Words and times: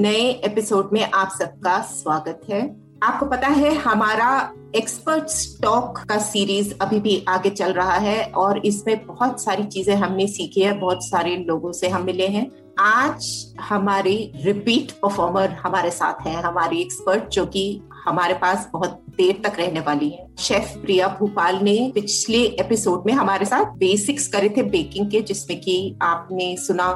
नए 0.00 0.28
एपिसोड 0.44 0.90
में 0.92 1.02
आप 1.04 1.30
सबका 1.38 1.78
स्वागत 1.80 2.40
है। 2.50 2.60
आपको 3.02 3.26
पता 3.26 3.48
है, 3.48 3.74
हमारा 3.74 4.30
एक्सपर्ट 4.76 5.26
टॉक 5.62 5.98
का 6.08 6.18
सीरीज़ 6.18 6.72
अभी 6.82 7.00
भी 7.00 7.24
आगे 7.28 7.50
चल 7.50 7.72
रहा 7.72 7.96
है 7.96 8.22
और 8.34 8.58
इसमें 8.66 9.06
बहुत 9.06 9.42
सारी 9.42 9.64
चीज़ें 9.64 9.94
हमने 9.94 10.26
सीखी 10.26 10.60
है, 10.60 10.72
बहुत 10.78 11.04
सारे 11.04 11.36
लोगों 11.38 11.72
से 11.72 11.88
हम 11.88 12.04
मिले 12.04 12.26
हैं। 12.28 12.46
आज 12.78 13.54
हमारी 13.60 14.16
रिपीट 14.36 14.92
परफॉर्मर 14.92 15.50
हमारे 15.64 15.90
साथ 15.90 16.26
हैं, 16.26 16.36
हमारी 16.36 16.80
एक्सपर्ट 16.80 17.28
जो 17.28 17.46
कि 17.46 17.82
हमारे 18.06 18.34
पास 18.34 18.68
बहुत 18.72 19.00
देर 19.16 19.40
तक 19.44 19.60
रहने 19.60 19.80
वाली 19.80 20.08
है। 20.08 20.26
शेफ 20.38 20.74
प्रिया 20.82 21.08
भोपाल 21.20 21.62
ने 21.62 21.90
पिछले 21.94 22.44
एपिसोड 22.60 23.06
में 23.06 23.12
हमारे 23.12 23.46
साथ 23.46 23.78
बेसिक्स 23.78 24.28
करे 24.28 24.48
थे 24.48 24.62
बेकिंग 24.62 25.10
के, 25.10 25.20
जिसमें 25.20 25.60
कि 25.60 25.98
आपने 26.02 26.56
सुना 26.56 26.92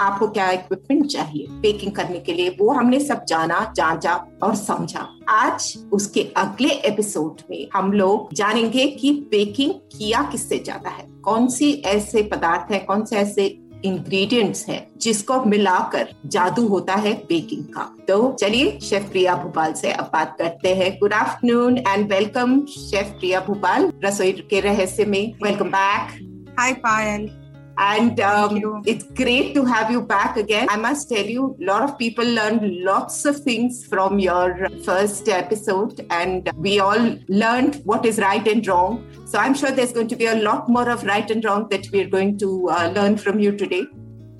आपको 0.00 0.26
क्या 0.28 0.50
इक्विपमेंट 0.50 1.06
चाहिए? 1.06 1.46
बेकिंग 1.50 1.92
करने 1.92 2.18
के 2.20 2.32
लिए 2.32 2.56
वो 2.60 2.70
हमने 2.70 3.00
सब 3.00 3.24
जाना 3.24 3.72
जांचा 3.76 4.14
और 4.42 4.54
समझा। 4.54 5.06
आज 5.28 5.78
उसके 5.92 6.32
अगले 6.36 6.68
एपिसोड 6.68 7.40
में 7.50 7.68
हम 7.74 7.92
लोग 7.92 8.34
जानेंगे 8.34 8.86
कि 8.86 9.12
बेकिंग 9.30 9.70
किया 9.70 10.22
किससे 10.22 10.58
जाता 10.58 10.90
है। 10.90 11.06
कौन 11.24 11.48
सी 11.48 11.72
ऐसे 11.86 12.22
पदार्थ 12.22 12.72
है 12.72 12.78
कौन 12.78 13.04
से 13.04 13.16
ऐसे 13.16 13.46
इंग्रेडिएंट्स 13.84 14.68
हैं 14.68 14.86
जिसको 15.00 15.44
मिलाकर 15.44 16.08
जादू 16.26 16.66
होता 16.68 16.94
है 16.94 17.14
बेकिंग 17.14 17.64
का। 17.64 17.96
तो 18.08 18.32
चलिए 18.32 18.78
शेफ 18.80 19.10
प्रिया 19.10 19.34
भोपाल 19.36 19.72
से 19.72 19.92
अब 19.92 20.04
बात 20.04 20.36
करते 20.38 20.74
हैं। 20.74 20.98
Good 21.00 21.12
afternoon 21.12 21.78
and 21.78 22.12
welcome 22.12 22.60
chef 22.60 23.06
Priya 23.06 23.40
Bhopal 23.40 23.92
रसोई 24.04 24.32
के 24.32 24.60
रहस्य 24.60 25.04
में। 25.04 25.32
Welcome 25.42 25.68
back 25.68 26.22
Hi, 26.58 26.72
Payal. 26.74 27.45
And 27.78 28.18
um, 28.20 28.82
it's 28.86 29.04
great 29.04 29.54
to 29.54 29.64
have 29.64 29.90
you 29.90 30.00
back 30.00 30.36
again. 30.36 30.68
I 30.70 30.76
must 30.76 31.08
tell 31.08 31.24
you, 31.24 31.56
a 31.60 31.64
lot 31.64 31.82
of 31.82 31.98
people 31.98 32.24
learned 32.24 32.62
lots 32.82 33.24
of 33.24 33.40
things 33.40 33.84
from 33.86 34.18
your 34.18 34.68
first 34.84 35.28
episode, 35.28 36.06
and 36.10 36.50
we 36.56 36.80
all 36.80 37.18
learned 37.28 37.82
what 37.84 38.06
is 38.06 38.18
right 38.18 38.46
and 38.46 38.66
wrong. 38.66 39.06
So 39.26 39.38
I'm 39.38 39.54
sure 39.54 39.70
there's 39.70 39.92
going 39.92 40.08
to 40.08 40.16
be 40.16 40.26
a 40.26 40.36
lot 40.36 40.68
more 40.68 40.88
of 40.88 41.04
right 41.04 41.30
and 41.30 41.44
wrong 41.44 41.68
that 41.70 41.90
we're 41.92 42.08
going 42.08 42.38
to 42.38 42.68
uh, 42.70 42.92
learn 42.94 43.16
from 43.16 43.40
you 43.40 43.52
today 43.56 43.86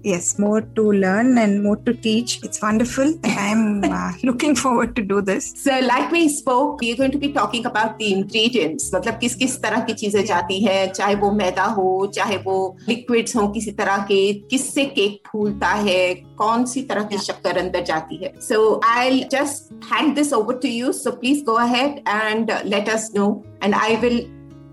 Yes, 0.05 0.39
more 0.39 0.61
to 0.61 0.91
learn 0.91 1.37
and 1.37 1.63
more 1.63 1.77
to 1.77 1.93
teach. 1.93 2.43
It's 2.43 2.61
wonderful. 2.61 3.19
I'm 3.23 3.83
uh, 3.83 4.13
looking 4.23 4.55
forward 4.55 4.95
to 4.95 5.03
do 5.03 5.21
this. 5.21 5.53
So, 5.55 5.79
like 5.79 6.11
we 6.11 6.27
spoke, 6.27 6.81
we 6.81 6.91
are 6.93 6.95
going 6.95 7.11
to 7.11 7.19
be 7.19 7.31
talking 7.31 7.67
about 7.67 7.99
the 7.99 8.11
ingredients. 8.13 8.89
मतलब 8.95 9.19
किस 9.19 9.35
किस 9.35 9.61
तरह 9.61 9.85
की 9.85 9.93
चीजें 10.01 10.23
जाती 10.25 10.59
हैं 10.63 10.91
चाहे 10.93 11.15
वो 11.21 11.31
मैदा 11.31 11.65
हो 11.77 12.07
चाहे 12.15 12.37
वो 12.47 12.57
लिक्विड्स 12.89 13.35
हो 13.35 13.47
किसी 13.59 13.71
तरह 13.81 14.05
के 14.11 14.21
किससे 14.49 14.85
केक 14.97 15.27
फूलता 15.31 15.71
है 15.87 16.13
कौन 16.41 16.65
सी 16.73 16.81
तरह 16.89 17.03
की 17.13 17.17
शक्कर 17.29 17.57
अंदर 17.57 17.83
जाती 17.93 18.23
है 18.23 18.33
सो 18.49 18.59
I 18.95 19.23
just 19.31 19.73
hand 19.93 20.13
this 20.15 20.33
over 20.33 20.59
to 20.63 20.67
you 20.67 20.91
so 21.05 21.11
please 21.21 21.43
go 21.45 21.53
ahead 21.69 22.03
and 22.09 22.51
let 22.65 22.89
us 22.89 23.11
know 23.15 23.31
and 23.63 23.75
I 23.75 23.95
will 24.05 24.23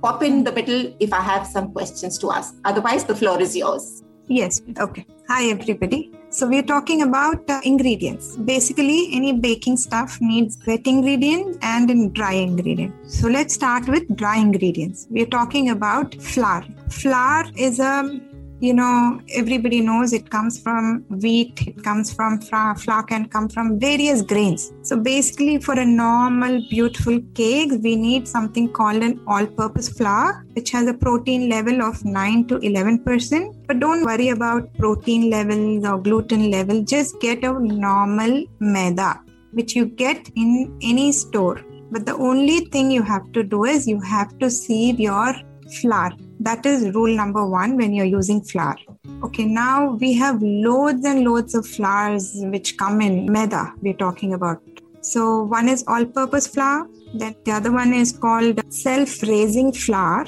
pop 0.02 0.20
in 0.26 0.44
the 0.44 0.50
middle 0.56 0.82
if 1.04 1.14
I 1.16 1.20
have 1.28 1.46
some 1.52 1.72
questions 1.72 2.18
to 2.18 2.28
ask. 2.30 2.54
Otherwise, 2.64 3.06
the 3.06 3.16
floor 3.20 3.40
is 3.46 3.56
yours. 3.56 3.86
Yes, 4.27 4.61
okay. 4.79 5.05
Hi, 5.27 5.49
everybody. 5.49 6.11
So, 6.29 6.47
we're 6.47 6.63
talking 6.63 7.01
about 7.01 7.47
uh, 7.49 7.59
ingredients. 7.65 8.37
Basically, 8.37 9.09
any 9.11 9.33
baking 9.33 9.77
stuff 9.77 10.17
needs 10.21 10.57
wet 10.65 10.87
ingredient 10.87 11.57
and 11.61 11.91
a 11.91 12.09
dry 12.09 12.33
ingredient. 12.33 12.93
So, 13.11 13.27
let's 13.27 13.53
start 13.53 13.87
with 13.87 14.15
dry 14.15 14.37
ingredients. 14.37 15.07
We're 15.09 15.25
talking 15.25 15.69
about 15.69 16.15
flour. 16.15 16.65
Flour 16.89 17.45
is 17.57 17.79
a 17.79 18.19
you 18.65 18.73
know 18.73 19.19
everybody 19.39 19.79
knows 19.87 20.13
it 20.17 20.29
comes 20.33 20.57
from 20.65 20.85
wheat 21.21 21.61
it 21.69 21.79
comes 21.87 22.11
from 22.17 22.39
flour 22.39 23.03
can 23.11 23.25
come 23.33 23.49
from 23.49 23.77
various 23.77 24.21
grains. 24.21 24.71
So 24.83 24.95
basically 24.97 25.57
for 25.59 25.73
a 25.73 25.85
normal 25.85 26.61
beautiful 26.69 27.19
cake 27.39 27.71
we 27.85 27.95
need 27.97 28.25
something 28.25 28.71
called 28.71 29.03
an 29.03 29.19
all 29.27 29.45
purpose 29.45 29.89
flour 29.89 30.45
which 30.53 30.71
has 30.71 30.87
a 30.87 30.93
protein 30.93 31.49
level 31.49 31.81
of 31.81 32.05
9 32.05 32.47
to 32.47 32.59
11% 32.59 33.67
but 33.67 33.81
don't 33.81 34.05
worry 34.05 34.29
about 34.29 34.73
protein 34.75 35.29
levels 35.29 35.85
or 35.85 35.97
gluten 36.01 36.49
level. 36.49 36.81
Just 36.83 37.19
get 37.19 37.43
a 37.43 37.51
normal 37.59 38.45
maida 38.59 39.21
which 39.51 39.75
you 39.75 39.87
get 39.87 40.29
in 40.35 40.77
any 40.81 41.11
store. 41.11 41.59
But 41.91 42.05
the 42.05 42.15
only 42.15 42.61
thing 42.71 42.89
you 42.91 43.03
have 43.03 43.31
to 43.33 43.43
do 43.43 43.65
is 43.65 43.87
you 43.87 43.99
have 43.99 44.37
to 44.39 44.49
sieve 44.49 45.01
your 45.01 45.33
flour 45.81 46.11
that 46.47 46.65
is 46.65 46.93
rule 46.93 47.15
number 47.15 47.45
one 47.45 47.77
when 47.77 47.93
you're 47.93 48.13
using 48.13 48.41
flour. 48.41 48.75
Okay 49.23 49.45
now 49.45 49.93
we 50.03 50.13
have 50.13 50.41
loads 50.41 51.05
and 51.05 51.23
loads 51.23 51.55
of 51.55 51.65
flours 51.65 52.31
which 52.55 52.77
come 52.77 53.01
in 53.01 53.31
maida 53.31 53.73
we're 53.81 54.01
talking 54.05 54.33
about. 54.33 54.61
So 55.01 55.43
one 55.43 55.69
is 55.69 55.83
all 55.87 56.05
purpose 56.05 56.47
flour 56.47 56.87
then 57.13 57.35
the 57.45 57.51
other 57.51 57.71
one 57.71 57.93
is 57.93 58.11
called 58.11 58.61
self 58.73 59.23
raising 59.23 59.71
flour. 59.71 60.25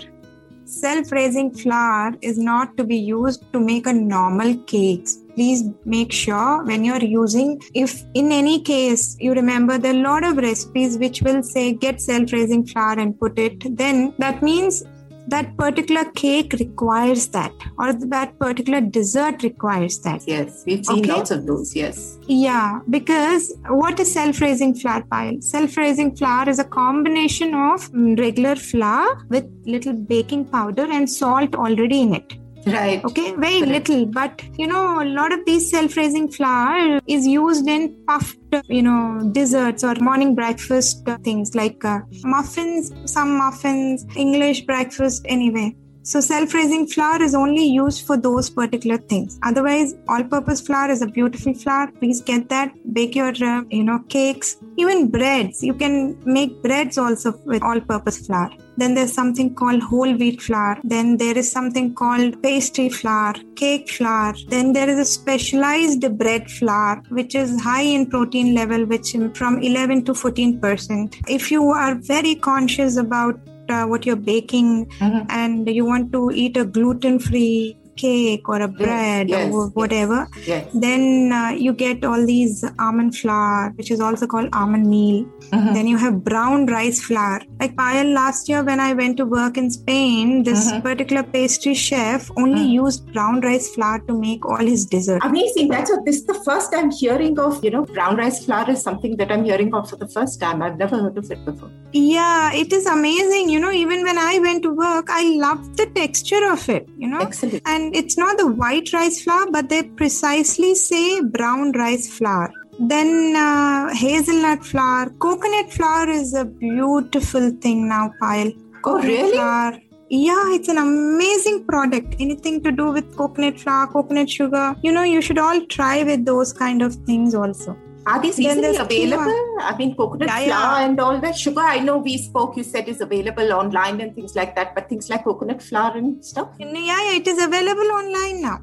Self 0.66 1.12
raising 1.12 1.54
flour 1.54 2.14
is 2.22 2.38
not 2.38 2.76
to 2.78 2.84
be 2.84 2.98
used 2.98 3.44
to 3.54 3.60
make 3.60 3.86
a 3.86 3.94
normal 3.94 4.56
cakes 4.74 5.20
please 5.36 5.64
make 5.84 6.12
sure 6.14 6.64
when 6.64 6.84
you're 6.86 7.04
using 7.04 7.62
if 7.74 8.04
in 8.14 8.32
any 8.32 8.60
case 8.62 9.18
you 9.20 9.34
remember 9.34 9.78
there 9.78 9.94
are 9.94 10.00
a 10.00 10.08
lot 10.10 10.24
of 10.24 10.38
recipes 10.38 10.98
which 10.98 11.22
will 11.22 11.44
say 11.44 11.74
get 11.74 12.02
self 12.02 12.32
raising 12.32 12.66
flour 12.66 12.98
and 12.98 13.20
put 13.20 13.38
it 13.38 13.66
then 13.78 14.14
that 14.18 14.42
means 14.42 14.84
that 15.28 15.56
particular 15.58 16.06
cake 16.14 16.54
requires 16.60 17.28
that 17.30 17.52
or 17.80 17.94
that 17.94 18.38
particular 18.40 18.80
dessert 18.82 19.42
requires 19.44 20.00
that 20.00 20.22
Yes, 20.28 20.64
we've 20.68 20.86
seen 20.86 21.00
Okay. 21.00 21.12
lots 21.14 21.32
of 21.32 21.46
those. 21.48 21.76
Yes. 21.76 22.18
yeah 22.28 22.80
because 22.90 23.54
what 23.70 24.00
is 24.00 24.12
self-raising 24.14 24.76
flour 24.76 25.02
Payal 25.12 25.44
self-raising 25.44 26.16
flour 26.16 26.48
is 26.50 26.60
a 26.60 26.64
combination 26.64 27.54
of 27.56 27.90
regular 28.26 28.56
flour 28.56 29.26
with 29.30 29.46
little 29.66 29.94
baking 29.94 30.46
powder 30.46 30.88
and 31.00 31.10
salt 31.10 31.56
already 31.56 32.02
in 32.02 32.14
it 32.22 32.34
Right. 32.66 33.04
okay 33.06 33.36
very 33.36 33.60
Correct. 33.60 33.90
little 33.90 34.06
but 34.08 34.42
you 34.58 34.66
know 34.66 35.02
a 35.04 35.06
lot 35.06 35.32
of 35.32 35.46
these 35.46 35.70
self-raising 35.70 36.32
flour 36.32 37.00
is 37.06 37.28
used 37.28 37.68
in 37.68 37.96
puffed 38.08 38.40
you 38.68 38.82
know 38.82 39.30
desserts 39.32 39.84
or 39.84 39.94
morning 39.96 40.34
breakfast 40.34 41.08
things 41.24 41.54
like 41.54 41.86
uh, 41.86 42.00
muffins 42.24 42.92
some 43.06 43.38
muffins 43.38 44.06
english 44.16 44.62
breakfast 44.62 45.26
anyway. 45.30 45.76
So 46.02 46.22
self-raising 46.22 46.86
flour 46.86 47.20
is 47.24 47.34
only 47.34 47.66
used 47.66 48.06
for 48.06 48.16
those 48.16 48.48
particular 48.48 48.98
things. 48.98 49.40
Otherwise 49.42 49.96
all-purpose 50.08 50.62
flour 50.62 50.92
is 50.92 51.02
a 51.02 51.08
beautiful 51.08 51.56
flour. 51.56 51.92
Please 51.94 52.22
get 52.22 52.48
that. 52.50 52.72
Bake 52.94 53.16
your 53.16 53.34
uh, 53.44 53.64
you 53.72 53.84
know 53.84 53.98
cakes. 54.08 54.58
Even 54.78 55.10
breads. 55.10 55.64
You 55.64 55.74
can 55.74 56.16
make 56.24 56.62
breads 56.62 57.00
also 57.00 57.34
with 57.46 57.64
all-purpose 57.64 58.28
flour 58.28 58.52
then 58.78 58.94
there's 58.96 59.14
something 59.14 59.54
called 59.56 59.82
whole 59.82 60.14
wheat 60.14 60.42
flour. 60.42 60.78
Then 60.84 61.18
there 61.18 61.38
is 61.38 61.52
something 61.52 61.94
called 61.94 62.42
pastry 62.44 62.90
flour, 62.90 63.34
cake 63.56 63.90
flour. 63.90 64.34
Then 64.50 64.74
there 64.74 64.90
is 64.90 65.00
a 65.00 65.06
specialized 65.06 66.18
bread 66.18 66.50
flour, 66.50 67.02
which 67.10 67.36
is 67.36 67.62
high 67.62 67.82
in 67.82 68.06
protein 68.08 68.54
level, 68.56 68.86
which 68.86 69.16
from 69.34 69.62
11 69.62 70.06
to 70.06 70.14
14 70.14 70.60
percent. 70.60 71.16
If 71.28 71.52
you 71.52 71.64
are 71.72 71.96
very 71.96 72.36
conscious 72.36 72.98
about 72.98 73.40
uh, 73.70 73.84
what 73.86 74.06
you're 74.06 74.16
baking 74.16 74.86
Mhm. 75.02 75.26
and 75.30 75.68
you 75.68 75.86
want 75.86 76.12
to 76.14 76.30
eat 76.32 76.56
a 76.56 76.66
gluten-free 76.66 77.78
cake 77.96 78.48
or 78.50 78.62
a 78.62 78.68
bread 78.68 79.30
yes, 79.30 79.54
or 79.54 79.68
whatever, 79.70 80.28
Yes. 80.46 80.68
then 80.74 81.32
uh, 81.32 81.50
you 81.50 81.74
get 81.74 82.04
all 82.04 82.26
these 82.26 82.64
almond 82.80 83.16
flour, 83.18 83.72
which 83.76 83.92
is 83.92 84.00
also 84.00 84.28
called 84.28 84.50
almond 84.54 84.88
meal. 84.88 85.26
Mhm. 85.52 85.74
Then 85.74 85.88
you 85.88 85.98
have 85.98 86.24
brown 86.24 86.66
rice 86.68 87.02
flour. 87.02 87.42
Like 87.60 87.76
Payal, 87.76 88.14
last 88.14 88.50
year 88.50 88.64
when 88.64 88.80
I 88.80 88.94
went 88.94 89.18
to 89.18 89.26
work 89.26 89.58
in 89.58 89.70
Spain, 89.72 90.44
this 90.44 90.72
Mhm. 90.72 90.84
particular 90.84 91.24
pastry 91.24 91.74
chef 91.74 92.30
only 92.38 92.62
Mm. 92.66 92.72
used 92.84 93.12
brown 93.14 93.42
rice 93.42 93.70
flour 93.76 94.00
to 94.08 94.14
make 94.26 94.46
all 94.46 94.66
his 94.74 94.86
dessert. 94.86 95.22
Amazing. 95.24 95.70
That's 95.70 95.90
what 95.92 96.06
this 96.06 96.18
is 96.18 96.26
the 96.26 96.40
first 96.50 96.74
I'm 96.76 96.92
hearing 96.92 97.40
of, 97.40 97.64
you 97.64 97.72
know, 97.72 97.84
brown 97.98 98.16
rice 98.18 98.44
flour 98.46 98.70
is 98.72 98.82
something 98.82 99.16
that 99.18 99.32
I'm 99.32 99.44
hearing 99.44 99.74
of 99.74 99.90
for 99.90 99.96
the 99.96 100.08
first 100.08 100.40
time. 100.40 100.62
I've 100.62 100.78
never 100.78 100.98
heard 100.98 101.18
of 101.18 101.30
it 101.32 101.44
before. 101.46 101.70
Yeah, 101.94 102.52
it 102.54 102.74
is 102.74 102.86
amazing. 102.86 103.50
You 103.50 103.60
know, 103.60 103.72
even 103.72 104.04
when 104.04 104.18
I 104.18 104.40
went 104.40 104.64
to 104.64 104.70
work, 104.70 105.08
I 105.10 105.24
loved 105.46 105.78
the 105.78 105.86
texture 106.00 106.44
of 106.52 106.68
it, 106.70 106.88
you 106.98 107.08
know. 107.08 107.20
Excellent. 107.20 107.62
And 107.66 107.85
it's 107.94 108.18
not 108.18 108.38
the 108.38 108.48
white 108.48 108.94
rice 108.94 109.22
flour, 109.24 109.48
but 109.52 109.70
they 109.70 109.84
precisely 109.84 110.76
say 110.76 111.22
brown 111.22 111.72
rice 111.74 112.08
flour. 112.18 112.52
Then 112.80 113.36
uh, 113.36 113.94
hazelnut 113.94 114.66
flour, 114.66 115.10
coconut 115.20 115.72
flour 115.72 116.10
is 116.10 116.34
a 116.34 116.46
beautiful 116.46 117.52
thing 117.62 117.88
now, 117.88 118.14
Payal. 118.22 118.58
Oh, 118.84 119.02
really? 119.02 119.34
Flour. 119.34 119.80
Yeah, 120.10 120.54
it's 120.54 120.68
an 120.68 120.78
amazing 120.78 121.66
product. 121.66 122.16
Anything 122.20 122.62
to 122.64 122.72
do 122.72 122.92
with 122.92 123.16
coconut 123.16 123.60
flour, 123.60 123.88
coconut 123.88 124.30
sugar, 124.30 124.76
you 124.84 124.92
know, 124.92 125.04
you 125.04 125.22
should 125.22 125.38
all 125.38 125.66
try 125.66 126.04
with 126.04 126.26
those 126.26 126.54
kind 126.54 126.82
of 126.82 126.96
things 127.08 127.34
also. 127.34 127.76
Are 128.08 128.22
these 128.22 128.40
easily 128.40 128.76
available? 128.76 129.56
I 129.62 129.76
mean, 129.78 129.96
coconut 129.96 130.28
Yeah, 130.30 130.46
flour 130.46 130.80
yeah. 130.80 130.86
and 130.86 131.00
all 131.00 131.20
that. 131.20 131.36
Sugar, 131.36 131.62
I 131.62 131.80
know 131.80 131.98
we 131.98 132.18
spoke, 132.18 132.56
you 132.56 132.64
said 132.64 132.88
is 132.88 133.02
available 133.02 133.52
online 133.52 134.00
and 134.02 134.14
things 134.14 134.36
like 134.36 134.56
that, 134.56 134.76
but 134.76 134.90
things 134.90 135.10
like 135.10 135.24
coconut 135.24 135.62
flour 135.62 135.98
and 135.98 136.24
stuff? 136.24 136.50
Yeah, 136.60 136.72
yeah, 136.74 137.14
it 137.14 137.28
is 137.28 137.42
available 137.44 137.92
online 137.92 138.42
now. 138.44 138.62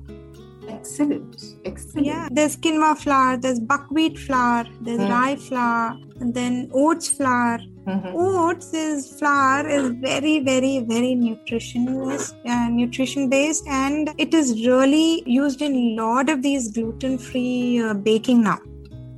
Excellent. 0.68 1.36
Excellent. 1.64 2.06
Yeah, 2.06 2.28
there's 2.30 2.56
quinoa 2.56 2.96
flour, 2.96 3.36
there's 3.36 3.58
buckwheat 3.58 4.16
flour, 4.18 4.64
there's 4.80 5.00
Hmm. 5.00 5.10
rye 5.10 5.36
flour, 5.36 5.96
and 6.20 6.32
then 6.32 6.70
oats 6.72 7.08
flour. 7.08 7.58
Mhm. 7.86 8.14
Oats 8.14 8.72
is 8.72 9.12
flour 9.18 9.68
is 9.68 9.88
very, 10.08 10.38
very, 10.38 10.78
very 10.78 11.16
nutritionist, 11.16 12.34
uh, 12.46 12.68
nutrition 12.68 13.28
based, 13.28 13.66
and 13.66 14.10
it 14.18 14.32
is 14.32 14.64
really 14.66 15.24
used 15.26 15.62
in 15.62 15.74
a 15.74 16.02
lot 16.02 16.30
of 16.30 16.42
these 16.42 16.70
gluten-free 16.70 17.80
uh, 17.82 17.94
baking 17.94 18.42
now. 18.44 18.58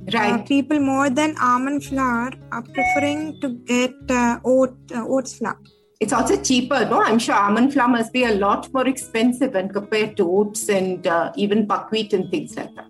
Uh, 0.07 0.11
Right. 0.13 0.47
people 0.47 0.79
more 0.79 1.09
than 1.09 1.35
almond 1.41 1.83
flour 1.83 2.31
are 2.51 2.61
preferring 2.61 3.39
to 3.41 3.49
get 3.65 3.95
uh, 4.09 4.39
oat 4.45 4.75
uh, 4.93 5.03
oats 5.07 5.37
flour. 5.39 5.57
It's 5.99 6.13
also 6.13 6.39
cheaper, 6.41 6.85
no? 6.85 7.01
I'm 7.01 7.17
sure 7.17 7.33
almond 7.35 7.73
flour 7.73 7.87
must 7.87 8.13
be 8.13 8.25
a 8.25 8.35
lot 8.35 8.71
more 8.73 8.87
expensive 8.87 9.53
when 9.53 9.69
compared 9.69 10.15
to 10.17 10.29
oats 10.29 10.69
and 10.69 11.07
uh, 11.07 11.31
even 11.35 11.65
buckwheat 11.65 12.13
and 12.13 12.29
things 12.29 12.55
like 12.55 12.75
that. 12.75 12.87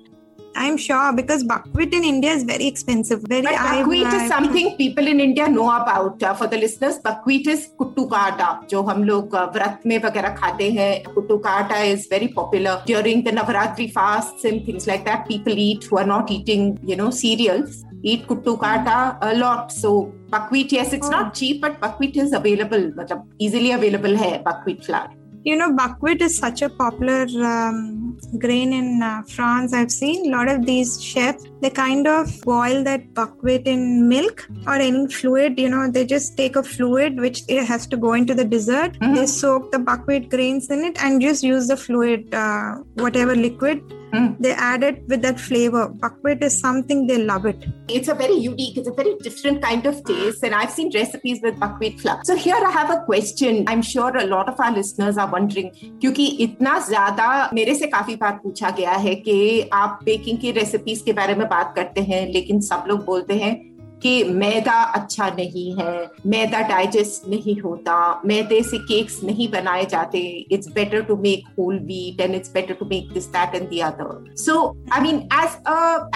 I'm 0.57 0.77
sure 0.77 1.13
because 1.13 1.45
buckwheat 1.45 1.95
in 1.95 2.05
India 2.05 2.33
is 2.33 2.43
very 2.43 2.67
expensive. 2.67 3.21
Very 3.33 3.43
But 3.43 3.55
I've- 3.55 3.79
buckwheat 3.83 4.07
is 4.07 4.15
I've- 4.15 4.29
something 4.29 4.71
people 4.77 5.07
in 5.07 5.21
India 5.21 5.47
know 5.49 5.69
about. 5.71 6.23
Uh, 6.23 6.35
for 6.35 6.49
the 6.49 6.59
listeners, 6.59 6.99
buckwheat 7.05 7.47
is 7.47 7.69
kuttu 7.81 8.11
ka 8.11 8.23
atta, 8.31 8.69
जो 8.71 8.83
हम 8.83 9.05
लोग 9.05 9.35
uh, 9.35 9.53
व्रत 9.55 9.81
में 9.87 10.03
वगैरह 10.03 10.29
खाते 10.29 10.71
हैं. 10.71 11.03
Kuttu 11.15 11.39
ka 11.45 11.55
atta 11.61 11.79
is 11.93 12.09
very 12.13 12.29
popular 12.41 12.75
during 12.91 13.23
the 13.25 13.33
Navaratri 13.39 13.89
fasts 13.99 14.45
and 14.45 14.67
things 14.67 14.89
like 14.89 15.05
that. 15.05 15.25
People 15.29 15.63
eat 15.67 15.89
who 15.91 16.01
are 16.03 16.09
not 16.13 16.35
eating, 16.39 16.67
you 16.91 16.99
know, 17.03 17.11
cereals. 17.23 17.79
Eat 18.05 18.27
kuttu 18.29 18.57
ka 18.61 18.75
atta 18.81 18.99
a 19.23 19.33
lot. 19.39 19.73
So 19.73 19.95
buckwheat, 20.31 20.73
yes, 20.73 20.93
it's 20.99 21.09
Oh. 21.09 21.17
not 21.17 21.35
cheap, 21.41 21.65
but 21.67 21.81
buckwheat 21.87 22.21
is 22.27 22.37
available. 22.43 22.87
मतलब 23.01 23.31
easily 23.43 23.73
available 23.79 24.17
है 24.25 24.45
buckwheat 24.45 24.85
flour. 24.85 25.09
you 25.46 25.56
know 25.56 25.72
buckwheat 25.72 26.22
is 26.22 26.38
such 26.38 26.62
a 26.64 26.70
popular 26.70 27.26
um, 27.54 28.18
grain 28.40 28.74
in 28.74 29.02
uh, 29.04 29.22
france. 29.24 29.74
I've 29.74 29.92
seen 29.92 30.26
a 30.28 30.38
lot 30.38 30.50
of 30.50 30.66
these 30.66 31.02
chefs 31.02 31.46
they 31.61 31.71
kind 31.71 32.07
of 32.07 32.29
boil 32.45 32.83
that 32.85 33.13
buckwheat 33.15 33.67
in 33.67 34.09
milk 34.09 34.47
or 34.67 34.75
any 34.75 35.07
fluid 35.09 35.59
you 35.59 35.69
know 35.69 35.91
they 35.91 36.05
just 36.05 36.37
take 36.37 36.57
a 36.57 36.63
fluid 36.63 37.21
which 37.21 37.43
it 37.49 37.65
has 37.65 37.87
to 37.87 37.97
go 37.97 38.13
into 38.15 38.35
the 38.35 38.45
dessert 38.57 38.99
Mhm. 39.01 39.15
they 39.17 39.27
soak 39.27 39.71
the 39.73 39.79
buckwheat 39.79 40.29
grains 40.31 40.69
in 40.71 40.85
it 40.91 41.03
and 41.05 41.21
just 41.29 41.43
use 41.53 41.67
the 41.69 41.77
fluid 41.87 42.35
uh, 42.35 42.71
whatever 43.07 43.35
liquid 43.47 43.81
Mm. 44.19 44.31
they 44.45 44.53
add 44.69 44.83
it 44.87 44.97
with 45.11 45.21
that 45.25 45.39
flavor 45.39 45.83
buckwheat 46.05 46.41
is 46.47 46.55
something 46.61 47.03
they 47.11 47.19
love 47.27 47.45
it 47.51 47.61
It's 47.97 48.09
a 48.09 48.15
very 48.23 48.35
unique, 48.45 48.77
it's 48.81 48.89
a 48.89 48.93
very 48.97 49.13
different 49.27 49.61
kind 49.63 49.85
of 49.91 50.01
taste, 50.09 50.43
and 50.49 50.53
I've 50.61 50.73
seen 50.79 50.91
recipes 50.95 51.39
with 51.45 51.61
buckwheat 51.61 52.01
flour. 52.01 52.19
So 52.29 52.35
here 52.45 52.59
I 52.69 52.71
have 52.77 52.91
a 52.95 52.97
question. 53.11 53.61
I'm 53.73 53.83
sure 53.91 54.11
a 54.23 54.25
lot 54.33 54.49
of 54.53 54.59
our 54.65 54.73
listeners 54.79 55.17
are 55.25 55.29
wondering 55.35 55.71
क्योंकि 56.01 56.27
इतना 56.47 56.75
ज्यादा 56.89 57.29
मेरे 57.59 57.75
से 57.83 57.87
काफी 57.95 58.17
बार 58.25 58.33
पूछा 58.43 58.71
गया 58.81 58.93
है 59.07 59.15
कि 59.29 59.37
आप 59.83 59.99
बेकिंग 60.05 60.39
की 60.47 60.51
रेसिपीज 60.59 61.03
के 61.07 61.13
बारे 61.21 61.35
में 61.43 61.44
बात 61.48 61.74
करते 61.76 62.02
हैं 62.02 62.28
लेकिन 62.28 62.60
सब 62.62 62.84
लोग 62.88 63.06
बोलते 63.06 63.34
हैं 63.34 63.75
कि 64.06 64.24
मैदा 64.34 64.74
अच्छा 64.96 65.28
नहीं 65.30 65.72
है, 65.76 65.94
मैदा 66.26 66.60
डाइजेस्ट 66.68 67.28
नहीं 67.30 67.56
होता, 67.62 67.94
मैदे 68.26 68.62
से 68.64 68.78
केक्स 68.80 69.20
नहीं 69.24 69.48
बनाए 69.52 69.86
जाते 69.86 70.20
it's 70.52 70.68
better 70.74 71.02
to 71.04 71.16
make 71.18 71.48
whole 71.60 71.80
wheat 71.86 72.22
and 72.22 72.36
it's 72.36 72.52
better 72.54 72.74
to 72.74 72.86
make 72.86 73.08
this 73.14 73.26
that 73.28 73.56
and 73.56 73.80
other 73.84 74.36
so 74.38 74.58
I 74.94 75.02
mean 75.02 75.16
as 75.34 75.58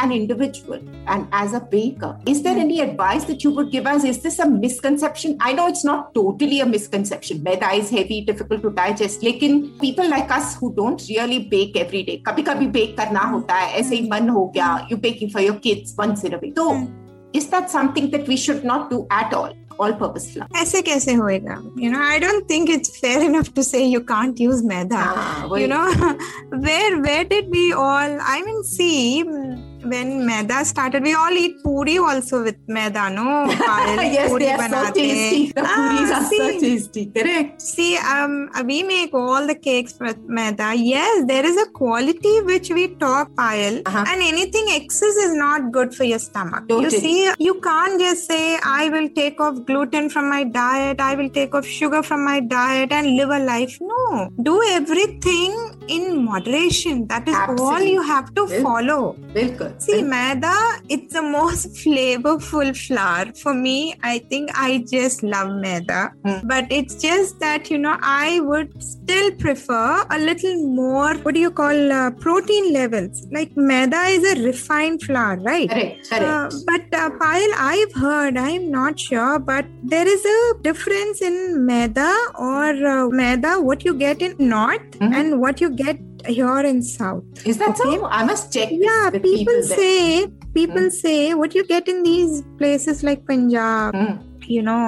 an 0.04 0.12
individual 0.12 0.80
and 1.10 1.26
as 1.36 1.56
a 1.56 1.60
baker 1.72 2.30
is 2.32 2.44
there 2.44 2.58
any 2.58 2.80
advice 2.82 3.24
that 3.24 3.46
you 3.46 3.52
would 3.52 3.72
give 3.72 3.90
us 3.90 4.06
is 4.06 4.22
this 4.24 4.40
a 4.42 4.46
misconception 4.50 5.38
I 5.42 5.54
know 5.54 5.68
it's 5.68 5.86
not 5.86 6.14
totally 6.16 6.60
a 6.60 6.66
misconception 6.66 7.42
maida 7.44 7.72
is 7.72 7.96
heavy 7.96 8.22
difficult 8.26 8.62
to 8.64 8.70
digest 8.78 9.24
लेकिन 9.24 9.60
people 9.82 10.10
like 10.10 10.32
us 10.32 10.58
who 10.62 10.70
don't 10.76 11.02
really 11.02 11.40
bake 11.50 11.78
every 11.78 12.04
day 12.04 12.22
कभी 12.28 12.42
कभी 12.44 12.68
bake 12.70 12.98
करना 12.98 13.28
होता 13.32 13.56
है, 13.56 13.74
ऐसे 13.74 13.96
ही 13.96 14.10
मन 14.10 14.30
हो 14.30 14.46
गया 14.48 14.88
you 14.92 14.98
baking 15.00 15.32
for 15.32 15.44
your 15.44 15.60
kids 15.64 15.96
once 16.00 16.26
in 16.26 16.32
a 16.32 16.40
week 16.44 16.56
तो 16.56 16.70
hmm. 16.70 17.09
is 17.33 17.49
that 17.49 17.71
something 17.71 18.11
that 18.11 18.27
we 18.29 18.37
should 18.37 18.65
not 18.65 18.91
do 18.91 19.07
at 19.11 19.33
all 19.35 19.53
all 19.79 19.93
purpose 19.93 20.27
flour 20.33 20.49
ऐसे 20.57 20.83
कैसे 20.83 21.15
होएगा 21.15 21.55
you 21.77 21.91
know 21.91 22.01
i 22.01 22.19
don't 22.19 22.47
think 22.49 22.69
it's 22.69 22.97
fair 22.99 23.23
enough 23.23 23.53
to 23.55 23.63
say 23.63 23.85
you 23.85 24.01
can't 24.01 24.39
use 24.39 24.63
maida 24.63 24.97
हाँ, 24.97 25.49
वही। 25.49 25.61
you 25.63 25.69
know 25.69 25.85
where 26.67 27.01
where 27.01 27.25
did 27.25 27.51
we 27.51 27.73
all 27.73 28.19
i 28.35 28.41
mean 28.43 28.63
see 28.63 29.25
mm, 29.25 29.68
when 29.84 30.26
maida 30.26 30.64
started 30.66 31.04
we 31.04 31.14
all 31.14 31.32
eat 31.32 31.56
puri 31.64 31.98
also 31.98 32.44
with 32.44 32.58
maida 32.68 33.10
no? 33.10 33.46
Yes 33.50 34.30
puri 34.30 34.46
they 34.46 34.52
are 34.52 34.70
so 34.70 34.92
tasty. 34.92 35.52
The 35.54 35.64
Ah, 35.66 35.76
puris 35.76 36.12
are 36.18 36.24
so 36.24 36.30
see, 36.30 36.60
tasty 36.60 37.06
correct. 37.08 37.62
See 37.62 37.98
um 37.98 38.50
we 38.66 38.84
make 38.84 39.14
all 39.14 39.48
the 39.48 39.56
cakes 39.56 39.96
with 40.00 40.18
maida. 40.28 40.74
Yes 40.76 41.26
there 41.28 41.46
is 41.46 41.58
a 41.58 41.68
quality 41.72 42.42
which 42.42 42.70
we 42.70 42.88
talk 43.06 43.30
Payal 43.36 43.82
Uh-huh. 43.86 44.06
and 44.08 44.22
anything 44.22 44.66
excess 44.70 45.16
is 45.26 45.34
not 45.36 45.72
good 45.72 45.94
for 45.96 46.04
your 46.04 46.20
stomach. 46.20 46.66
You 46.70 46.90
see 46.90 47.32
you 47.40 47.56
can't 47.62 48.00
just 48.00 48.28
say 48.28 48.58
i 48.64 48.90
will 48.90 49.10
take 49.10 49.40
off 49.40 49.64
gluten 49.66 50.10
from 50.10 50.30
my 50.30 50.44
diet 50.44 51.00
i 51.00 51.16
will 51.16 51.30
take 51.30 51.56
off 51.56 51.66
sugar 51.66 52.02
from 52.04 52.24
my 52.26 52.40
diet 52.40 52.92
and 52.92 53.16
live 53.16 53.30
a 53.30 53.40
life. 53.40 53.78
No. 53.82 54.30
Do 54.44 54.62
everything 54.72 55.79
in 55.90 56.24
moderation. 56.24 57.08
That 57.08 57.28
is 57.28 57.36
Absolutely. 57.36 57.66
all 57.66 57.82
you 57.96 58.02
have 58.04 58.34
to 58.36 58.46
Bilkul. 58.46 58.64
follow. 58.64 59.16
Bilkul. 59.34 59.82
See, 59.82 60.02
Bilkul. 60.02 60.10
maida, 60.10 60.56
it's 60.88 61.14
the 61.14 61.22
most 61.22 61.74
flavorful 61.82 62.76
flour. 62.86 63.34
For 63.34 63.54
me, 63.54 63.96
I 64.04 64.20
think 64.20 64.52
I 64.54 64.86
just 64.92 65.24
love 65.24 65.50
maida. 65.62 66.12
Mm. 66.26 66.48
But 66.48 66.72
it's 66.72 66.96
just 66.96 67.40
that, 67.40 67.70
you 67.70 67.78
know, 67.78 67.98
I 68.02 68.40
would 68.42 68.82
still 68.82 69.32
prefer 69.32 70.06
a 70.10 70.20
little 70.20 70.56
more, 70.68 71.16
what 71.16 71.34
do 71.34 71.40
you 71.40 71.52
call, 71.52 71.92
uh, 71.92 72.12
protein 72.12 72.74
levels. 72.74 73.26
Like 73.32 73.56
maida 73.56 74.02
is 74.18 74.24
a 74.34 74.44
refined 74.44 75.02
flour, 75.04 75.38
right? 75.38 75.70
Correct, 75.70 76.12
uh, 76.12 76.20
correct. 76.20 76.54
Uh, 76.54 76.60
but 76.66 77.00
uh, 77.00 77.10
Payal, 77.12 77.52
I've 77.58 77.94
heard, 77.94 78.38
I'm 78.38 78.70
not 78.72 79.00
sure, 79.00 79.40
but 79.40 79.66
there 79.84 80.08
is 80.08 80.24
a 80.26 80.62
difference 80.62 81.22
in 81.22 81.66
maida 81.66 82.14
or 82.38 82.70
uh, 82.88 83.10
maida, 83.10 83.60
what 83.60 83.84
you 83.84 83.94
get 83.94 84.22
in 84.22 84.36
north 84.38 84.82
mm-hmm. 84.92 85.14
and 85.14 85.40
what 85.42 85.62
you 85.62 85.70
get 85.82 85.98
here 86.38 86.60
in 86.72 86.82
south. 86.82 87.24
is 87.52 87.58
that 87.62 87.70
okay. 87.80 87.98
so 87.98 88.06
i 88.20 88.24
must 88.32 88.52
check 88.56 88.70
Yeah, 88.88 89.10
with 89.16 89.24
people 89.28 89.60
say 89.76 90.26
hmm. 90.26 90.52
people 90.58 90.88
say 91.04 91.20
what 91.42 91.56
you 91.60 91.64
get 91.76 91.88
in 91.94 92.04
these 92.10 92.34
places 92.64 93.04
like 93.10 93.22
Punjab, 93.30 93.94
Mm. 94.00 94.16
you 94.56 94.62
know, 94.68 94.84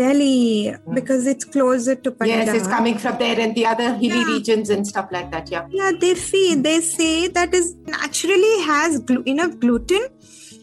Delhi, 0.00 0.70
hmm. 0.70 0.94
because 0.98 1.26
it's 1.32 1.44
closer 1.54 1.94
to 2.06 2.10
Punjab. 2.18 2.46
Yes, 2.46 2.56
it's 2.58 2.68
coming 2.74 2.98
from 3.04 3.14
there 3.22 3.38
and 3.44 3.54
the 3.58 3.64
other 3.72 3.88
hilly 4.02 4.20
Yeah. 4.22 4.32
regions 4.34 4.70
and 4.74 4.86
stuff 4.92 5.08
like 5.16 5.30
that. 5.34 5.50
Yeah. 5.54 5.66
Yeah, 5.80 5.92
they 6.02 6.14
feed. 6.14 6.56
Hmm. 6.58 6.62
They 6.68 6.80
say 6.80 7.12
that 7.38 7.54
is 7.60 7.70
naturally 7.96 8.54
has 8.70 8.98
glu- 9.10 9.24
enough 9.34 9.54
gluten 9.64 10.04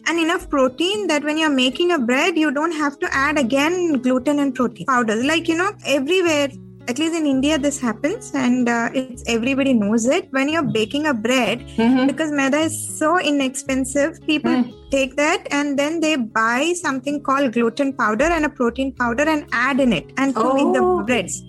and 0.08 0.20
enough 0.26 0.44
protein 0.54 1.08
that 1.08 1.24
when 1.30 1.36
you're 1.42 1.56
making 1.64 1.90
a 1.92 1.98
bread, 2.12 2.38
you 2.44 2.52
don't 2.60 2.76
have 2.84 2.98
to 3.06 3.08
add 3.24 3.38
again 3.46 3.74
gluten 4.06 4.38
and 4.44 4.54
protein 4.60 4.86
powders. 4.94 5.24
Like 5.32 5.48
you 5.54 5.58
know, 5.62 5.72
everywhere. 5.98 6.48
At 6.88 6.98
least 7.00 7.16
in 7.16 7.26
India, 7.26 7.58
this 7.58 7.80
happens, 7.80 8.30
and 8.34 8.68
uh, 8.68 8.90
it's 8.94 9.24
everybody 9.26 9.72
knows 9.72 10.06
it. 10.06 10.28
When 10.30 10.48
you're 10.48 10.62
baking 10.76 11.06
a 11.06 11.14
bread, 11.14 11.64
Mhm. 11.76 12.06
because 12.10 12.30
maida 12.40 12.60
is 12.68 12.76
so 12.98 13.08
inexpensive 13.30 14.20
people 14.28 14.52
Mm. 14.58 14.70
take 14.94 15.16
that 15.16 15.48
and 15.58 15.76
then 15.80 15.98
they 16.04 16.14
buy 16.16 16.72
something 16.80 17.16
called 17.28 17.52
gluten 17.56 17.92
powder 17.92 18.28
and 18.36 18.44
a 18.44 18.52
protein 18.60 18.92
powder 19.02 19.24
and 19.34 19.46
add 19.52 19.80
in 19.86 19.92
it 19.92 20.12
and 20.16 20.34
to 20.40 20.46
make 20.58 20.70
the 20.78 20.82
Oh. 20.90 21.02
breads 21.10 21.42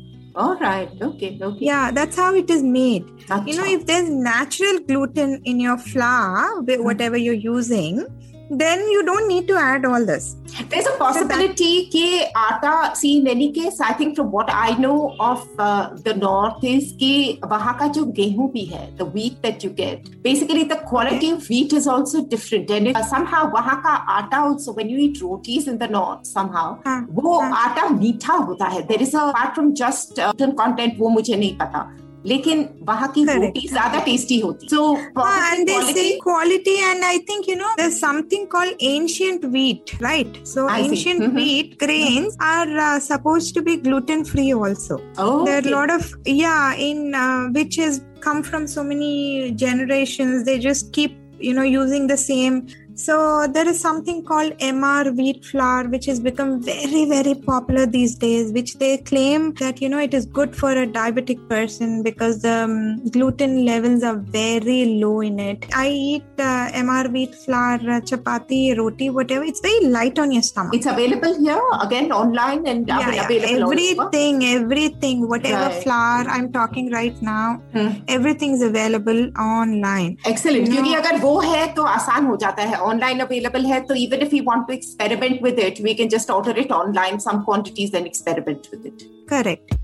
All 0.43 0.55
right. 0.63 0.89
Okay. 1.09 1.29
Okay. 1.49 1.65
yeah 1.67 1.85
that's 1.97 2.17
how 2.23 2.31
it 2.41 2.49
is 2.55 2.63
made 2.79 3.05
you 3.51 3.55
know 3.59 3.67
if 3.75 3.85
there's 3.91 4.09
natural 4.25 4.75
gluten 4.89 5.31
in 5.51 5.59
your 5.67 5.77
flour 5.85 6.43
wh- 6.67 6.83
whatever 6.89 7.17
you're 7.25 7.41
using 7.45 8.01
then 8.49 8.79
you 8.89 9.03
don't 9.03 9.27
need 9.27 9.47
to 9.47 9.55
add 9.55 9.85
all 9.85 10.05
this. 10.05 10.35
There's 10.69 10.87
a 10.87 10.97
possibility 10.97 11.85
so 11.85 11.91
कि 11.91 12.31
आटा 12.35 12.95
see 12.95 13.17
in 13.19 13.27
any 13.27 13.51
case 13.51 13.79
I 13.81 13.93
think 13.93 14.15
from 14.15 14.31
what 14.31 14.49
I 14.49 14.71
know 14.77 15.15
of 15.19 15.47
uh, 15.59 15.89
the 15.95 16.13
north 16.13 16.63
is 16.63 16.93
कि 16.93 17.39
वहाँ 17.43 17.77
का 17.79 17.87
जो 17.93 18.05
गेहूँ 18.19 18.51
भी 18.51 18.65
है 18.65 18.97
the 18.97 19.05
wheat 19.05 19.41
that 19.41 19.63
you 19.63 19.69
get 19.69 20.09
basically 20.23 20.63
the 20.63 20.77
quality 20.77 21.31
of 21.31 21.47
wheat 21.49 21.73
is 21.73 21.87
also 21.87 22.23
different 22.23 22.71
and 22.71 22.87
it, 22.87 22.97
somehow 23.05 23.45
वहाँ 23.51 23.81
का 23.83 23.95
आटा 24.17 24.41
also 24.49 24.73
when 24.73 24.89
you 24.89 24.97
eat 24.97 25.21
rotis 25.21 25.67
in 25.67 25.77
the 25.77 25.87
north 25.87 26.25
somehow 26.25 26.77
हाँ, 26.87 27.07
वो 27.11 27.39
हाँ. 27.39 27.51
आटा 27.67 27.89
मीठा 27.89 28.33
होता 28.33 28.65
है 28.65 28.87
there 28.87 29.01
is 29.01 29.13
a 29.13 29.29
apart 29.29 29.55
from 29.55 29.73
just 29.75 30.19
uh, 30.19 30.33
content 30.33 30.97
वो 30.99 31.09
मुझे 31.09 31.35
नहीं 31.35 31.57
पता 31.57 32.06
लेकिन 32.26 32.60
वहाँ 32.88 33.06
की 33.12 33.24
Correct. 33.24 33.42
रोटी 33.44 33.68
ज्यादा 33.68 34.00
टेस्टी 34.04 34.38
होती 34.40 34.68
so 34.72 34.82
Ah, 35.16 35.52
and 35.54 35.66
they 35.68 35.74
quality- 35.78 35.94
say 35.94 36.18
quality, 36.24 36.74
and 36.88 37.04
I 37.04 37.18
think 37.30 37.48
you 37.50 37.56
know 37.62 37.70
there's 37.80 37.98
something 38.02 38.44
called 38.52 38.84
ancient 38.90 39.46
wheat, 39.54 39.94
right? 40.04 40.36
So 40.52 40.66
I 40.68 40.76
see. 40.82 40.88
ancient 40.90 41.24
Mhm. 41.28 41.34
wheat 41.40 41.72
grains 41.80 42.36
are 42.50 42.68
uh, 42.84 43.00
supposed 43.08 43.54
to 43.56 43.62
be 43.70 43.76
gluten 43.88 44.24
free 44.24 44.52
also. 44.54 45.00
oh, 45.18 45.44
There 45.48 45.56
are 45.56 45.58
okay. 45.58 45.72
a 45.72 45.76
lot 45.78 45.90
of 45.96 46.14
yeah, 46.26 46.74
in 46.90 47.12
uh, 47.24 47.48
which 47.58 47.80
has 47.86 48.00
come 48.20 48.44
from 48.52 48.68
so 48.76 48.84
many 48.92 49.50
generations. 49.66 50.44
They 50.44 50.58
just 50.68 50.92
keep 50.92 51.18
you 51.40 51.52
know 51.60 51.62
using 51.62 52.06
the 52.14 52.16
same. 52.28 52.62
So 52.96 53.46
there 53.52 53.66
is 53.66 53.80
something 53.80 54.22
called 54.22 54.52
MR 54.58 55.16
wheat 55.16 55.44
flour, 55.50 55.84
which 55.88 56.04
has 56.06 56.18
become 56.20 56.50
very 56.62 57.04
very 57.12 57.34
popular 57.34 57.86
these 57.86 58.14
days. 58.24 58.52
Which 58.56 58.74
they 58.82 58.90
claim 59.10 59.54
that 59.60 59.80
you 59.80 59.88
know 59.92 59.98
it 59.98 60.12
is 60.18 60.26
good 60.26 60.54
for 60.54 60.72
a 60.72 60.86
diabetic 60.86 61.40
person 61.52 62.02
because 62.02 62.42
the 62.42 62.52
um, 62.64 63.08
gluten 63.14 63.54
levels 63.64 64.02
are 64.02 64.16
very 64.16 64.98
low 65.04 65.20
in 65.28 65.40
it. 65.40 65.64
I 65.74 65.88
eat 65.88 66.24
uh, 66.38 66.68
MR 66.82 67.10
wheat 67.14 67.34
flour, 67.46 67.76
uh, 67.94 68.00
chapati, 68.10 68.76
roti, 68.76 69.08
whatever. 69.08 69.42
It's 69.52 69.60
very 69.68 69.86
light 69.96 70.18
on 70.18 70.30
your 70.30 70.42
stomach. 70.42 70.74
It's 70.74 70.86
available 70.94 71.34
here 71.46 71.62
again 71.80 72.12
online 72.12 72.66
and 72.66 72.86
yeah, 72.86 73.10
yeah. 73.10 73.24
available 73.24 73.64
also. 73.64 73.72
everything 73.72 74.44
everything 74.44 75.26
whatever 75.28 75.64
Right. 75.70 75.82
flour 75.82 76.20
i'm 76.36 76.46
talking 76.52 76.86
right 76.98 77.20
now 77.32 77.46
Hmm. 77.74 77.88
everything's 78.18 78.62
available 78.68 79.20
online 79.48 80.16
Excellent. 80.34 80.68
No. 80.68 80.74
क्योंकि 80.74 80.94
अगर 81.02 81.18
वो 81.26 81.34
है 81.40 81.66
तो 81.74 81.82
आसान 81.96 82.26
हो 82.26 82.36
जाता 82.46 82.62
है 82.70 82.80
online 82.87 83.21
available 83.21 83.61
here. 83.61 83.83
So 83.87 83.93
even 83.93 84.21
if 84.21 84.31
we 84.31 84.41
want 84.41 84.67
to 84.67 84.73
experiment 84.73 85.41
with 85.41 85.59
it, 85.59 85.79
we 85.79 85.95
can 85.95 86.09
just 86.09 86.29
order 86.29 86.51
it 86.51 86.71
online, 86.71 87.19
some 87.19 87.43
quantities, 87.43 87.93
and 87.93 88.05
experiment 88.05 88.69
with 88.71 88.85
it. 88.85 89.03
Correct. 89.27 89.75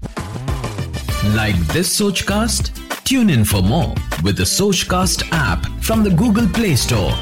Like 1.35 1.55
this 1.73 1.99
Sochcast? 1.99 2.71
Tune 3.03 3.29
in 3.29 3.43
for 3.43 3.61
more 3.61 3.93
with 4.23 4.37
the 4.37 4.43
Sochcast 4.43 5.27
app 5.31 5.65
from 5.81 6.03
the 6.03 6.09
Google 6.09 6.47
Play 6.47 6.75
Store 6.75 7.13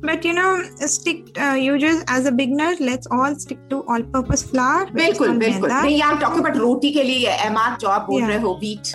but 0.00 0.24
you 0.24 0.32
know 0.32 0.50
stick 0.86 1.38
uh, 1.40 1.56
you 1.64 1.78
just 1.78 2.04
as 2.08 2.26
a 2.26 2.32
beginner 2.32 2.70
let's 2.80 3.06
all 3.10 3.34
stick 3.34 3.60
to 3.70 3.82
all 3.88 4.02
purpose 4.16 4.42
flour 4.52 4.86
bilkul 5.00 5.34
bilkul 5.44 5.74
nahi 5.74 5.96
yaar 6.02 6.12
talk 6.24 6.38
about 6.42 6.60
roti 6.64 6.92
ke 6.98 7.06
liye 7.10 7.36
mr 7.56 7.78
jo 7.84 7.92
aap 7.96 8.06
bol 8.10 8.20
yeah. 8.20 8.32
rahe 8.32 8.46
ho 8.46 8.54
wheat 8.64 8.94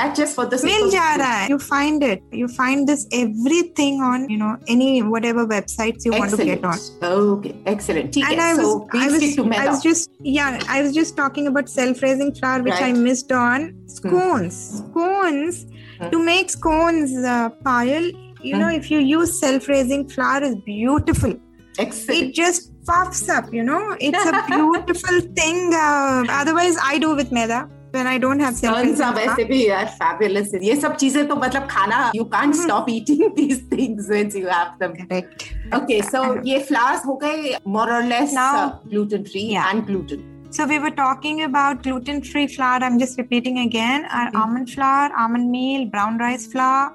that 0.00 0.14
just 0.22 0.40
for 0.40 0.46
the 0.54 0.62
mil 0.70 0.88
ja 0.96 1.06
raha 1.24 1.40
hai 1.42 1.50
you 1.52 1.58
find 1.58 2.02
it. 2.02 2.22
You 2.32 2.48
find 2.48 2.88
this 2.88 3.06
everything 3.12 4.00
on 4.00 4.28
you 4.28 4.38
know 4.38 4.56
any 4.74 5.02
whatever 5.02 5.46
websites 5.46 6.04
you 6.04 6.12
want 6.12 6.30
to 6.30 6.44
get 6.44 6.64
on. 6.64 6.78
Okay 7.02 7.54
excellent. 7.66 8.12
Theek 8.12 8.24
and. 8.30 8.40
I 8.40 8.54
was, 8.54 8.88
I 8.94 9.68
was, 9.68 9.82
just 9.82 10.10
yeah 10.20 10.58
I 10.68 10.82
was 10.82 10.94
just 10.94 11.16
talking 11.16 11.46
about 11.46 11.68
self 11.68 12.02
raising 12.02 12.34
flour 12.34 12.62
which. 12.62 12.80
I 12.80 12.92
missed 12.92 13.32
on. 13.32 13.70
Hmm. 13.70 13.86
Scones. 13.86 14.58
Scones. 14.78 15.66
Hmm. 15.98 16.10
To 16.10 16.22
make 16.24 16.50
scones 16.50 17.12
uh, 17.34 17.50
Payal 17.64 18.12
you 18.43 18.57
know, 18.63 18.69
if 18.79 18.89
you 18.91 18.99
use 18.99 19.39
self-raising 19.39 20.07
flour, 20.15 20.43
is 20.49 20.55
beautiful. 20.65 21.31
It 21.31 21.81
excellent 21.87 22.35
just 22.41 22.69
puffs 22.89 23.23
up, 23.37 23.49
you 23.53 23.63
know. 23.71 23.81
It's 24.09 24.29
a 24.33 24.43
beautiful 24.51 25.17
thing. 25.39 25.57
Uh, 25.79 26.23
otherwise, 26.41 26.77
I 26.91 26.93
do 27.05 27.09
with 27.19 27.31
maida 27.37 27.59
when 27.95 28.07
I 28.11 28.17
don't 28.23 28.39
have 28.45 28.55
self-raising 28.61 28.95
सा 29.01 29.11
flour. 29.11 29.27
वैसे 29.27 29.43
भी 29.51 29.59
यार 29.67 29.85
fabulous 30.01 30.51
ये 30.63 30.75
सब 30.85 30.95
चीजें 31.03 31.27
तो 31.27 31.35
मतलब 31.43 31.67
खाना 31.71 31.99
you 32.15 32.23
can't 32.37 32.55
stop 32.61 32.85
eating 32.89 33.23
these 33.35 33.61
things 33.71 34.09
when 34.09 34.31
you 34.37 34.47
have 34.47 34.71
them 34.83 34.95
Correct. 35.03 35.45
Okay, 35.81 35.99
so 36.13 36.23
ये 36.47 36.63
flowers 36.71 37.05
हो 37.05 37.15
गए 37.23 37.53
more 37.77 37.89
or 37.99 38.01
less 38.13 38.33
Now- 38.39 38.49
uh, 38.63 38.71
gluten 38.95 39.29
free 39.33 39.45
Yeah. 39.57 39.69
and 39.73 39.85
gluten. 39.91 40.25
So 40.57 40.65
we 40.71 40.79
were 40.83 40.91
talking 40.97 41.39
about 41.45 41.79
gluten-free 41.85 42.47
flour. 42.51 42.83
I'm 42.87 42.97
just 42.99 43.17
repeating 43.21 43.57
again. 43.63 44.05
Our 44.19 44.27
Mm. 44.29 44.37
almond 44.41 44.69
flour, 44.75 45.09
almond 45.23 45.49
meal, 45.55 45.81
brown 45.95 46.21
rice 46.25 46.45
flour, 46.53 46.85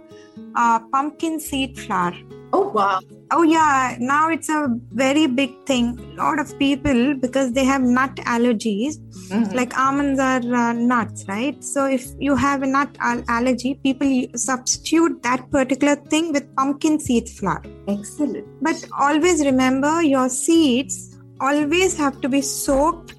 uh, 0.56 0.80
pumpkin 0.92 1.40
seed 1.40 1.78
flour. 1.80 2.14
Oh 2.54 2.70
wow! 2.70 3.00
Oh 3.32 3.44
yeah, 3.44 3.98
now 4.00 4.30
it's 4.30 4.48
a 4.48 4.68
very 4.92 5.28
big 5.28 5.52
thing. 5.66 6.00
A 6.14 6.16
lot 6.16 6.40
of 6.40 6.58
people 6.58 7.14
because 7.16 7.52
they 7.52 7.66
have 7.66 7.82
nut 7.82 8.16
allergies. 8.36 8.96
Mhm. 9.30 9.54
Like 9.54 9.78
almonds 9.78 10.20
are 10.20 10.40
uh, 10.62 10.72
nuts, 10.74 11.26
right? 11.28 11.62
So 11.62 11.86
if 11.86 12.06
you 12.20 12.36
have 12.36 12.64
a 12.64 12.68
nut 12.68 12.96
al- 13.00 13.24
allergy, 13.28 13.74
people 13.84 14.14
substitute 14.36 15.22
that 15.24 15.50
particular 15.52 15.96
thing 15.98 16.32
with 16.32 16.48
pumpkin 16.56 17.00
seed 17.00 17.28
flour. 17.30 17.62
Excellent. 17.90 18.48
But 18.62 18.86
always 18.98 19.44
remember 19.46 20.02
your 20.02 20.30
seeds 20.30 21.18
always 21.42 21.98
have 21.98 22.22
to 22.22 22.30
be 22.30 22.42
soaked, 22.42 23.16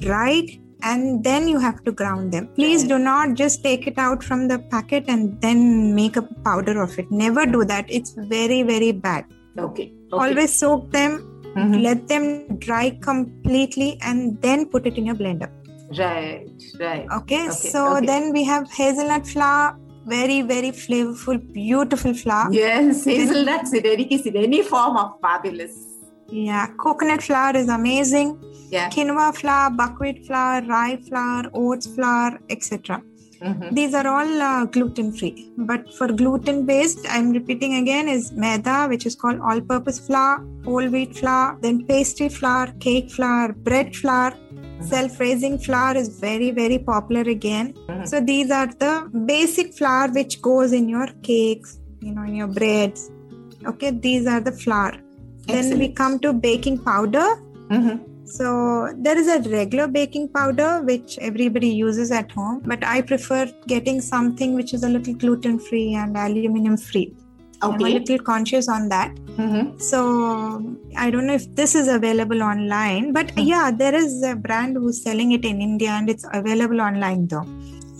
dried, 0.00 0.50
and 0.90 1.24
then 1.24 1.48
you 1.48 1.58
have 1.58 1.82
to 1.84 1.92
ground 2.00 2.32
them. 2.32 2.48
Please 2.54 2.84
do 2.84 2.98
not 2.98 3.34
just 3.34 3.62
take 3.62 3.86
it 3.90 3.98
out 4.06 4.22
from 4.22 4.48
the 4.48 4.58
packet 4.74 5.04
and 5.08 5.40
then 5.40 5.94
make 5.94 6.16
a 6.16 6.22
powder 6.48 6.80
of 6.82 6.98
it. 6.98 7.10
Never 7.10 7.46
do 7.46 7.64
that. 7.64 7.86
It's 7.88 8.12
very, 8.34 8.62
very 8.62 8.92
bad. 8.92 9.24
Okay. 9.58 9.92
okay. 10.12 10.24
Always 10.24 10.58
soak 10.62 10.90
them, 10.98 11.12
Mhm. 11.56 11.82
let 11.86 12.08
them 12.12 12.24
dry 12.66 12.84
completely, 13.08 13.90
and 14.10 14.40
then 14.46 14.66
put 14.74 14.86
it 14.90 14.98
in 15.02 15.06
your 15.12 15.18
blender. 15.22 15.50
Right. 15.98 16.66
Right. 16.84 17.06
Okay, 17.20 17.42
Okay, 17.48 17.70
so 17.72 17.96
okay. 17.96 18.06
then 18.10 18.32
we 18.36 18.44
have 18.52 18.70
hazelnut 18.80 19.26
flour, 19.32 19.66
very, 20.14 20.38
very 20.42 20.70
flavorful, 20.84 21.38
beautiful 21.58 22.14
flour. 22.22 22.48
Yes, 22.52 23.04
hazelnuts 23.04 23.72
in 23.72 23.86
any 23.94 24.06
case, 24.12 24.26
in 24.32 24.36
any 24.36 24.62
form 24.62 24.96
of 24.96 25.12
fabulous. 25.26 25.74
Yeah, 26.30 26.66
coconut 26.84 27.22
flour 27.22 27.56
is 27.62 27.68
amazing. 27.68 28.30
Yeah. 28.76 28.90
quinoa 28.94 29.26
flour, 29.40 29.70
buckwheat 29.80 30.20
flour, 30.26 30.60
rye 30.74 30.96
flour, 31.08 31.42
oats 31.64 31.86
flour, 31.96 32.30
etc. 32.54 33.00
Mhm. 33.48 33.74
These 33.78 33.94
are 33.98 34.06
all 34.12 34.32
uh, 34.50 34.64
gluten 34.74 35.08
free. 35.18 35.32
But 35.70 35.82
for 35.96 36.06
gluten 36.20 36.58
based, 36.70 37.02
I'm 37.16 37.26
repeating 37.38 37.72
again, 37.80 38.08
is 38.14 38.24
maida, 38.44 38.76
which 38.92 39.04
is 39.10 39.14
called 39.22 39.40
all 39.48 39.60
purpose 39.72 39.98
flour, 40.06 40.32
whole 40.68 40.88
wheat 40.94 41.12
flour, 41.20 41.46
then 41.64 41.76
pastry 41.90 42.28
flour, 42.38 42.66
cake 42.86 43.10
flour, 43.16 43.46
bread 43.68 43.94
flour. 44.00 44.30
Self 44.92 45.20
raising 45.24 45.56
flour 45.66 45.92
is 46.02 46.08
very, 46.24 46.50
very 46.62 46.78
popular 46.92 47.24
again. 47.36 47.68
Mhm. 47.88 48.06
So 48.12 48.16
these 48.32 48.50
are 48.60 48.68
the 48.84 48.92
basic 49.32 49.68
flour 49.78 50.08
which 50.18 50.34
goes 50.48 50.72
in 50.80 50.88
your 50.96 51.08
cakes, 51.30 51.70
you 52.06 52.12
know, 52.16 52.24
in 52.30 52.34
your 52.42 52.50
breads. 52.58 53.02
Okay, 53.72 53.90
these 54.08 54.26
are 54.34 54.40
the 54.48 54.54
flour. 54.64 54.92
Then 55.52 55.78
we 55.82 55.88
come 56.02 56.18
to 56.26 56.32
baking 56.48 56.78
powder. 56.90 57.28
So 58.36 58.92
there 59.06 59.16
is 59.16 59.28
a 59.28 59.38
regular 59.48 59.86
baking 59.86 60.28
powder 60.36 60.70
which 60.82 61.18
everybody 61.20 61.68
uses 61.68 62.10
at 62.10 62.32
home, 62.32 62.62
but 62.64 62.84
I 62.84 63.00
prefer 63.00 63.42
getting 63.68 64.00
something 64.00 64.54
which 64.54 64.74
is 64.74 64.82
a 64.82 64.88
little 64.88 65.14
gluten 65.14 65.58
free 65.66 65.94
and 65.94 66.16
aluminum 66.16 66.76
free. 66.76 67.14
I'm 67.62 67.70
a 67.70 67.74
Okay. 67.76 67.92
little 67.98 68.18
conscious 68.30 68.68
on 68.76 68.88
that. 68.94 69.12
Mhm. 69.42 69.80
So 69.90 70.00
I 71.04 71.10
don't 71.12 71.28
know 71.28 71.36
if 71.42 71.46
this 71.60 71.76
is 71.82 71.86
available 71.98 72.42
online, 72.48 73.06
but 73.18 73.30
Hmm. 73.36 73.44
yeah, 73.52 73.70
there 73.82 73.94
is 74.02 74.16
a 74.32 74.34
brand 74.46 74.76
who's 74.80 74.98
selling 75.06 75.30
it 75.38 75.44
in 75.52 75.62
India 75.68 75.92
and 75.98 76.10
it's 76.14 76.26
available 76.40 76.80
online 76.88 77.22
though. 77.34 77.46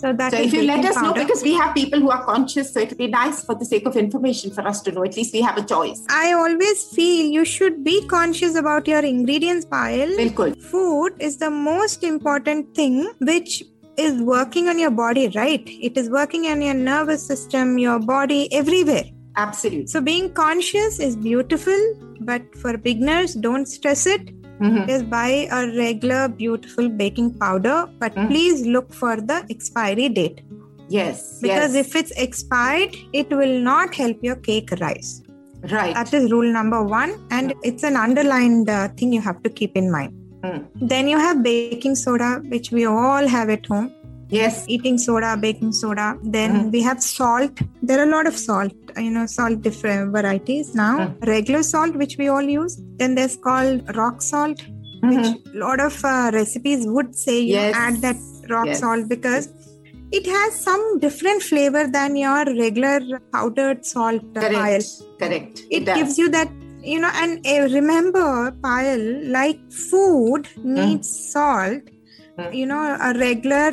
So 0.05 0.13
that 0.13 0.33
So 0.33 0.39
if 0.39 0.53
you 0.53 0.65
let 0.65 0.83
baking 0.83 0.91
us 0.91 1.03
know, 1.03 1.15
because 1.15 1.43
we 1.43 1.55
have 1.55 1.75
people 1.75 1.99
who 1.99 2.11
are 2.11 2.23
conscious, 2.27 2.75
so 2.75 2.81
it 2.81 2.91
would 2.91 2.99
be 2.99 3.07
nice 3.07 3.43
for 3.43 3.55
the 3.55 3.65
sake 3.65 3.87
of 3.87 3.97
information 3.97 4.51
for 4.51 4.67
us 4.69 4.83
to 4.83 4.93
know. 4.93 5.03
At 5.03 5.17
least 5.17 5.33
we 5.33 5.41
have 5.41 5.57
a 5.57 5.65
choice. 5.65 6.05
I 6.11 6.35
always 6.35 6.83
feel 6.89 7.25
you 7.37 7.47
should 7.47 7.83
be 7.83 8.07
conscious 8.07 8.55
about 8.55 8.87
your 8.87 9.01
ingredients 9.01 9.65
Payal. 9.65 10.15
Bilkul. 10.19 10.61
food 10.61 11.15
is 11.21 11.39
the 11.39 11.49
most 11.49 12.05
important 12.05 12.75
thing 12.75 13.11
which 13.21 13.65
is 13.97 14.21
working 14.21 14.69
on 14.69 14.79
your 14.79 14.91
body 14.91 15.29
right 15.35 15.75
it 15.89 15.97
is 15.97 16.11
working 16.11 16.47
on 16.53 16.61
your 16.61 16.75
nervous 16.75 17.27
system 17.27 17.79
your 17.79 17.99
body 18.01 18.53
everywhere 18.53 19.05
Absolutely. 19.37 19.87
so 19.87 20.01
being 20.01 20.33
conscious 20.33 20.99
is 20.99 21.15
beautiful 21.15 21.85
but 22.21 22.43
for 22.57 22.77
beginners 22.77 23.35
don't 23.35 23.67
stress 23.67 24.07
it 24.07 24.33
Mhm. 24.61 24.87
just 24.89 25.09
buy 25.11 25.31
a 25.59 25.61
regular 25.77 26.23
beautiful 26.29 26.89
baking 26.89 27.31
powder 27.45 27.77
but 27.99 28.15
Mhm. 28.15 28.29
please 28.31 28.65
look 28.77 28.93
for 29.03 29.15
the 29.31 29.39
expiry 29.55 30.09
date 30.19 30.41
Yes. 30.89 31.39
because 31.47 31.75
yes. 31.75 31.87
if 31.87 31.97
it's 32.01 32.13
expired 32.27 32.97
it 33.13 33.31
will 33.41 33.57
not 33.71 33.95
help 33.95 34.19
your 34.29 34.37
cake 34.49 34.71
rise 34.81 35.11
right. 35.73 35.95
that 35.95 36.13
is 36.19 36.31
rule 36.35 36.51
number 36.59 36.83
one 36.83 37.15
and 37.31 37.55
it's 37.63 37.83
an 37.91 37.97
underlined 37.97 38.69
uh, 38.71 38.89
thing 38.99 39.13
you 39.13 39.21
have 39.21 39.43
to 39.49 39.51
keep 39.51 39.77
in 39.83 39.91
mind 39.97 40.13
Mm. 40.47 40.63
then 40.93 41.07
you 41.09 41.19
have 41.19 41.43
baking 41.43 41.95
soda, 41.95 42.31
which 42.53 42.67
we 42.71 42.83
all 42.85 43.27
have 43.27 43.49
at 43.49 43.65
home. 43.65 43.87
Yes. 44.39 44.65
eating 44.75 44.99
soda, 44.99 45.31
baking 45.45 45.73
soda. 45.81 46.07
Then 46.37 46.53
Mhm. 46.55 46.73
we 46.77 46.83
have 46.89 47.03
salt. 47.03 47.61
There 47.83 47.99
are 48.01 48.07
a 48.09 48.13
lot 48.17 48.27
of 48.33 48.37
salt, 48.45 48.73
you 49.07 49.11
know, 49.17 49.27
salt 49.27 49.63
different 49.67 50.13
varieties 50.17 50.75
now. 50.85 50.95
Mhm. 51.01 51.27
Regular 51.35 51.63
salt, 51.73 51.95
which 52.05 52.17
we 52.23 52.29
all 52.37 52.49
use. 52.61 52.75
Then 53.03 53.15
there's 53.21 53.37
called 53.49 53.93
rock 54.01 54.23
salt, 54.31 54.59
Mhm. 55.03 55.11
which 55.17 55.55
a 55.55 55.59
lot 55.67 55.81
of 55.89 55.95
uh, 56.15 56.31
recipes 56.41 56.87
would 56.97 57.15
say 57.27 57.37
you 57.41 57.55
Yes. 57.61 57.75
add 57.85 58.01
that 58.07 58.17
rock 58.55 58.67
Yes. 58.73 58.81
salt 58.85 59.09
because 59.15 59.49
it 60.19 60.27
has 60.37 60.59
some 60.69 60.83
different 61.07 61.43
flavor 61.53 61.85
than 61.97 62.17
your 62.25 62.43
regular 62.65 62.99
powdered 63.33 63.81
salt 63.95 64.23
uh, 64.37 64.41
Payal. 64.43 64.85
Correct. 64.85 65.19
Correct. 65.23 65.65
It 65.79 65.85
does. 65.87 65.97
gives 65.99 66.19
you 66.23 66.29
that, 66.37 66.51
you 66.93 66.99
know, 67.03 67.11
and 67.23 67.47
uh, 67.55 67.63
remember, 67.79 68.29
Payal 68.67 69.03
like 69.39 69.61
food 69.89 70.49
needs 70.77 71.09
salt. 71.33 71.83
Mm. 72.39 72.55
You 72.59 72.67
know, 72.67 72.83
a 73.09 73.11
regular 73.19 73.73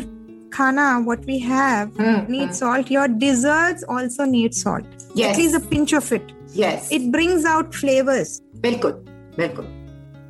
khana, 0.51 1.01
what 1.03 1.25
we 1.25 1.39
have, 1.39 1.89
mm, 1.91 2.27
needs 2.27 2.60
salt. 2.60 2.89
Your 2.89 3.08
desserts 3.08 3.84
also 3.84 4.25
need 4.25 4.53
salt. 4.53 4.86
Yes. 5.15 5.36
At 5.36 5.41
least 5.41 5.55
a 5.55 5.60
pinch 5.60 5.93
of 5.93 6.12
it. 6.12 6.31
Yes. 6.53 6.91
It 6.91 7.12
brings 7.12 7.46
out 7.46 7.74
flavors. 7.74 8.41
Bilkul. 8.60 9.03
Bilkul. 9.36 9.67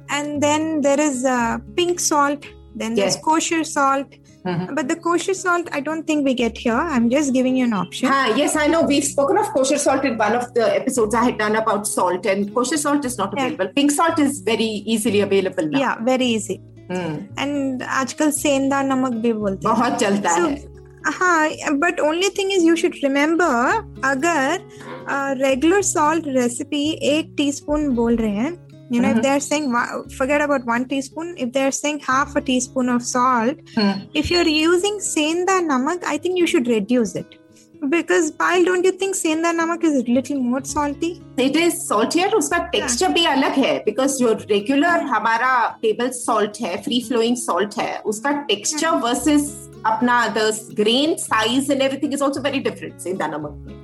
And 0.10 0.42
then 0.44 0.82
there 0.82 1.00
is 1.00 1.25
uh, 1.25 1.58
pink 1.75 2.00
salt. 2.00 2.46
Then 2.75 2.96
yes. 2.96 3.16
there's 3.16 3.24
kosher 3.24 3.63
salt. 3.63 4.08
Mm-hmm. 4.46 4.74
But 4.74 4.88
the 4.88 4.96
kosher 4.96 5.34
salt, 5.34 5.68
I 5.72 5.82
don't 5.82 6.06
think 6.08 6.25
we 6.25 6.34
get 6.34 6.58
here. 6.58 6.74
I'm 6.74 7.10
just 7.10 7.34
giving 7.34 7.56
you 7.58 7.66
an 7.66 7.74
option. 7.74 8.10
Ah, 8.12 8.34
yes, 8.36 8.56
I 8.56 8.68
know. 8.68 8.82
We've 8.82 9.04
spoken 9.04 9.38
of 9.38 9.48
kosher 9.54 9.78
salt 9.78 10.04
in 10.04 10.18
one 10.18 10.34
of 10.34 10.54
the 10.56 10.75
episodes 10.75 11.13
I 11.13 11.25
had 11.25 11.38
done 11.38 11.56
about 11.56 11.86
salt, 11.86 12.25
and 12.25 12.54
kosher 12.54 12.78
salt 12.78 13.06
is 13.06 13.18
not 13.20 13.34
available. 13.34 13.66
Yeah. 13.66 13.72
Pink 13.75 13.92
salt 13.92 14.18
is 14.18 14.40
very 14.40 14.63
easily 14.63 15.22
available 15.22 15.68
now. 15.68 15.80
Yeah, 15.80 16.04
very 16.04 16.25
easy. 16.25 16.60
Hmm. 16.91 17.17
And 17.43 17.83
आजकल 17.83 18.31
सेंधा 18.31 18.81
नमक 18.83 19.13
भी 19.24 19.33
बोलते 19.33 19.67
हैं. 19.67 19.75
बहुत 19.77 20.00
चलता 20.00 20.36
So, 20.38 20.50
है 20.50 20.69
हाँ 21.19 21.50
but 21.83 22.00
only 22.00 22.29
thing 22.29 22.51
is 22.53 22.65
you 22.65 22.75
should 22.75 22.95
remember 23.03 24.01
अगर 24.05 24.60
रेगुलर 25.43 25.81
सॉल्ट 25.81 26.24
रेसिपी 26.27 26.83
एक 27.15 27.33
टीस्पून 27.38 27.88
बोल 27.95 28.15
रहे 28.15 28.36
हैं 28.36 28.57
you 28.93 29.00
know 29.03 29.10
if 29.10 29.17
Mhm. 29.17 29.24
they're 29.25 29.43
saying 29.43 29.67
wa- 29.74 30.00
forget 30.15 30.41
about 30.45 30.65
one 30.69 30.86
teaspoon 30.88 31.27
if 31.43 31.51
they're 31.57 31.75
saying 31.75 32.00
half 32.07 32.33
a 32.39 32.41
teaspoon 32.48 32.89
of 32.95 33.03
salt 33.10 33.62
Hmm. 33.75 34.01
if 34.21 34.31
you're 34.31 34.50
using 34.53 34.98
senda 35.05 35.55
namak 35.67 36.03
i 36.13 36.15
think 36.25 36.41
you 36.41 36.50
should 36.53 36.67
reduce 36.71 37.13
it 37.21 37.38
because 37.81 38.31
Payal 38.31 38.65
don't 38.65 38.85
you 38.85 38.91
think 38.91 39.15
sendha 39.15 39.51
namak 39.51 39.85
is 39.85 39.95
little 40.09 40.39
more 40.39 40.61
salty 40.63 41.09
it 41.39 41.55
is 41.57 41.75
salty 41.75 42.23
उसका 42.38 42.57
texture 42.67 43.09
भी 43.13 43.25
अलग 43.25 43.57
है 43.57 43.77
because 43.85 44.17
जो 44.17 44.33
regular 44.41 45.03
हमारा 45.07 45.51
table 45.81 46.09
salt 46.09 46.61
है 46.61 46.75
free 46.83 47.01
flowing 47.07 47.38
salt 47.38 47.77
है 47.79 47.97
उसका 48.05 48.31
texture 48.31 48.97
versus 48.97 49.51
अपना 49.85 50.25
the 50.27 50.51
grain 50.73 51.15
size 51.17 51.71
and 51.71 51.81
everything 51.81 52.13
is 52.13 52.23
also 52.23 52.41
very 52.41 52.59
different 52.59 53.00
सेंधा 53.00 53.27
नमक 53.27 53.77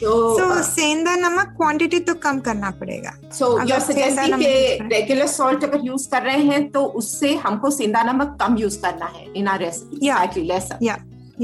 तो 0.00 0.62
सेंधा 0.62 1.14
नमक 1.16 1.54
क्वांटिटी 1.56 1.98
तो 2.00 2.14
कम 2.14 2.38
करना 2.40 2.70
पड़ेगा। 2.80 3.12
सो 3.32 3.46
योर 3.68 3.80
सजेशन 3.80 4.36
के 4.38 4.52
रेगुलर 4.88 5.26
सॉल्ट 5.26 5.64
अगर 5.64 5.86
यूज़ 5.86 6.08
कर 6.10 6.22
रहे 6.22 6.42
हैं 6.44 6.70
तो 6.70 6.84
उससे 7.00 7.34
हमको 7.46 7.70
सेंधा 7.70 8.02
नमक 8.12 8.36
कम 8.40 8.56
यूज़ 8.58 8.80
करना 8.82 9.06
है 9.16 9.26
इन 9.32 9.48
आर 9.48 9.58
रेसिपी 9.60 10.06
या 10.06 10.24
लेस 10.36 10.68
या 10.82 10.94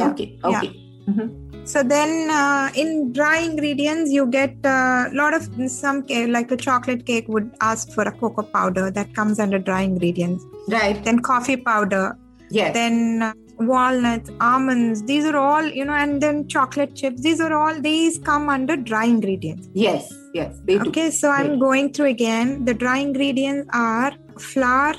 okay 0.06 0.33
okay 0.49 0.84
Mm-hmm. 1.09 1.65
So 1.67 1.83
then, 1.83 2.31
uh, 2.31 2.71
in 2.75 3.13
dry 3.13 3.39
ingredients, 3.39 4.11
you 4.11 4.27
get 4.27 4.55
a 4.65 5.09
lot 5.13 5.33
of 5.33 5.49
some 5.71 6.03
cake, 6.03 6.29
like 6.29 6.51
a 6.51 6.57
chocolate 6.57 7.07
cake 7.07 7.27
would 7.29 7.51
ask 7.61 7.91
for 7.93 8.03
a 8.03 8.13
cocoa 8.13 8.43
powder 8.43 8.91
that 8.91 9.15
comes 9.15 9.39
under 9.39 9.59
dry 9.59 9.83
ingredients. 9.83 10.45
Right. 10.69 11.03
Then 11.03 11.21
coffee 11.21 11.57
powder. 11.57 12.19
Yes. 12.51 12.75
Then 12.75 13.23
uh, 13.23 13.33
walnuts, 13.59 14.31
almonds. 14.41 15.03
These 15.05 15.25
are 15.25 15.37
all 15.37 15.65
you 15.67 15.85
know, 15.85 15.95
and 15.95 16.21
then 16.21 16.49
chocolate 16.49 16.95
chips. 16.95 17.23
These 17.23 17.41
are 17.41 17.55
all 17.55 17.81
these 17.81 18.19
come 18.19 18.49
under 18.49 18.77
dry 18.77 19.05
ingredients. 19.05 19.69
Yes. 19.73 20.13
Yes. 20.35 20.59
They 20.65 20.79
do. 20.79 20.89
Okay. 20.89 21.11
So 21.11 21.31
I'm 21.31 21.59
going 21.59 21.93
through 21.93 22.07
again. 22.07 22.65
The 22.65 22.75
dry 22.75 22.99
ingredients 22.99 23.69
are 23.73 24.13
flour, 24.39 24.95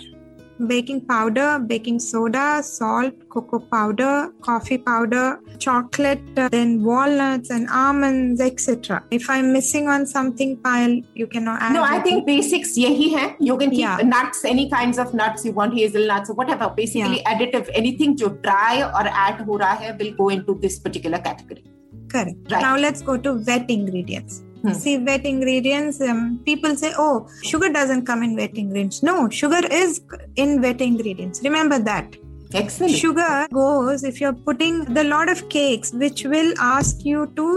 baking 0.67 1.05
powder, 1.05 1.59
baking 1.59 1.99
soda, 1.99 2.61
salt, 2.63 3.13
cocoa 3.29 3.59
powder, 3.59 4.31
coffee 4.41 4.77
powder, 4.77 5.39
chocolate, 5.59 6.21
uh, 6.37 6.49
then 6.49 6.83
walnuts 6.83 7.49
and 7.49 7.69
almonds, 7.69 8.41
etc. 8.41 9.03
If 9.11 9.29
I'm 9.29 9.51
missing 9.51 9.87
on 9.87 10.05
something, 10.05 10.57
Payal 10.57 11.05
you 11.13 11.27
can 11.27 11.47
add. 11.47 11.73
No, 11.73 11.83
I 11.83 11.99
think 11.99 12.25
basics. 12.25 12.77
Yeah, 12.77 12.89
he. 12.89 13.15
You 13.39 13.57
can 13.57 13.69
keep 13.69 13.79
yeah. 13.79 13.97
nuts, 13.97 14.45
any 14.45 14.69
kinds 14.69 14.97
of 14.97 15.13
nuts 15.13 15.45
you 15.45 15.51
want, 15.51 15.73
hazelnuts 15.73 16.29
or 16.29 16.33
whatever. 16.33 16.69
Basically, 16.75 17.21
yeah. 17.21 17.33
additive 17.33 17.69
anything 17.73 18.15
to 18.17 18.29
dry 18.41 18.81
or 18.81 19.07
add 19.07 19.41
ho 19.41 19.57
hai 19.57 19.95
will 19.99 20.13
go 20.13 20.29
into 20.29 20.55
this 20.55 20.79
particular 20.79 21.19
category. 21.19 21.63
Correct. 22.09 22.51
Right. 22.51 22.61
Now 22.61 22.77
let's 22.77 23.01
go 23.01 23.17
to 23.17 23.33
wet 23.45 23.69
ingredients. 23.69 24.43
Hmm. 24.65 24.73
See, 24.73 24.97
wet 24.97 25.25
ingredients. 25.25 26.01
Um, 26.01 26.21
people 26.45 26.75
say, 26.75 26.91
"Oh, 26.97 27.27
sugar 27.43 27.69
doesn't 27.69 28.05
come 28.11 28.23
in 28.27 28.35
wet 28.35 28.55
ingredients." 28.63 29.01
No, 29.03 29.29
sugar 29.29 29.61
is 29.79 30.01
in 30.35 30.61
wet 30.61 30.81
ingredients. 30.81 31.41
Remember 31.49 31.79
that. 31.89 32.15
Excellent. 32.53 32.93
sugar 32.93 33.47
goes 33.51 34.03
if 34.03 34.21
you're 34.21 34.37
putting 34.49 34.75
the 34.97 35.03
lot 35.03 35.29
of 35.29 35.39
cakes 35.49 35.91
which 35.91 36.23
will 36.23 36.53
ask 36.59 37.03
you 37.03 37.25
to 37.35 37.47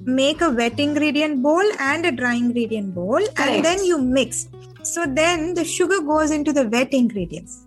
make 0.00 0.40
a 0.40 0.50
wet 0.50 0.80
ingredient 0.80 1.42
bowl 1.42 1.62
and 1.78 2.06
a 2.06 2.10
dry 2.10 2.34
ingredient 2.34 2.94
bowl 2.94 3.18
Correct. 3.18 3.40
and 3.40 3.64
then 3.64 3.84
you 3.84 3.98
mix 3.98 4.48
so 4.82 5.04
then 5.06 5.54
the 5.54 5.64
sugar 5.64 6.00
goes 6.00 6.30
into 6.30 6.52
the 6.52 6.68
wet 6.68 6.92
ingredients 6.92 7.66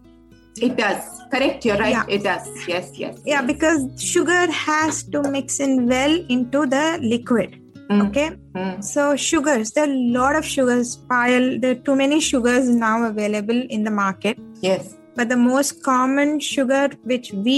It 0.65 0.75
does. 0.77 1.05
Correct. 1.31 1.65
You're 1.65 1.77
right. 1.77 1.91
Yeah. 1.91 2.05
It 2.15 2.23
does. 2.23 2.47
Yes. 2.67 2.91
Yes. 3.03 3.15
yeah 3.25 3.41
yes. 3.41 3.47
because 3.51 3.85
sugar 4.01 4.51
has 4.51 5.03
to 5.13 5.21
mix 5.35 5.59
in 5.59 5.87
well 5.87 6.13
into 6.35 6.65
the 6.73 6.99
liquid 7.01 7.55
Mm. 7.91 8.01
okay 8.07 8.27
Mm. 8.55 8.83
so 8.83 9.03
sugars 9.27 9.71
there 9.75 9.85
are 9.87 9.93
a 9.93 10.03
lot 10.17 10.35
of 10.39 10.45
sugars 10.55 10.89
Payal 11.09 11.45
there 11.61 11.71
are 11.75 11.81
too 11.87 11.95
many 12.01 12.19
sugars 12.31 12.67
now 12.69 12.95
available 13.11 13.59
in 13.77 13.83
the 13.87 13.91
market 14.03 14.37
Yes. 14.67 14.95
but 15.17 15.27
the 15.33 15.37
most 15.37 15.83
common 15.83 16.39
sugar 16.39 16.85
which 17.11 17.27
we 17.47 17.57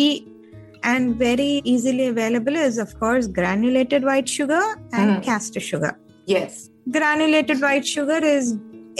and 0.91 1.15
very 1.15 1.51
easily 1.73 2.07
available 2.13 2.55
is 2.55 2.77
of 2.85 2.97
course 3.03 3.27
granulated 3.39 4.03
white 4.11 4.29
sugar 4.37 4.63
and 4.93 5.09
Mm. 5.11 5.23
castor 5.29 5.63
sugar 5.71 5.93
Yes. 6.35 6.69
granulated 6.97 7.61
white 7.67 7.85
sugar 7.95 8.19
is 8.35 8.55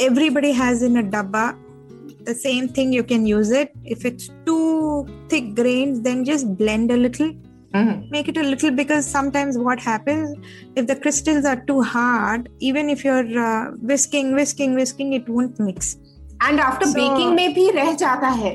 everybody 0.10 0.52
has 0.64 0.84
in 0.90 0.98
a 1.04 1.06
dabba 1.16 1.46
the 2.30 2.36
same 2.46 2.68
thing 2.76 2.92
you 3.00 3.04
can 3.12 3.26
use 3.32 3.52
it 3.64 3.72
if 3.96 4.06
it's 4.10 4.30
too 4.46 5.08
thick 5.34 5.54
grains 5.60 6.02
then 6.08 6.24
just 6.32 6.46
blend 6.62 6.92
a 6.92 6.98
little 7.06 7.30
Mhm. 7.79 8.11
make 8.13 8.29
it 8.31 8.37
a 8.37 8.43
little 8.43 8.71
because 8.77 9.07
sometimes 9.17 9.57
what 9.65 9.83
happens 9.89 10.31
if 10.81 10.87
the 10.87 10.97
crystals 11.03 11.45
are 11.51 11.59
too 11.69 11.81
hard 11.91 12.49
even 12.71 12.91
if 12.95 13.05
you're 13.05 13.29
uh, 13.49 13.71
whisking 13.91 14.33
whisking 14.39 14.75
whisking 14.75 15.13
it 15.19 15.29
won't 15.39 15.61
mix 15.71 15.97
And 16.49 16.61
after 16.65 16.87
So- 16.91 16.95
baking 16.99 17.33
में 17.37 17.55
भी 17.55 17.71
रह 17.71 17.93
जाता 18.03 18.29
है. 18.37 18.51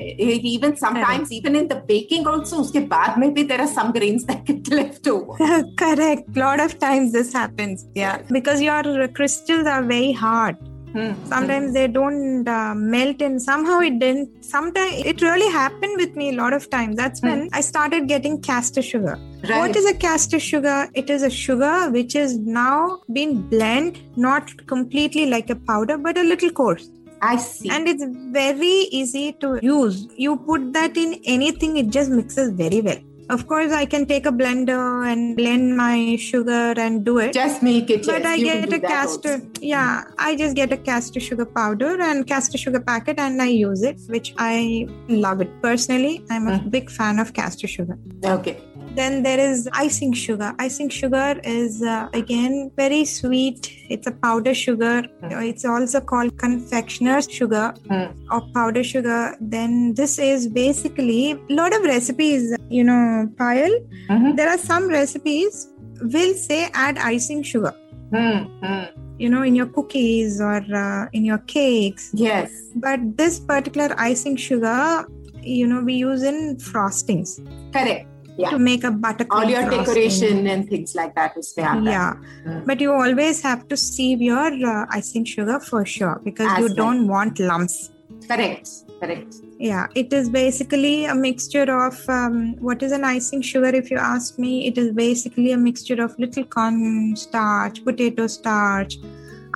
Even 0.51 0.71
sometimes, 0.75 1.31
even 1.31 1.55
in 1.59 1.67
the 1.71 1.75
baking 1.89 2.23
also, 2.31 2.61
उसके 2.61 2.79
बाद 2.93 3.19
में 3.23 3.33
भी 3.33 3.43
there 3.49 3.59
are 3.65 3.67
some 3.73 3.91
grains 3.97 4.23
that 4.29 4.39
get 4.47 4.71
left 4.77 5.09
over. 5.11 5.35
Correct. 5.81 6.39
lot 6.43 6.63
of 6.63 6.73
times 6.85 7.11
this 7.17 7.31
happens. 7.39 7.83
Yeah. 7.99 8.23
Because 8.37 8.63
your 8.67 9.07
crystals 9.19 9.69
are 9.75 9.83
very 9.91 10.11
hard. 10.23 10.57
Hmm. 10.92 11.12
Sometimes 11.26 11.72
they 11.72 11.86
don't 11.86 12.48
uh, 12.48 12.74
melt 12.74 13.22
and 13.22 13.40
somehow 13.40 13.78
it 13.80 13.98
didn't. 14.00 14.44
Sometimes 14.44 15.04
it 15.04 15.22
really 15.22 15.50
happened 15.52 15.96
with 15.96 16.16
me 16.16 16.30
a 16.30 16.32
lot 16.32 16.52
of 16.52 16.68
times. 16.70 16.96
That's 16.96 17.22
when 17.22 17.48
I 17.52 17.60
started 17.60 18.08
getting 18.08 18.40
castor 18.42 18.82
sugar. 18.82 19.18
Right. 19.48 19.58
What 19.58 19.76
is 19.76 19.86
a 19.86 19.94
castor 19.94 20.40
sugar? 20.40 20.88
It 20.94 21.08
is 21.08 21.22
a 21.22 21.30
sugar 21.30 21.90
which 21.90 22.16
is 22.16 22.38
now 22.38 23.00
been 23.12 23.42
blend, 23.48 24.00
not 24.16 24.66
completely 24.66 25.26
like 25.26 25.48
a 25.50 25.56
powder, 25.56 25.96
but 25.96 26.18
a 26.18 26.22
little 26.22 26.50
coarse. 26.50 26.90
I 27.22 27.36
see. 27.36 27.68
And 27.70 27.86
it's 27.86 28.04
very 28.32 28.88
easy 29.00 29.32
to 29.40 29.58
use. 29.62 30.08
You 30.16 30.36
put 30.38 30.72
that 30.72 30.96
in 30.96 31.20
anything, 31.24 31.76
it 31.76 31.90
just 31.90 32.10
mixes 32.10 32.50
very 32.50 32.80
well. 32.80 32.98
Of 33.34 33.46
course, 33.46 33.72
I 33.72 33.86
can 33.86 34.06
take 34.06 34.26
a 34.26 34.32
blender 34.32 35.06
and 35.10 35.36
blend 35.36 35.76
my 35.76 36.16
sugar 36.16 36.74
and 36.84 37.04
do 37.04 37.18
it. 37.18 37.32
Just 37.32 37.62
make 37.62 37.88
it. 37.96 38.04
but 38.06 38.22
yes, 38.22 38.26
I 38.26 38.38
get 38.38 38.72
a 38.72 38.80
castor, 38.80 39.32
also. 39.34 39.62
yeah, 39.62 40.02
I 40.18 40.34
just 40.36 40.56
get 40.56 40.72
a 40.72 40.76
castor 40.76 41.20
sugar 41.20 41.44
powder 41.46 41.92
and 42.08 42.26
castor 42.26 42.58
sugar 42.58 42.80
packet 42.80 43.18
and 43.20 43.40
I 43.40 43.46
use 43.46 43.82
it, 43.82 44.00
which 44.08 44.34
I 44.38 44.88
love 45.08 45.40
it. 45.40 45.50
Personally, 45.62 46.24
I'm 46.30 46.48
a 46.48 46.58
Mm. 46.58 46.70
big 46.78 46.90
fan 46.90 47.20
of 47.20 47.32
castor 47.32 47.68
sugar. 47.68 47.96
Okay. 48.24 48.56
Then 49.00 49.22
there 49.22 49.40
is 49.40 49.68
icing 49.72 50.12
sugar. 50.12 50.48
Icing 50.58 50.88
sugar 50.90 51.28
is 51.44 51.82
uh, 51.82 52.08
again 52.12 52.70
very 52.76 53.04
sweet. 53.04 53.68
It's 53.88 54.06
a 54.06 54.12
powder 54.24 54.54
sugar. 54.54 54.96
It's 55.50 55.64
also 55.64 56.00
called 56.12 56.36
confectioner's 56.44 57.28
sugar 57.38 57.66
Hmm. 57.90 58.08
or 58.34 58.40
powder 58.56 58.82
sugar. 58.92 59.20
Then 59.54 59.94
this 60.00 60.18
is 60.30 60.46
basically 60.62 61.22
a 61.32 61.54
lot 61.60 61.72
of 61.78 61.82
recipes, 61.92 62.42
you 62.78 62.84
know, 62.90 63.04
Payal. 63.40 63.74
Mhm. 64.16 64.36
There 64.40 64.50
are 64.54 64.58
some 64.72 64.88
recipes 64.98 65.60
will 66.16 66.34
say 66.42 66.60
add 66.88 66.98
icing 67.12 67.42
sugar, 67.52 67.72
Hmm. 68.16 68.38
Hmm. 68.64 68.84
you 69.22 69.28
know, 69.32 69.42
in 69.52 69.54
your 69.60 69.70
cookies 69.78 70.40
or 70.50 70.60
uh, 70.82 71.06
in 71.20 71.24
your 71.30 71.40
cakes. 71.56 72.10
Yes. 72.26 72.50
But 72.86 73.08
this 73.22 73.40
particular 73.54 73.88
icing 74.10 74.36
sugar 74.48 74.78
you 75.42 75.66
know 75.68 75.78
we 75.88 75.94
use 75.98 76.22
in 76.30 76.38
frostings 76.64 77.30
Correct. 77.74 78.06
Yeah. 78.42 78.50
to 78.54 78.58
make 78.58 78.84
a 78.88 78.90
buttercream 79.04 79.38
All 79.38 79.50
your 79.54 79.64
decoration 79.70 80.46
and 80.46 80.68
things 80.72 80.94
like 81.00 81.14
that 81.20 81.36
is 81.42 81.48
there. 81.60 81.74
Yeah, 81.94 82.12
Mm. 82.46 82.60
but 82.68 82.80
you 82.84 82.92
always 82.92 83.40
have 83.48 83.62
to 83.72 83.76
sieve 83.86 84.22
your 84.32 84.50
uh, 84.74 84.86
icing 84.98 85.24
sugar 85.32 85.58
for 85.70 85.82
sure 85.94 86.20
because 86.28 86.50
As 86.52 86.58
you 86.60 86.66
well. 86.68 86.74
don't 86.82 87.08
want 87.14 87.38
lumps. 87.50 87.78
Correct. 88.30 88.68
Correct. 89.00 89.34
Yeah, 89.58 89.86
it 89.94 90.12
is 90.12 90.28
basically 90.30 90.96
a 91.06 91.14
mixture 91.14 91.68
of 91.86 91.96
um, 92.08 92.34
what 92.68 92.82
is 92.86 92.92
an 92.92 93.04
icing 93.04 93.42
sugar. 93.50 93.70
If 93.82 93.90
you 93.90 93.98
ask 93.98 94.38
me, 94.38 94.52
it 94.68 94.76
is 94.82 94.92
basically 94.92 95.52
a 95.52 95.56
mixture 95.56 96.00
of 96.06 96.18
little 96.18 96.44
corn 96.44 97.14
starch, 97.16 97.82
potato 97.84 98.26
starch, 98.26 98.96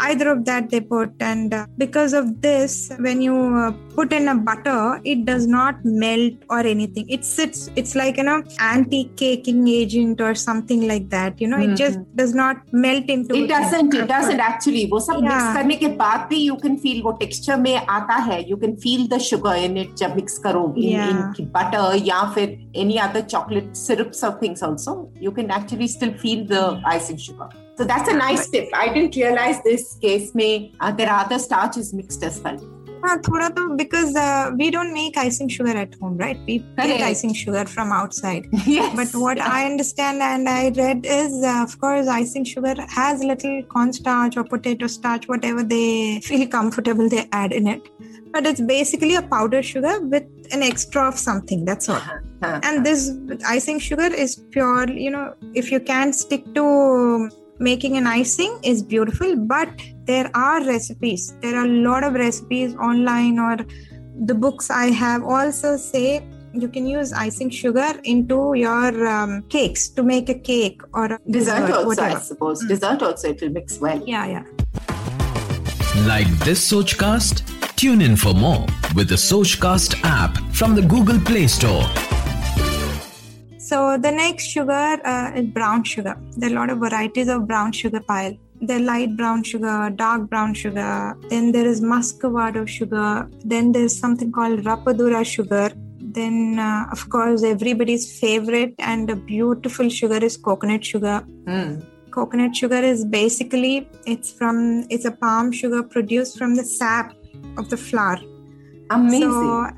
either 0.01 0.29
of 0.31 0.45
that 0.45 0.69
they 0.69 0.79
put. 0.79 1.11
And 1.19 1.53
uh, 1.53 1.67
because 1.77 2.13
of 2.13 2.41
this, 2.41 2.91
when 2.99 3.21
you 3.21 3.35
uh, 3.35 3.71
put 3.95 4.13
in 4.13 4.29
a 4.29 4.35
butter, 4.35 5.01
it 5.03 5.25
does 5.25 5.45
not 5.45 5.83
melt 5.83 6.33
or 6.49 6.59
anything. 6.59 7.09
It 7.09 7.25
sits. 7.25 7.69
It's 7.75 7.95
like 7.95 8.17
you 8.17 8.23
know 8.23 8.41
anti-caking 8.59 9.67
agent 9.67 10.21
or 10.21 10.35
something 10.35 10.87
like 10.87 11.09
that. 11.09 11.41
You 11.41 11.47
know, 11.47 11.59
it 11.59 11.75
just 11.75 11.99
does 12.15 12.33
not 12.33 12.57
melt 12.71 13.05
into. 13.09 13.35
It 13.35 13.47
doesn't. 13.47 13.93
It 13.93 14.07
doesn't 14.07 14.39
actually. 14.39 14.85
वो 14.93 14.99
सब 14.99 15.21
mix 15.21 15.33
Yeah. 15.33 15.53
करने 15.53 15.75
के 15.83 15.87
बाद 15.97 16.27
भी 16.29 16.43
you 16.47 16.57
can 16.65 16.77
feel 16.85 17.03
वो 17.03 17.17
texture 17.21 17.57
में 17.67 17.75
आता 17.75 18.15
है. 18.29 18.41
You 18.49 18.57
can 18.65 18.77
feel 18.87 19.07
the 19.07 19.19
sugar 19.29 19.55
in 19.67 19.77
it 19.77 19.95
जब 20.03 20.15
mix 20.15 20.37
करो 20.45 20.65
in, 20.77 20.83
Yeah. 20.83 21.33
in 21.39 21.51
butter 21.57 21.85
या 22.07 22.23
फिर 22.35 22.57
any 22.75 22.99
other 23.07 23.21
chocolate 23.35 23.75
syrups 23.85 24.23
or 24.23 24.31
things 24.43 24.63
also. 24.69 25.09
You 25.27 25.31
can 25.31 25.51
actually 25.51 25.87
still 25.87 26.13
feel 26.25 26.45
the 26.53 26.63
icing 26.85 27.17
sugar. 27.17 27.49
So 27.77 27.85
that's 27.85 28.09
a 28.09 28.13
nice 28.13 28.49
tip. 28.49 28.67
I 28.73 28.93
didn't 28.93 29.15
realize 29.15 29.61
this 29.63 29.95
case 30.01 30.33
में 30.35 30.71
uh, 30.81 30.91
there 30.91 31.09
are 31.09 31.25
other 31.25 31.39
starches 31.39 31.93
mixed 31.93 32.23
as 32.23 32.41
well. 32.41 32.59
हाँ, 33.03 33.17
थोड़ा 33.23 33.47
तो 33.55 33.77
because 33.77 34.13
uh, 34.21 34.51
we 34.57 34.69
don't 34.69 34.93
make 34.93 35.17
icing 35.17 35.47
sugar 35.47 35.75
at 35.81 35.93
home, 36.01 36.17
right? 36.17 36.37
We 36.45 36.59
Correct. 36.59 36.89
get 36.89 37.01
icing 37.01 37.33
sugar 37.33 37.63
from 37.65 37.93
outside. 37.93 38.49
yes. 38.65 38.93
But 38.97 39.13
what 39.21 39.37
Yeah. 39.37 39.47
I 39.59 39.63
understand 39.67 40.21
and 40.21 40.49
I 40.49 40.69
read 40.79 41.05
is, 41.05 41.37
uh, 41.51 41.63
of 41.63 41.79
course, 41.79 42.09
icing 42.09 42.43
sugar 42.43 42.75
has 42.89 43.23
little 43.23 43.63
cornstarch 43.75 44.35
or 44.35 44.43
potato 44.43 44.87
starch, 44.87 45.29
whatever 45.29 45.63
they 45.63 46.19
feel 46.25 46.45
comfortable, 46.57 47.07
they 47.07 47.25
add 47.31 47.53
in 47.53 47.67
it. 47.67 47.87
But 48.33 48.45
it's 48.45 48.59
basically 48.59 49.15
a 49.15 49.21
powder 49.21 49.63
sugar 49.63 50.01
with 50.01 50.23
an 50.51 50.61
extra 50.61 51.07
of 51.07 51.17
something. 51.17 51.63
That's 51.63 51.87
all. 51.87 52.01
Huh. 52.43 52.59
And 52.63 52.85
this 52.85 53.11
icing 53.47 53.79
sugar 53.79 54.13
is 54.13 54.35
pure. 54.51 54.89
You 54.89 55.11
know, 55.11 55.35
if 55.53 55.71
you 55.71 55.79
can 55.79 56.11
stick 56.11 56.53
to 56.55 57.29
making 57.58 57.96
an 57.96 58.06
icing, 58.06 58.58
is 58.62 58.82
beautiful. 58.82 59.36
But 59.36 59.68
there 60.04 60.30
are 60.34 60.64
recipes. 60.64 61.34
There 61.40 61.56
are 61.56 61.64
a 61.64 61.68
lot 61.68 62.04
of 62.04 62.14
recipes 62.14 62.74
online 62.76 63.38
or 63.38 63.58
the 64.26 64.34
books 64.34 64.70
I 64.70 64.86
have 64.86 65.24
also 65.24 65.76
say 65.76 66.24
you 66.52 66.68
can 66.68 66.86
use 66.86 67.12
icing 67.12 67.50
sugar 67.50 68.00
into 68.04 68.54
your 68.54 69.08
um, 69.08 69.42
cakes 69.48 69.88
to 69.88 70.02
make 70.02 70.28
a 70.28 70.38
cake 70.38 70.80
or 70.92 71.06
a 71.06 71.18
Dessert 71.28 71.62
also, 71.62 71.80
I 71.80 71.84
whatever. 71.84 72.20
suppose. 72.20 72.64
Dessert 72.66 73.02
also, 73.02 73.30
it 73.30 73.40
will 73.40 73.50
mix 73.50 73.80
well. 73.80 74.00
Yeah, 74.06 74.26
yeah. 74.26 74.44
Like 76.06 76.28
this 76.40 76.70
Sochcast? 76.70 77.42
Tune 77.76 78.02
in 78.02 78.16
for 78.16 78.34
more 78.34 78.64
with 78.94 79.08
the 79.08 79.16
Sochcast 79.16 80.00
app 80.04 80.38
from 80.52 80.74
the 80.76 80.82
Google 80.82 81.18
Play 81.20 81.48
Store. 81.48 81.84
So 83.68 83.96
the 83.96 84.10
next 84.10 84.44
sugar 84.44 85.00
uh, 85.12 85.32
is 85.34 85.46
brown 85.46 85.84
sugar. 85.84 86.14
There 86.36 86.50
are 86.50 86.52
a 86.52 86.56
lot 86.56 86.70
of 86.70 86.78
varieties 86.80 87.28
of 87.28 87.46
brown 87.46 87.72
sugar 87.72 88.00
Payal. 88.00 88.38
There 88.60 88.78
light 88.78 89.16
brown 89.16 89.42
sugar, 89.42 89.90
dark 89.96 90.28
brown 90.28 90.52
sugar. 90.52 91.16
Then 91.30 91.52
there 91.52 91.66
is 91.66 91.80
muscovado 91.80 92.66
sugar. 92.68 93.26
Then 93.42 93.72
there's 93.72 93.98
something 93.98 94.30
called 94.32 94.64
rapadura 94.64 95.24
sugar. 95.24 95.70
Then, 95.98 96.58
uh, 96.58 96.84
of 96.92 97.08
course, 97.08 97.42
everybody's 97.42 98.04
favorite 98.20 98.74
and 98.78 99.08
a 99.08 99.16
beautiful 99.16 99.88
sugar 99.88 100.18
is 100.22 100.36
coconut 100.36 100.84
sugar. 100.84 101.24
Mm. 101.44 101.86
Coconut 102.10 102.54
sugar 102.54 102.82
is 102.92 103.04
basically 103.06 103.88
it's 104.06 104.30
from 104.30 104.84
it's 104.90 105.06
a 105.06 105.10
palm 105.10 105.50
sugar 105.52 105.82
produced 105.82 106.36
from 106.38 106.54
the 106.54 106.64
sap 106.64 107.14
of 107.56 107.70
the 107.70 107.78
flower. 107.78 108.20
Amazing. 108.90 109.30
So, 109.30 109.70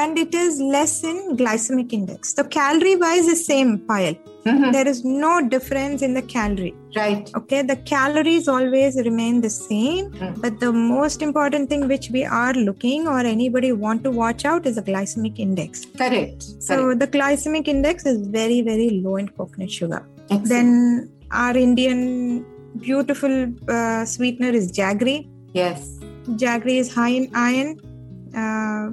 and 0.00 0.18
it 0.22 0.32
is 0.42 0.54
less 0.74 0.92
in 1.10 1.18
glycemic 1.40 1.92
index. 1.98 2.32
The 2.38 2.44
calorie 2.56 2.94
wise 3.02 3.26
is 3.34 3.40
same 3.50 3.70
Payal. 3.90 4.16
Mhm. 4.52 4.64
There 4.76 4.88
is 4.92 4.98
no 5.26 5.32
difference 5.54 6.00
in 6.06 6.12
the 6.18 6.22
calorie. 6.32 6.72
Right. 6.96 7.30
Okay, 7.40 7.60
the 7.70 7.76
calories 7.92 8.46
always 8.54 8.96
remain 9.08 9.36
the 9.46 9.52
same, 9.58 10.06
Mm. 10.10 10.32
but 10.44 10.58
the 10.64 10.72
most 10.80 11.22
important 11.28 11.70
thing 11.70 11.84
which 11.92 12.08
we 12.16 12.22
are 12.40 12.54
looking 12.68 13.06
or 13.14 13.20
anybody 13.34 13.70
want 13.84 14.02
to 14.08 14.12
watch 14.22 14.44
out 14.52 14.66
is 14.70 14.76
the 14.80 14.84
glycemic 14.90 15.38
index. 15.46 15.84
Correct. 16.02 16.42
So 16.68 16.74
Correct. 16.76 17.00
the 17.04 17.08
glycemic 17.16 17.68
index 17.76 18.10
is 18.14 18.18
very 18.40 18.60
very 18.72 18.90
low 19.06 19.16
in 19.22 19.28
coconut 19.38 19.72
sugar. 19.80 20.02
Excellent. 20.24 20.48
Then 20.54 20.68
our 21.44 21.56
Indian 21.66 22.02
beautiful 22.90 23.34
uh, 23.78 24.04
sweetener 24.16 24.52
is 24.62 24.70
jaggery. 24.82 25.18
yes. 25.62 25.80
Jaggery 26.42 26.76
is 26.82 26.88
high 26.98 27.12
in 27.22 27.24
iron. 27.48 27.70
Uh, 28.42 28.84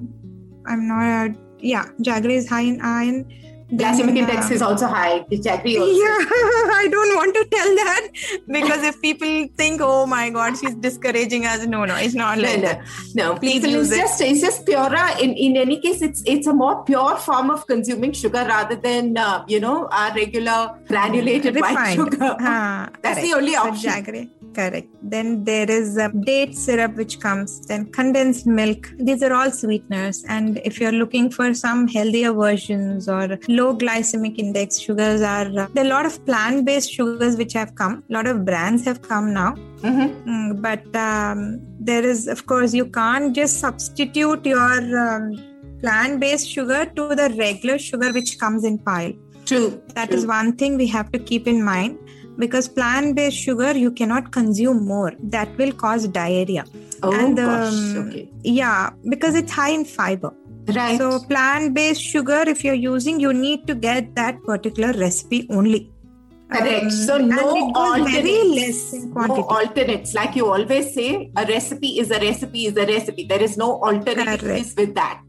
I'm 0.71 0.87
not. 0.87 1.05
Uh, 1.11 1.29
yeah, 1.59 1.85
jaggery 2.09 2.35
is 2.41 2.49
high 2.55 2.61
in 2.73 2.81
iron. 2.81 3.21
Glycemic 3.79 4.17
index 4.21 4.47
uh, 4.51 4.55
is 4.55 4.61
also 4.67 4.87
high. 4.93 5.11
The 5.29 5.37
jaggery 5.43 5.75
also. 5.81 5.93
Yeah, 5.97 6.23
I 6.79 6.87
don't 6.91 7.15
want 7.19 7.33
to 7.35 7.43
tell 7.53 7.69
that 7.81 8.07
because 8.55 8.83
if 8.89 8.97
people 9.03 9.35
think, 9.61 9.79
"Oh 9.89 10.05
my 10.13 10.23
God, 10.37 10.57
she's 10.61 10.75
discouraging 10.87 11.45
us," 11.51 11.65
no, 11.75 11.85
no, 11.91 11.95
it's 12.07 12.13
not 12.21 12.37
No, 12.39 12.43
like 12.47 12.57
no, 12.57 12.65
that. 12.67 12.81
no. 13.21 13.27
Please 13.35 13.53
People, 13.61 13.69
use 13.77 13.91
it's 13.91 13.97
it. 13.97 14.01
just 14.01 14.21
it's 14.29 14.41
just 14.47 14.65
purer. 14.71 15.05
In 15.27 15.31
in 15.45 15.55
any 15.63 15.79
case, 15.85 16.01
it's 16.09 16.21
it's 16.35 16.47
a 16.47 16.53
more 16.63 16.83
pure 16.89 17.15
form 17.27 17.49
of 17.55 17.65
consuming 17.71 18.11
sugar 18.23 18.43
rather 18.51 18.75
than 18.87 19.15
uh, 19.17 19.45
you 19.47 19.61
know 19.67 19.77
our 20.01 20.13
regular 20.19 20.59
granulated 20.89 21.55
white 21.65 21.69
Refined. 21.77 21.95
sugar. 22.01 22.35
Ah, 22.41 22.89
That's 23.01 23.21
the 23.21 23.29
correct. 23.29 23.41
only 23.41 23.53
So 23.53 23.69
option. 23.69 23.89
jaggery, 23.91 24.29
correct. 24.53 24.89
Then 25.01 25.43
there 25.43 25.69
is 25.69 25.97
uh, 25.97 26.09
date 26.09 26.55
syrup 26.55 26.95
which 26.95 27.19
comes. 27.19 27.65
Then 27.67 27.91
condensed 27.91 28.45
milk. 28.45 28.89
These 28.97 29.23
are 29.23 29.33
all 29.33 29.51
sweeteners. 29.51 30.23
And 30.27 30.59
if 30.63 30.79
you're 30.79 30.91
looking 30.91 31.29
for 31.29 31.53
some 31.53 31.87
healthier 31.87 32.33
versions 32.33 33.09
or 33.09 33.39
low 33.47 33.75
glycemic 33.75 34.37
index 34.37 34.79
sugars, 34.79 35.21
are 35.21 35.47
uh, 35.47 35.67
there 35.73 35.83
are 35.85 35.87
a 35.87 35.89
lot 35.89 36.05
of 36.05 36.23
plant-based 36.25 36.91
sugars 36.91 37.37
which 37.37 37.53
have 37.53 37.75
come. 37.75 38.03
A 38.09 38.13
lot 38.13 38.27
of 38.27 38.45
brands 38.45 38.85
have 38.85 39.01
come 39.01 39.33
now. 39.33 39.55
Mhm. 39.81 40.23
Mm, 40.25 40.61
but 40.61 40.95
um, 40.95 41.59
there 41.79 42.03
is, 42.03 42.27
of 42.27 42.45
course, 42.45 42.73
you 42.73 42.85
can't 42.85 43.35
just 43.35 43.59
substitute 43.59 44.45
your 44.45 44.99
um, 45.05 45.33
plant-based 45.81 46.47
sugar 46.47 46.85
to 46.85 47.15
the 47.15 47.33
regular 47.37 47.77
sugar 47.79 48.11
which 48.13 48.37
comes 48.39 48.63
in 48.63 48.77
Payal. 48.77 49.17
True. 49.45 49.81
That 49.95 50.09
true. 50.09 50.17
is 50.17 50.25
one 50.25 50.55
thing 50.55 50.77
we 50.77 50.87
have 50.87 51.11
to 51.13 51.19
keep 51.19 51.47
in 51.47 51.63
mind 51.63 51.97
because 52.43 52.67
plant 52.67 53.15
based 53.15 53.37
sugar 53.37 53.71
you 53.85 53.91
cannot 54.01 54.31
consume 54.31 54.85
more. 54.91 55.13
That 55.37 55.57
will 55.57 55.71
cause 55.71 56.07
diarrhea. 56.19 56.65
Oh 57.03 57.13
and, 57.13 57.37
gosh. 57.37 57.73
um, 57.73 58.07
Okay. 58.07 58.29
Yeah, 58.43 58.89
because 59.09 59.35
it's 59.35 59.51
high 59.61 59.71
in 59.79 59.85
fiber. 59.85 60.33
Right. 60.67 60.97
So, 60.97 61.19
plant 61.29 61.73
based 61.73 62.01
sugar, 62.01 62.43
if 62.47 62.63
you're 62.63 62.81
using, 62.89 63.19
you 63.19 63.33
need 63.33 63.65
to 63.67 63.75
get 63.75 64.13
that 64.15 64.43
particular 64.43 64.93
recipe 64.93 65.47
only. 65.49 65.91
Correct. 66.51 66.83
Um, 66.83 66.91
so 66.91 67.17
no 67.17 67.71
alternates. 67.73 68.11
very 68.11 68.43
less 68.55 68.93
in 68.93 69.11
quantity. 69.11 69.41
No 69.41 69.47
alternates. 69.57 70.13
Like 70.13 70.35
you 70.35 70.47
always 70.51 70.93
say, 70.93 71.31
a 71.37 71.45
recipe 71.45 71.99
is 71.99 72.11
a 72.11 72.19
recipe 72.19 72.65
is 72.65 72.77
a 72.77 72.85
recipe. 72.85 73.25
There 73.25 73.41
is 73.41 73.57
no 73.57 73.71
alternatives 73.81 74.75
with 74.77 74.93
that. 74.95 75.21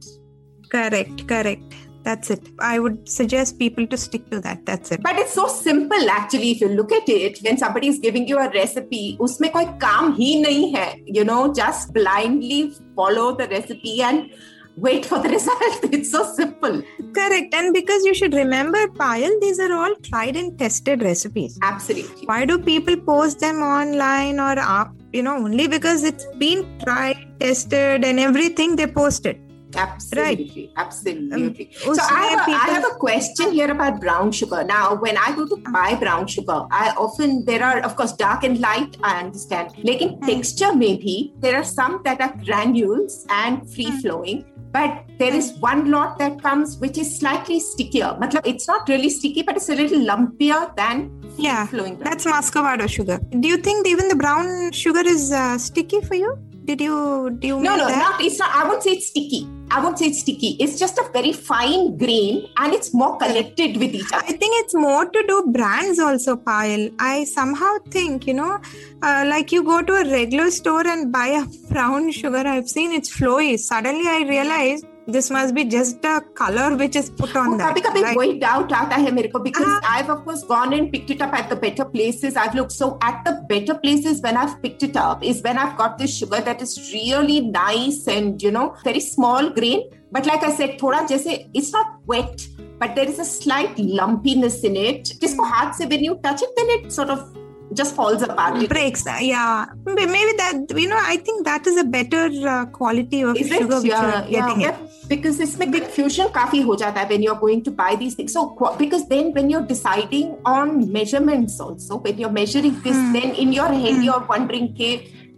Correct, 0.69 1.29
correct 1.29 1.75
that's 2.03 2.31
it. 2.31 2.49
I 2.59 2.79
would 2.79 3.09
suggest 3.09 3.59
people 3.59 3.87
to 3.87 3.97
stick 3.97 4.29
to 4.31 4.41
that. 4.41 4.65
That's 4.67 4.93
it. 4.93 5.03
But 5.03 5.17
it's 5.17 5.33
so 5.33 5.49
simple 5.49 6.11
actually 6.11 6.53
if 6.53 6.61
you 6.61 6.69
look 6.69 6.93
at 6.93 7.09
it. 7.09 7.39
When 7.43 7.59
somebody 7.59 7.89
is 7.89 7.99
giving 7.99 8.27
you 8.29 8.39
a 8.39 8.49
recipe 8.51 9.17
usme 9.21 9.53
koi 9.53 9.67
kaam 9.85 10.17
hi 10.21 10.31
nahi 10.47 10.75
hai. 10.77 11.03
You 11.07 11.25
know 11.25 11.53
just 11.53 11.93
blindly 11.93 12.75
follow 12.97 13.37
the 13.37 13.49
recipe 13.49 14.03
and 14.03 14.31
wait 14.77 15.07
for 15.07 15.19
the 15.19 15.29
result. 15.37 15.85
It's 15.85 16.11
so 16.11 16.25
simple. 16.35 16.83
Correct. 17.15 17.55
And 17.55 17.73
because 17.75 18.05
you 18.05 18.15
should 18.15 18.35
remember 18.35 18.87
Payal 18.89 19.41
these 19.41 19.61
are 19.61 19.73
all 19.73 19.95
tried 20.03 20.37
and 20.37 20.59
tested 20.59 21.03
recipes. 21.03 21.59
Absolutely. 21.63 22.27
Why 22.27 22.45
do 22.45 22.59
people 22.59 22.97
post 22.97 23.41
them 23.41 23.63
online 23.63 24.41
or 24.41 24.59
up 24.59 24.93
you 25.13 25.23
know 25.23 25.37
only 25.37 25.69
because 25.69 26.05
it's 26.05 26.27
been 26.39 26.67
tried 26.85 27.25
tested 27.39 28.05
and 28.05 28.19
everything 28.19 28.77
they 28.77 28.87
posted? 28.87 29.41
Absolutely, 29.77 30.67
right. 30.67 30.73
absolutely. 30.77 31.71
Um, 31.85 31.91
oh, 31.91 31.95
so 31.95 32.03
I 32.03 32.27
have, 32.27 32.49
a, 32.49 32.53
I 32.53 32.75
have 32.75 32.85
a 32.85 32.95
question 32.97 33.53
here 33.53 33.71
about 33.71 34.01
brown 34.01 34.33
sugar. 34.33 34.65
Now, 34.65 34.95
when 34.95 35.17
I 35.17 35.35
go 35.35 35.47
to 35.47 35.55
uh-huh. 35.55 35.73
buy 35.73 35.95
brown 35.95 36.27
sugar, 36.27 36.67
I 36.71 36.95
often 36.97 37.45
there 37.45 37.65
are 37.65 37.81
of 37.81 37.97
course 37.97 38.13
dark 38.13 38.45
and 38.45 38.61
light. 38.61 38.97
I 39.03 39.21
understand. 39.21 39.73
Like 39.83 40.03
in 40.03 40.11
hmm. 40.11 40.27
texture, 40.27 40.75
maybe 40.75 41.35
there 41.39 41.57
are 41.57 41.65
some 41.65 42.01
that 42.05 42.21
are 42.21 42.35
granules 42.45 43.27
and 43.31 43.69
free 43.73 43.91
flowing, 44.01 44.43
hmm. 44.43 44.71
but 44.73 45.05
there 45.19 45.35
is 45.35 45.53
hmm. 45.53 45.61
one 45.61 45.91
lot 45.91 46.19
that 46.19 46.43
comes 46.43 46.79
which 46.79 46.99
is 46.99 47.17
slightly 47.17 47.61
stickier. 47.61 48.17
Matlab, 48.21 48.47
it's 48.47 48.69
not 48.69 48.89
really 48.89 49.11
sticky, 49.11 49.43
but 49.43 49.57
it's 49.57 49.69
a 49.69 49.75
little 49.75 50.01
lumpier 50.01 50.75
than 50.77 51.11
yeah 51.39 51.67
flowing. 51.67 51.99
That's 51.99 52.27
muscovado 52.27 52.89
sugar. 52.89 53.21
Do 53.31 53.49
you 53.49 53.57
think 53.57 53.87
even 53.87 54.09
the 54.09 54.17
brown 54.17 54.73
sugar 54.73 55.03
is 55.07 55.33
uh, 55.33 55.59
sticky 55.59 56.01
for 56.03 56.15
you? 56.15 56.52
Did 56.65 56.81
you 56.81 57.31
do 57.39 57.47
you 57.49 57.61
no 57.61 57.77
no 57.77 57.89
that? 57.89 57.99
not 57.99 58.21
it's 58.21 58.39
not 58.39 58.55
I 58.55 58.69
won't 58.69 58.83
say 58.83 58.93
it's 58.93 59.09
sticky 59.09 59.49
I 59.75 59.83
won't 59.83 59.99
say 59.99 60.09
it's 60.09 60.21
sticky. 60.21 60.49
It's 60.61 60.79
just 60.79 60.99
a 60.99 61.09
very 61.15 61.33
fine 61.33 61.97
grain 61.97 62.47
and 62.59 62.75
it's 62.75 62.93
more 62.93 63.17
connected 63.17 63.79
with 63.79 63.95
each 63.95 64.13
other. 64.13 64.23
I 64.23 64.33
think 64.33 64.53
it's 64.63 64.75
more 64.75 65.07
to 65.07 65.23
do 65.27 65.47
brands 65.51 65.99
also, 65.99 66.37
Payal. 66.37 66.95
I 66.99 67.25
somehow 67.25 67.79
think, 67.89 68.27
you 68.27 68.35
know, 68.35 68.61
uh, 69.03 69.25
like 69.27 69.51
you 69.51 69.65
go 69.65 69.81
to 69.81 69.95
a 69.95 70.05
regular 70.11 70.51
store 70.51 70.87
and 70.87 71.11
buy 71.11 71.29
a 71.29 71.47
brown 71.73 72.13
sugar. 72.13 72.47
I've 72.47 72.69
seen 72.69 72.93
it's 72.93 73.11
flowy. 73.11 73.59
Suddenly 73.59 74.07
I 74.07 74.27
realized 74.29 74.85
this 75.08 75.30
must 75.32 75.56
be 75.56 75.64
just 75.64 76.04
a 76.04 76.22
color 76.36 76.76
which 76.76 76.96
is 76.96 77.10
put 77.10 77.36
on 77.36 77.58
that. 77.58 77.74
कभी 77.74 77.82
कभी 77.82 78.02
right? 78.04 78.18
वही 78.18 78.34
doubt 78.40 78.74
आता 78.74 78.96
है 78.96 79.12
मेरे 79.12 79.28
को 79.36 79.40
because 79.44 79.68
हाँ. 79.68 79.82
I've 79.92 80.10
of 80.10 80.24
course 80.26 80.44
gone 80.50 80.74
and 80.74 80.92
picked 80.92 81.14
it 81.16 81.22
up 81.22 81.34
at 81.34 81.50
the 81.50 81.56
better 81.56 81.86
places. 81.86 82.36
I've 82.36 82.56
looked 82.56 82.72
so 82.72 82.98
at 83.10 83.24
the 83.26 83.34
better 83.52 83.76
places 83.86 84.22
when 84.22 84.38
I've 84.38 84.62
picked 84.62 84.84
it 84.84 84.98
up 84.98 85.24
is 85.24 85.42
when 85.44 85.58
I've 85.58 85.78
got 85.78 85.98
this 85.98 86.18
sugar 86.18 86.42
that 86.50 86.62
is 86.62 86.76
really 86.94 87.40
nice 87.42 88.08
and 88.08 88.42
you 88.42 88.52
know 88.52 88.76
very 88.84 89.00
small 89.00 89.50
grain. 89.50 89.90
But 90.12 90.26
like 90.26 90.44
I 90.44 90.52
said, 90.52 90.78
थोड़ा 90.82 91.08
जैसे 91.08 91.40
it's 91.54 91.72
not 91.72 91.98
wet, 92.06 92.48
but 92.80 92.96
there 92.96 93.10
is 93.10 93.20
a 93.20 93.26
slight 93.26 93.78
lumpiness 93.78 94.64
in 94.64 94.76
it. 94.76 95.18
जिसको 95.22 95.52
हाथ 95.56 95.74
से 95.80 95.90
when 95.90 96.04
you 96.04 96.16
touch 96.24 96.42
it, 96.42 96.56
then 96.58 96.70
it 96.78 96.92
sort 96.92 97.10
of 97.10 97.26
just 97.74 97.96
falls 97.96 98.22
apart. 98.26 98.58
It- 98.64 98.70
breaks 98.70 99.02
yeah 99.22 99.66
May- 99.86 100.06
maybe 100.12 100.34
that 100.42 100.70
you 100.84 100.88
know 100.92 101.00
i 101.14 101.18
think 101.18 101.44
that 101.48 101.68
is 101.72 101.78
a 101.78 101.84
better 101.96 102.22
uh, 102.52 102.66
quality 102.78 103.22
of 103.24 103.36
Is 103.42 103.52
it? 103.52 103.60
sugar 103.64 103.80
which 103.82 103.92
Yeah, 103.92 104.06
you're 104.06 104.30
yeah. 104.36 104.48
getting 104.48 104.62
it 104.70 104.78
but 104.78 105.10
Because 105.10 105.40
इसमें 105.40 105.66
confusion 105.74 106.30
काफी 106.38 106.62
हो 106.70 106.76
जाता 106.84 107.02
है 107.02 107.10
when 107.10 107.22
you're 107.26 107.40
going 107.42 107.62
to 107.68 107.72
buy 107.82 107.92
these 108.00 108.16
things. 108.16 108.34
So 108.38 108.42
qu- 108.62 108.72
because 108.80 109.04
then 109.12 109.30
when 109.38 109.50
you're 109.54 109.68
deciding 109.70 110.32
on 110.54 110.74
measurements 110.96 111.60
also, 111.66 112.00
when 112.08 112.18
you're 112.24 112.32
measuring 112.40 112.74
this, 112.88 112.98
Hmm. 113.04 113.14
then 113.18 113.38
in 113.44 113.54
your 113.58 113.68
head 113.84 114.02
you're 114.08 114.26
wondering 114.32 114.68
कि 114.80 114.90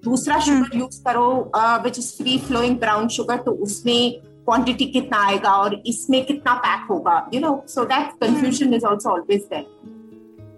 दूसरा 0.06 0.40
sugar 0.48 0.80
use 0.86 0.98
करो 1.08 1.28
uh, 1.62 1.78
which 1.84 2.00
is 2.04 2.10
free 2.22 2.38
flowing 2.50 2.80
brown 2.86 3.10
sugar 3.18 3.38
तो 3.50 3.52
उसमें 3.68 4.02
quantity 4.50 4.92
कितना 4.98 5.18
आएगा 5.28 5.54
और 5.66 5.82
इसमें 5.94 6.20
कितना 6.32 6.60
pack 6.66 6.90
होगा 6.90 7.18
you 7.36 7.44
know 7.46 7.54
so 7.76 7.86
that 7.94 8.18
confusion 8.26 8.74
is 8.80 8.90
also 8.94 9.16
always 9.18 9.48
there 9.54 9.66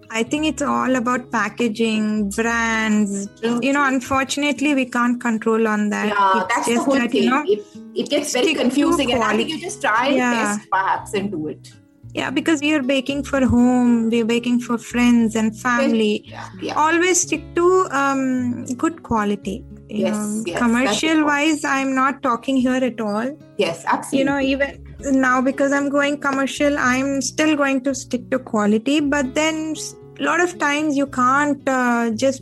i 0.09 0.23
think 0.23 0.45
it's 0.45 0.61
all 0.61 0.95
about 0.95 1.31
packaging 1.31 2.29
brands. 2.29 3.27
You 3.43 3.73
know 3.73 3.85
unfortunately 3.85 4.73
we 4.75 4.85
can't 4.85 5.19
control 5.21 5.67
on 5.67 5.89
that. 5.89 6.07
Yeah 6.07 6.41
it's 6.43 6.55
that's 6.55 6.67
the 6.67 6.83
whole 6.83 6.95
that 6.95 7.11
thing. 7.11 7.23
you 7.23 7.29
know 7.29 7.43
it, 7.45 7.65
it 7.95 8.09
gets 8.09 8.33
very 8.33 8.53
confusing 8.53 9.11
and 9.13 9.23
I 9.23 9.35
think 9.35 9.49
you 9.49 9.59
just 9.59 9.81
try 9.81 10.07
and 10.07 10.15
Yeah. 10.17 10.33
test 10.33 10.69
perhaps 10.71 11.13
and 11.13 11.31
do 11.31 11.47
it. 11.47 11.71
Yeah 12.13 12.29
because 12.31 12.61
we 12.61 12.73
are 12.73 12.81
baking 12.81 13.23
for 13.23 13.45
home 13.45 14.09
we're 14.09 14.25
baking 14.25 14.59
for 14.61 14.77
friends 14.77 15.35
and 15.35 15.57
family. 15.59 16.23
Yeah 16.25 16.49
yeah. 16.61 16.73
Always 16.75 17.21
stick 17.21 17.43
to 17.55 17.65
um, 17.91 18.65
good 18.85 19.03
quality. 19.03 19.63
Yes, 19.89 20.43
yes, 20.45 20.57
commercial 20.59 21.25
wise 21.25 21.63
i'm 21.63 21.95
not 21.95 22.21
talking 22.21 22.57
here 22.57 22.83
at 22.91 22.99
all. 23.01 23.37
Yes 23.57 23.83
absolutely. 23.85 24.19
You 24.19 24.25
know 24.25 24.39
even 24.39 24.83
now 24.99 25.41
because 25.41 25.71
i'm 25.71 25.89
going 25.89 26.17
commercial 26.19 26.77
i'm 26.77 27.21
still 27.21 27.55
going 27.55 27.81
to 27.81 27.93
stick 27.93 28.29
to 28.31 28.39
quality 28.39 28.99
but 28.99 29.33
then 29.35 29.73
a 30.19 30.23
lot 30.23 30.39
of 30.39 30.57
times 30.57 30.97
you 30.97 31.05
can't 31.07 31.67
uh, 31.69 32.09
just 32.11 32.41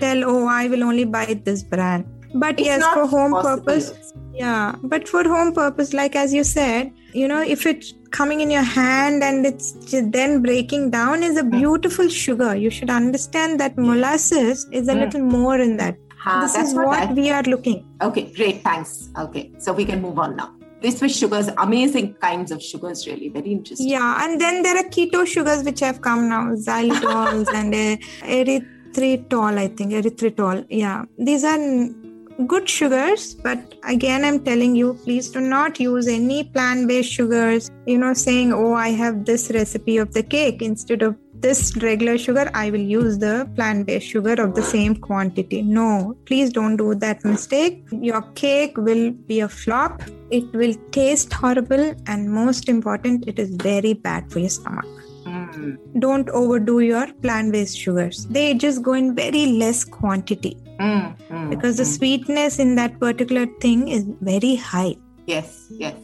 tell 0.00 0.24
oh 0.24 0.46
i 0.46 0.66
will 0.68 0.82
only 0.84 1.04
buy 1.04 1.26
this 1.44 1.62
brand 1.62 2.06
but 2.34 2.58
It's 2.58 2.66
yes 2.66 2.84
for 2.94 3.06
home 3.06 3.32
possible. 3.32 3.62
purpose 3.64 4.12
yeah 4.32 4.74
but 4.82 5.08
for 5.08 5.22
home 5.24 5.52
purpose 5.52 5.92
like 5.92 6.16
as 6.16 6.32
you 6.32 6.44
said 6.44 6.90
you 7.12 7.28
know 7.28 7.42
if 7.42 7.66
it's 7.66 7.92
coming 8.10 8.40
in 8.40 8.50
your 8.50 8.62
hand 8.62 9.22
and 9.22 9.44
it's 9.46 9.72
then 10.16 10.42
breaking 10.42 10.90
down 10.90 11.22
is 11.22 11.36
a 11.36 11.42
Hmm. 11.42 11.50
beautiful 11.50 12.08
sugar 12.08 12.54
you 12.56 12.70
should 12.70 12.90
understand 12.90 13.60
that 13.60 13.76
molasses 13.76 14.66
is 14.72 14.88
a 14.88 14.94
Mm. 14.94 15.00
little 15.04 15.24
more 15.38 15.58
in 15.58 15.76
that 15.78 15.96
Huh, 16.20 16.40
this 16.42 16.54
is 16.62 16.74
what 16.74 16.86
what 16.86 17.02
I- 17.08 17.12
we 17.12 17.30
are 17.30 17.42
looking 17.42 17.84
Okay, 18.02 18.24
great. 18.36 18.62
Thanks. 18.62 19.08
Okay, 19.18 19.50
so 19.58 19.72
we 19.72 19.84
can 19.84 20.00
move 20.02 20.18
on 20.18 20.36
now. 20.36 20.48
This 20.80 21.00
was 21.00 21.16
sugars, 21.16 21.48
amazing 21.58 22.14
kinds 22.14 22.52
of 22.52 22.62
sugars, 22.62 23.06
really. 23.06 23.28
Very 23.28 23.50
interesting. 23.52 23.88
Yeah, 23.88 24.24
and 24.24 24.40
then 24.40 24.62
there 24.62 24.76
are 24.76 24.88
keto 24.88 25.26
sugars 25.26 25.64
which 25.64 25.80
have 25.80 26.00
come 26.00 26.28
now, 26.28 26.54
xylitols 26.54 27.48
and 27.54 27.74
uh, 27.74 27.96
erythritol, 28.24 29.58
I 29.58 29.68
think, 29.68 29.92
erythritol. 29.92 30.66
Yeah, 30.70 31.04
these 31.18 31.42
are 31.42 31.58
n- 31.58 32.18
good 32.46 32.68
sugars, 32.68 33.34
but 33.34 33.74
again, 33.82 34.24
I'm 34.24 34.44
telling 34.44 34.76
you, 34.76 34.94
please 35.02 35.30
do 35.30 35.40
not 35.40 35.80
use 35.80 36.06
any 36.06 36.44
plant 36.44 36.86
based 36.86 37.10
sugars. 37.12 37.70
You 37.86 37.98
know, 37.98 38.14
saying, 38.14 38.52
oh, 38.52 38.74
I 38.74 38.90
have 38.90 39.24
this 39.24 39.50
recipe 39.50 39.96
of 39.98 40.14
the 40.14 40.22
cake 40.22 40.62
instead 40.62 41.02
of 41.02 41.16
this 41.40 41.76
regular 41.76 42.18
sugar, 42.18 42.50
I 42.54 42.70
will 42.70 42.80
use 42.80 43.18
the 43.18 43.50
plant 43.54 43.86
based 43.86 44.06
sugar 44.06 44.34
of 44.34 44.54
the 44.54 44.62
same 44.62 44.96
quantity. 44.96 45.62
No, 45.62 46.16
please 46.26 46.52
don't 46.52 46.76
do 46.76 46.94
that 46.96 47.24
mistake. 47.24 47.84
Your 47.92 48.22
cake 48.34 48.76
will 48.76 49.10
be 49.10 49.40
a 49.40 49.48
flop. 49.48 50.02
It 50.30 50.52
will 50.52 50.74
taste 50.90 51.32
horrible, 51.32 51.94
and 52.06 52.30
most 52.30 52.68
important, 52.68 53.26
it 53.26 53.38
is 53.38 53.54
very 53.56 53.94
bad 53.94 54.30
for 54.30 54.40
your 54.40 54.48
stomach. 54.48 54.86
Mm, 55.24 56.00
Don't 56.00 56.28
overdo 56.30 56.80
your 56.80 57.06
plant 57.22 57.52
based 57.52 57.78
sugars. 57.78 58.26
They 58.26 58.54
just 58.54 58.82
go 58.82 58.94
in 58.94 59.14
very 59.14 59.46
less 59.46 59.84
quantity 59.84 60.56
mm, 60.80 61.16
mm, 61.28 61.50
because 61.50 61.76
the 61.76 61.82
mm. 61.82 61.96
sweetness 61.96 62.58
in 62.58 62.74
that 62.76 62.98
particular 62.98 63.46
thing 63.60 63.88
is 63.88 64.04
very 64.20 64.54
high. 64.56 64.96
Yes, 65.26 65.66
yes. 65.70 65.96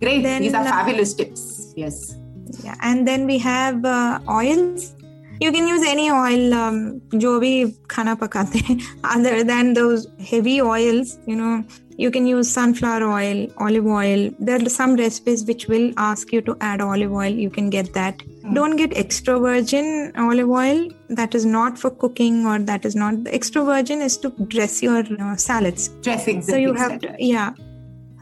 Great. 0.00 0.22
Then, 0.22 0.42
These 0.42 0.54
are 0.54 0.64
fabulous 0.64 1.12
tips. 1.14 1.74
Yes 1.76 2.16
yeah 2.64 2.76
and 2.82 3.06
then 3.06 3.26
we 3.26 3.38
have 3.38 3.84
uh, 3.84 4.20
oils. 4.28 4.94
You 5.40 5.52
can 5.52 5.68
use 5.68 5.86
any 5.86 6.10
oil 6.10 6.54
um, 6.54 7.00
jo 7.16 7.38
bhi 7.40 7.52
khana 7.88 8.16
pakate. 8.22 8.82
Other 9.04 9.44
than 9.44 9.74
those 9.74 10.08
heavy 10.30 10.60
oils 10.60 11.18
you 11.26 11.36
know 11.36 11.64
you 11.96 12.10
can 12.12 12.26
use 12.26 12.50
sunflower 12.50 13.04
oil 13.04 13.46
olive 13.58 13.86
oil. 13.86 14.30
There 14.38 14.60
are 14.64 14.68
some 14.68 14.96
recipes 14.96 15.44
which 15.44 15.68
will 15.68 15.92
ask 15.96 16.32
you 16.32 16.40
to 16.42 16.56
add 16.60 16.80
olive 16.80 17.12
oil. 17.12 17.32
You 17.46 17.50
can 17.50 17.70
get 17.70 17.92
that. 17.94 18.18
Mm. 18.48 18.54
don't 18.54 18.76
get 18.76 18.96
extra 18.96 19.38
virgin 19.38 20.12
olive 20.16 20.48
oil. 20.48 20.88
That 21.08 21.34
is 21.34 21.44
not 21.44 21.78
for 21.78 21.90
cooking 21.90 22.46
or 22.46 22.58
that 22.58 22.84
is 22.84 22.94
not 22.94 23.24
the 23.24 23.34
extra 23.34 23.64
virgin 23.64 24.00
is 24.00 24.16
to 24.18 24.30
dress 24.54 24.82
your 24.82 25.02
uh, 25.20 25.36
salads. 25.36 25.88
Dressing 26.02 26.40
so 26.42 26.56
you 26.56 26.72
have 26.72 27.00
to, 27.00 27.14
yeah 27.18 27.52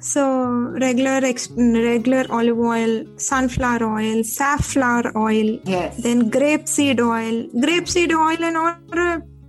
so 0.00 0.22
regular 0.84 1.20
ex- 1.24 1.50
regular 1.50 2.24
olive 2.30 2.58
oil 2.58 3.04
sunflower 3.16 3.82
oil 3.84 4.22
safflower 4.24 5.12
oil 5.16 5.58
Yes. 5.64 5.96
then 5.98 6.30
grapeseed 6.30 7.00
oil 7.00 7.46
grapeseed 7.64 8.12
oil 8.12 8.44
and 8.48 8.56
all 8.56 8.74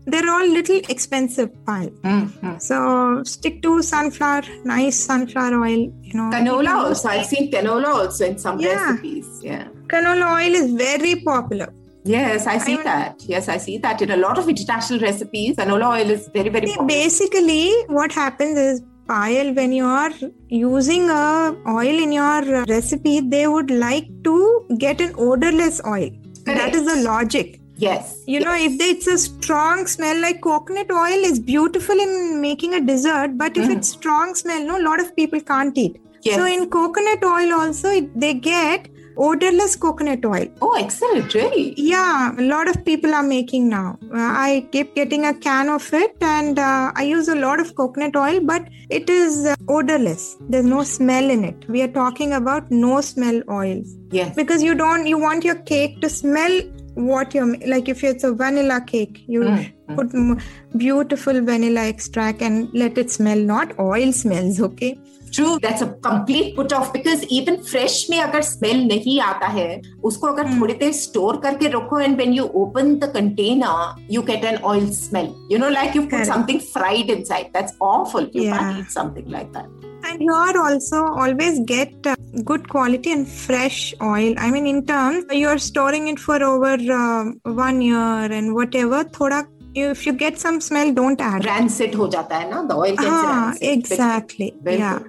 they're 0.09 0.29
all 0.29 0.47
little 0.47 0.77
expensive 0.89 1.49
Payal 1.67 1.89
Mm, 2.01 2.27
mm. 2.41 2.61
so 2.61 3.23
stick 3.23 3.61
to 3.63 3.81
sunflower 3.81 4.43
nice 4.63 4.97
sunflower 5.09 5.61
oil 5.63 5.81
you 6.01 6.13
know 6.13 6.29
Canola 6.35 6.75
also. 6.85 7.09
I've 7.09 7.25
seen 7.25 7.51
canola 7.51 7.89
also 8.01 8.25
in 8.25 8.37
some 8.37 8.59
Yeah. 8.59 8.91
recipes. 8.91 9.27
Yeah. 9.43 9.67
canola 9.87 10.27
oil 10.41 10.53
is 10.63 10.71
very 10.73 11.15
popular 11.31 11.73
Yes, 12.09 12.47
I 12.47 12.57
see 12.57 12.75
mean- 12.75 12.85
that. 12.85 13.21
Yes, 13.27 13.49
I 13.49 13.57
see 13.57 13.79
that 13.79 14.01
in 14.01 14.11
a 14.11 14.15
lot 14.15 14.37
of 14.37 14.47
international 14.47 15.01
recipes. 15.01 15.57
Canola 15.57 15.87
oil 15.99 16.09
is 16.09 16.29
very, 16.33 16.47
very 16.47 16.67
See, 16.67 16.75
popular. 16.77 16.87
basically 16.87 17.73
what 17.89 18.13
happens 18.13 18.57
is 18.57 18.81
Payal 19.09 19.55
when 19.55 19.71
you 19.71 19.85
are 19.85 20.11
using 20.49 21.09
a 21.09 21.55
oil 21.67 21.97
in 22.05 22.11
your 22.11 22.41
recipe 22.65 23.19
they 23.19 23.45
would 23.47 23.71
like 23.71 24.07
to 24.23 24.65
get 24.77 24.99
an 25.01 25.13
odorless 25.17 25.79
oil 25.85 26.09
that 26.45 26.57
Correct. 26.57 26.75
is 26.75 26.85
the 26.85 26.97
logic 27.03 27.59
Yes. 27.79 28.23
you 28.25 28.39
know 28.39 28.55
if 28.55 28.77
they, 28.79 28.85
it's 28.95 29.07
a 29.07 29.17
strong 29.17 29.85
smell 29.85 30.19
like 30.19 30.41
coconut 30.41 30.91
oil 30.91 31.23
is 31.31 31.39
beautiful 31.39 31.99
in 32.05 32.41
making 32.41 32.73
a 32.73 32.81
dessert 32.81 33.37
but 33.37 33.55
if 33.55 33.65
Mm. 33.65 33.77
it's 33.77 33.89
strong 33.89 34.33
smell 34.35 34.63
no 34.69 34.79
a 34.81 34.85
lot 34.89 34.99
of 34.99 35.15
people 35.15 35.39
can't 35.51 35.77
eat 35.77 35.97
Yes. 36.23 36.35
so 36.37 36.45
in 36.45 36.69
coconut 36.77 37.23
oil 37.23 37.53
also 37.59 37.91
they 38.15 38.33
get 38.33 38.87
odorless 39.17 39.75
coconut 39.75 40.23
oil 40.25 40.47
Oh, 40.61 40.75
excellent. 40.79 41.33
Really? 41.33 41.73
yeah, 41.77 42.33
a 42.37 42.41
lot 42.41 42.67
of 42.69 42.83
people 42.85 43.13
are 43.13 43.23
making 43.23 43.69
now. 43.69 43.97
Uh, 44.13 44.17
I 44.47 44.67
keep 44.71 44.95
getting 44.95 45.25
a 45.25 45.33
can 45.33 45.69
of 45.69 45.91
it 45.93 46.15
and 46.21 46.59
uh, 46.59 46.91
I 46.95 47.03
use 47.03 47.27
a 47.27 47.35
lot 47.35 47.59
of 47.59 47.75
coconut 47.75 48.15
oil, 48.15 48.39
but 48.41 48.67
it 48.89 49.09
is 49.09 49.45
uh, 49.45 49.55
odorless. 49.67 50.37
There's 50.49 50.65
no 50.65 50.83
smell 50.83 51.29
in 51.29 51.43
it. 51.43 51.67
We 51.67 51.81
are 51.81 51.87
talking 51.87 52.33
about 52.33 52.69
no 52.71 53.01
smell 53.01 53.41
oils 53.49 53.95
Yes. 54.11 54.35
because 54.35 54.63
you 54.63 54.75
don't, 54.75 55.05
you 55.07 55.17
want 55.17 55.43
your 55.43 55.55
cake 55.55 56.01
to 56.01 56.09
smell 56.09 56.61
what 56.95 57.33
you're 57.35 57.55
like 57.67 57.87
if 57.89 58.03
it's 58.03 58.23
a 58.23 58.33
vanilla 58.33 58.81
cake 58.81 59.23
you 59.27 59.41
Mm, 59.41 59.71
mm. 59.87 59.95
put 59.95 60.77
beautiful 60.79 61.41
vanilla 61.41 61.87
extract 61.87 62.41
and 62.41 62.69
let 62.73 62.97
it 62.97 63.11
smell 63.11 63.37
not 63.37 63.77
oil 63.79 64.11
smells 64.11 64.59
okay 64.59 64.97
True, 65.34 65.58
that's 65.60 65.80
a 65.80 65.86
complete 66.06 66.54
put 66.56 66.72
off 66.78 66.92
because 66.94 67.22
even 67.36 67.54
fresh 67.68 67.94
में 68.10 68.18
अगर 68.20 68.42
smell 68.48 68.82
नहीं 68.88 69.20
आता 69.26 69.46
है 69.58 69.68
उसको 70.04 70.26
अगर 70.26 70.46
Hmm. 70.46 70.60
थोड़ी 70.60 70.74
देर 70.82 70.92
store 70.92 71.36
करके 71.42 71.68
रखो 71.76 72.00
and 72.06 72.20
when 72.22 72.34
you 72.38 72.48
open 72.62 72.90
the 73.04 73.08
container 73.14 73.76
you 74.16 74.22
get 74.32 74.44
an 74.50 74.58
oil 74.72 74.90
smell 74.98 75.30
you 75.52 75.60
know 75.62 75.70
like 75.76 75.94
you 75.98 76.02
put 76.02 76.10
Correct. 76.16 76.32
something 76.32 76.60
fried 76.74 77.14
inside 77.16 77.48
that's 77.54 77.72
awful 77.92 78.28
you 78.34 78.44
Yeah. 78.48 78.58
can't 78.58 78.82
eat 78.82 78.92
something 78.98 79.32
like 79.38 79.50
that 79.58 79.88
And 80.10 80.22
here 80.26 80.56
also 80.60 81.00
always 81.24 81.58
get 81.72 82.06
uh, 82.12 82.14
good 82.48 82.64
quality 82.70 83.12
and 83.16 83.26
fresh 83.42 83.76
oil. 84.06 84.34
I 84.46 84.48
mean, 84.54 84.66
in 84.70 84.80
terms 84.88 85.30
you're 85.40 85.60
storing 85.66 86.08
it 86.12 86.18
for 86.24 86.38
over 86.46 86.72
um 86.96 87.30
one 87.60 87.78
year 87.88 88.32
and 88.38 88.52
whatever. 88.56 88.98
Thoda, 89.18 89.38
if 89.77 90.05
you 90.05 90.13
get 90.13 90.39
some 90.39 90.59
smell, 90.61 90.93
don't 90.93 91.19
add. 91.21 91.45
Rancid 91.45 91.93
ho 91.95 92.07
jata 92.07 92.41
hai 92.41 92.49
na 92.49 92.63
the 92.63 92.75
oil. 92.75 92.95
Ah, 92.99 93.53
exactly. 93.61 94.55
Yeah. 94.65 94.99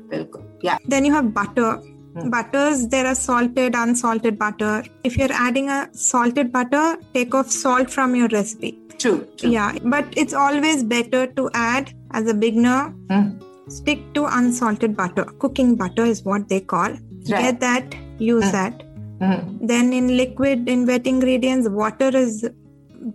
Yeah. 0.62 0.78
Then 0.86 1.04
you 1.04 1.12
have 1.12 1.32
butter. 1.34 1.80
Hmm. 2.14 2.30
Butters, 2.30 2.88
there 2.88 3.06
are 3.06 3.14
salted, 3.14 3.74
unsalted 3.74 4.38
butter. 4.38 4.84
If 5.04 5.16
you're 5.16 5.32
adding 5.32 5.68
a 5.68 5.88
salted 5.92 6.52
butter, 6.52 6.96
take 7.14 7.34
off 7.34 7.50
salt 7.50 7.90
from 7.90 8.14
your 8.14 8.28
recipe. 8.28 8.78
True. 8.98 9.28
true. 9.36 9.50
Yeah, 9.50 9.78
but 9.84 10.06
it's 10.16 10.34
always 10.34 10.82
better 10.82 11.26
to 11.26 11.50
add 11.54 11.92
as 12.12 12.28
a 12.28 12.34
beginner. 12.34 12.94
Hmm. 13.10 13.38
Stick 13.68 14.12
to 14.14 14.24
unsalted 14.24 14.96
butter. 14.96 15.24
Cooking 15.38 15.76
butter 15.76 16.04
is 16.04 16.24
what 16.24 16.48
they 16.48 16.60
call. 16.60 16.88
Right. 16.88 17.28
Get 17.28 17.60
that. 17.60 17.94
Use 18.18 18.44
hmm. 18.46 18.52
that. 18.52 18.82
Hmm. 19.20 19.66
Then 19.66 19.92
in 19.92 20.16
liquid, 20.16 20.68
in 20.68 20.86
wet 20.86 21.06
ingredients, 21.06 21.68
water 21.68 22.16
is 22.16 22.48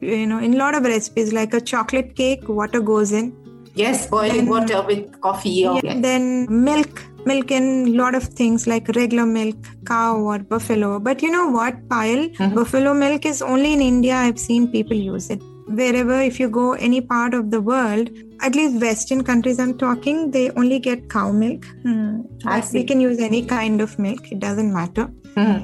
you 0.02 0.26
know, 0.28 0.40
in 0.40 0.54
a 0.56 0.58
lot 0.58 0.76
of 0.76 0.84
recipes 0.84 1.34
like 1.34 1.54
a 1.54 1.62
chocolate 1.62 2.16
cake, 2.16 2.48
water 2.48 2.82
goes 2.82 3.12
in. 3.12 3.34
Yes, 3.76 4.08
boiling 4.08 4.36
Then- 4.36 4.50
water 4.50 4.82
with 4.88 5.20
coffee. 5.22 5.66
Or, 5.66 5.80
Yeah, 5.84 6.00
Then 6.00 6.48
milk, 6.50 7.02
milk 7.26 7.52
in 7.52 7.88
a 7.88 7.96
lot 8.02 8.14
of 8.16 8.24
things 8.42 8.68
like 8.68 8.88
regular 8.96 9.26
milk, 9.26 9.56
cow 9.86 10.18
or 10.18 10.40
buffalo. 10.40 11.00
But 11.00 11.24
you 11.24 11.32
know 11.32 11.48
what, 11.50 11.88
Payal? 11.90 12.22
Mhm. 12.36 12.54
Buffalo 12.60 12.94
milk 12.94 13.26
is 13.26 13.42
only 13.42 13.74
in 13.74 13.82
India. 13.82 14.16
I've 14.16 14.38
seen 14.40 14.68
people 14.68 14.96
use 14.96 15.30
it. 15.32 15.42
Wherever, 15.80 16.22
if 16.22 16.40
you 16.40 16.50
go 16.50 16.74
any 16.74 17.02
part 17.02 17.34
of 17.34 17.50
the 17.50 17.62
world, 17.62 18.10
at 18.42 18.54
least 18.54 18.80
Western 18.82 19.24
countries 19.24 19.60
I'm 19.60 19.76
talking, 19.78 20.30
they 20.32 20.50
only 20.52 20.78
get 20.78 21.10
cow 21.10 21.32
milk. 21.32 21.66
See. 21.86 22.78
We 22.78 22.84
can 22.84 23.00
use 23.02 23.20
any 23.20 23.42
kind 23.44 23.82
of 23.82 23.98
milk. 23.98 24.32
It 24.32 24.40
doesn't 24.40 24.74
matter. 24.74 25.06
Mhm. 25.36 25.62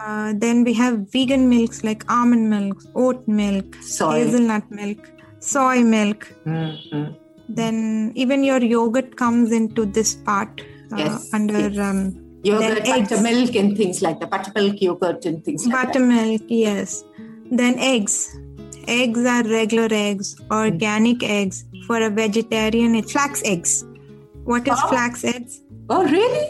Uh, 0.00 0.32
then 0.36 0.64
we 0.64 0.72
have 0.74 1.10
vegan 1.12 1.48
milks 1.48 1.82
like 1.82 2.04
almond 2.10 2.48
milk, 2.50 2.82
oat 2.94 3.26
milk, 3.26 3.74
Soy. 3.82 4.12
hazelnut 4.24 4.70
milk, 4.70 4.98
soy 5.40 5.82
milk. 5.82 6.26
Mhm. 6.46 7.16
Then 7.48 8.12
even 8.14 8.44
your 8.44 8.62
yogurt 8.62 9.16
comes 9.16 9.52
into 9.52 9.84
this 9.86 10.14
part 10.14 10.60
uh, 10.92 10.96
Yes, 10.98 11.28
under 11.32 11.68
yes. 11.68 11.78
um, 11.78 12.00
Yogurt, 12.44 12.84
buttermilk, 12.84 13.54
and 13.56 13.76
things 13.76 14.00
like 14.02 14.20
that. 14.20 14.30
Buttermilk 14.30 14.80
yogurt 14.80 15.24
and 15.26 15.44
things 15.44 15.66
like 15.66 15.74
that. 15.74 15.86
buttermilk. 15.86 16.42
Yes. 16.48 17.04
Then 17.50 17.78
eggs. 17.78 18.16
Eggs 18.86 19.24
are 19.26 19.42
regular 19.42 19.88
eggs, 19.90 20.36
organic 20.50 21.22
eggs. 21.22 21.64
For 21.86 22.00
a 22.00 22.10
vegetarian, 22.10 22.94
it's 22.94 23.12
flax 23.12 23.42
eggs. 23.44 23.84
What 24.44 24.68
is 24.68 24.78
Oh. 24.84 24.88
flax 24.88 25.24
eggs? 25.24 25.60
Oh, 25.90 26.04
really? 26.04 26.46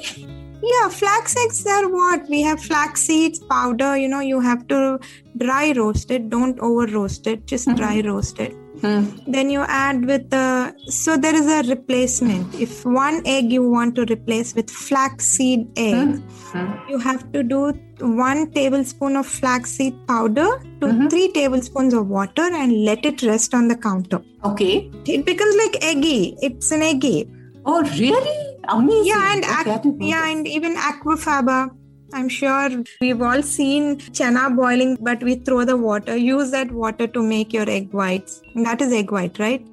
Yeah, 0.62 0.88
flax 0.88 1.36
eggs 1.36 1.64
are 1.66 1.88
what? 1.88 2.28
We 2.28 2.42
have 2.42 2.60
flax 2.60 3.02
seeds 3.02 3.38
powder. 3.38 3.96
You 3.96 4.08
know, 4.08 4.20
you 4.20 4.40
have 4.40 4.66
to 4.68 4.98
dry 5.36 5.72
roast 5.76 6.10
it. 6.10 6.30
Don't 6.30 6.58
over 6.60 6.86
roast 6.86 7.26
it. 7.26 7.46
Just 7.46 7.68
Mhm. 7.68 7.76
dry 7.76 8.00
roast 8.06 8.40
it. 8.40 8.56
Hmm. 8.80 9.04
Then 9.26 9.50
you 9.50 9.62
add 9.76 10.04
with 10.06 10.30
the. 10.30 10.72
So 10.88 11.16
there 11.16 11.34
is 11.34 11.46
a 11.46 11.62
replacement. 11.68 12.54
If 12.66 12.84
one 12.84 13.22
egg 13.24 13.52
you 13.52 13.62
want 13.68 13.94
to 13.96 14.04
replace 14.10 14.54
with 14.54 14.70
flaxseed 14.70 15.66
egg, 15.76 16.20
Hmm. 16.52 16.68
you 16.90 16.98
have 16.98 17.24
to 17.32 17.42
do 17.54 17.72
one 18.00 18.44
tablespoon 18.58 19.16
of 19.16 19.26
flaxseed 19.26 19.96
powder 20.12 20.48
to 20.80 20.86
Mhm. 20.86 21.10
three 21.10 21.26
tablespoons 21.40 21.94
of 22.02 22.08
water 22.08 22.46
and 22.62 22.84
let 22.90 23.04
it 23.04 23.22
rest 23.22 23.54
on 23.54 23.66
the 23.68 23.76
counter. 23.88 24.20
Okay. 24.52 24.90
It 25.06 25.24
becomes 25.32 25.56
like 25.64 25.78
eggy. 25.94 26.36
It's 26.50 26.70
an 26.70 26.82
eggy. 26.82 27.18
Oh, 27.66 27.82
really? 27.98 28.38
Amazing. 28.68 29.06
Yeah, 29.06 29.32
and 29.34 29.44
Okay, 29.44 29.74
ac- 29.88 29.96
yeah, 30.00 30.28
and 30.30 30.46
even 30.46 30.76
aquafaba. 30.76 31.70
I'm 32.14 32.28
sure 32.28 32.70
we've 33.02 33.20
all 33.20 33.42
seen 33.42 33.96
chana 34.18 34.54
boiling, 34.56 34.96
but 35.00 35.22
we 35.22 35.34
throw 35.36 35.64
the 35.64 35.76
water. 35.76 36.16
Use 36.16 36.50
that 36.52 36.70
water 36.72 37.06
to 37.06 37.22
make 37.22 37.52
your 37.52 37.68
egg 37.68 37.92
whites. 37.92 38.40
That 38.54 38.80
is 38.80 38.92
egg 38.92 39.10
white, 39.12 39.38
right? 39.38 39.66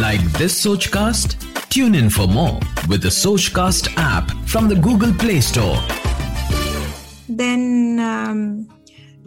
Like 0.00 0.20
this 0.38 0.64
Sochcast? 0.64 1.42
Tune 1.70 1.94
in 1.94 2.10
for 2.10 2.26
more 2.26 2.58
with 2.88 3.02
the 3.02 3.08
Sochcast 3.08 3.92
app 3.96 4.30
from 4.46 4.68
the 4.68 4.74
Google 4.74 5.12
Play 5.14 5.40
Store. 5.40 5.78
Then 7.28 7.98
um, 8.00 8.68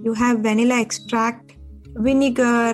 you 0.04 0.14
have 0.14 0.40
vanilla 0.40 0.80
extract, 0.80 1.56
vinegar, 1.96 2.74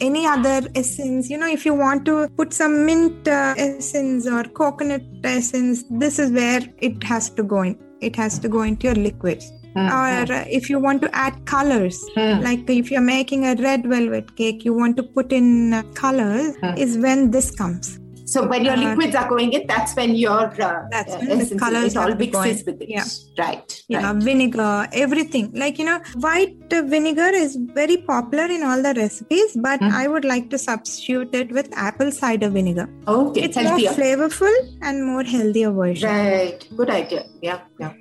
any 0.00 0.26
other 0.26 0.68
essence. 0.74 1.30
You 1.30 1.38
know, 1.38 1.48
if 1.48 1.64
you 1.64 1.74
want 1.74 2.04
to 2.06 2.28
put 2.36 2.52
some 2.52 2.84
mint 2.86 3.26
uh, 3.28 3.54
essence 3.56 4.26
or 4.26 4.44
coconut 4.44 5.02
essence, 5.24 5.84
this 5.90 6.18
is 6.18 6.30
where 6.32 6.60
it 6.78 7.02
has 7.04 7.30
to 7.30 7.42
go 7.42 7.62
in. 7.62 7.78
It 8.00 8.16
has 8.16 8.38
to 8.40 8.48
go 8.48 8.62
into 8.62 8.86
your 8.88 8.94
liquids. 8.96 9.52
Hmm, 9.74 9.88
Or 9.88 10.32
uh, 10.32 10.44
if 10.48 10.70
you 10.70 10.78
want 10.78 11.02
to 11.02 11.14
add 11.14 11.44
colors, 11.44 12.02
hmm. 12.14 12.40
like 12.42 12.68
if 12.68 12.90
you're 12.90 13.00
making 13.00 13.46
a 13.46 13.54
red 13.56 13.86
velvet 13.86 14.34
cake, 14.36 14.64
you 14.64 14.72
want 14.74 14.96
to 14.98 15.02
put 15.02 15.32
in 15.32 15.72
uh, 15.74 15.82
colors, 15.94 16.54
Hmm. 16.62 16.76
is 16.76 16.98
when 16.98 17.30
this 17.30 17.50
comes. 17.50 17.98
So 18.32 18.44
when 18.52 18.64
your 18.68 18.74
Uh, 18.76 18.84
liquids 18.84 19.14
are 19.18 19.28
going 19.32 19.52
in, 19.56 19.66
that's 19.72 19.92
when 19.98 20.14
your 20.20 20.44
uh, 20.68 20.70
That's 20.94 21.14
uh, 21.14 21.18
when 21.28 21.38
the 21.50 21.58
colours 21.64 21.92
it 21.94 21.98
all 22.04 22.14
mixes 22.22 22.64
with 22.68 22.80
it. 22.84 22.88
Yeah. 22.94 23.04
Right. 23.42 23.74
Yeah, 23.94 24.06
right. 24.12 24.22
vinegar, 24.28 24.88
everything. 25.04 25.44
Like, 25.62 25.78
you 25.80 25.86
know, 25.88 25.98
white 26.26 26.56
vinegar 26.94 27.28
is 27.42 27.54
very 27.80 27.98
popular 28.08 28.46
in 28.56 28.64
all 28.70 28.82
the 28.88 28.94
recipes, 29.00 29.56
but 29.68 29.78
Mhm. 29.80 29.92
I 30.00 30.08
would 30.14 30.26
like 30.32 30.48
to 30.54 30.58
substitute 30.64 31.36
it 31.42 31.52
with 31.58 31.68
apple 31.88 32.10
cider 32.18 32.50
vinegar. 32.58 32.88
Okay, 33.16 33.42
it's 33.48 33.56
healthier. 33.62 33.90
more 33.90 33.96
flavorful 34.00 34.56
and 34.82 35.06
more 35.12 35.22
healthier 35.36 35.70
version. 35.80 36.10
Right. 36.10 36.66
Good 36.82 36.90
idea. 36.98 37.22
Yeah. 37.48 37.60
Yeah. 37.84 37.92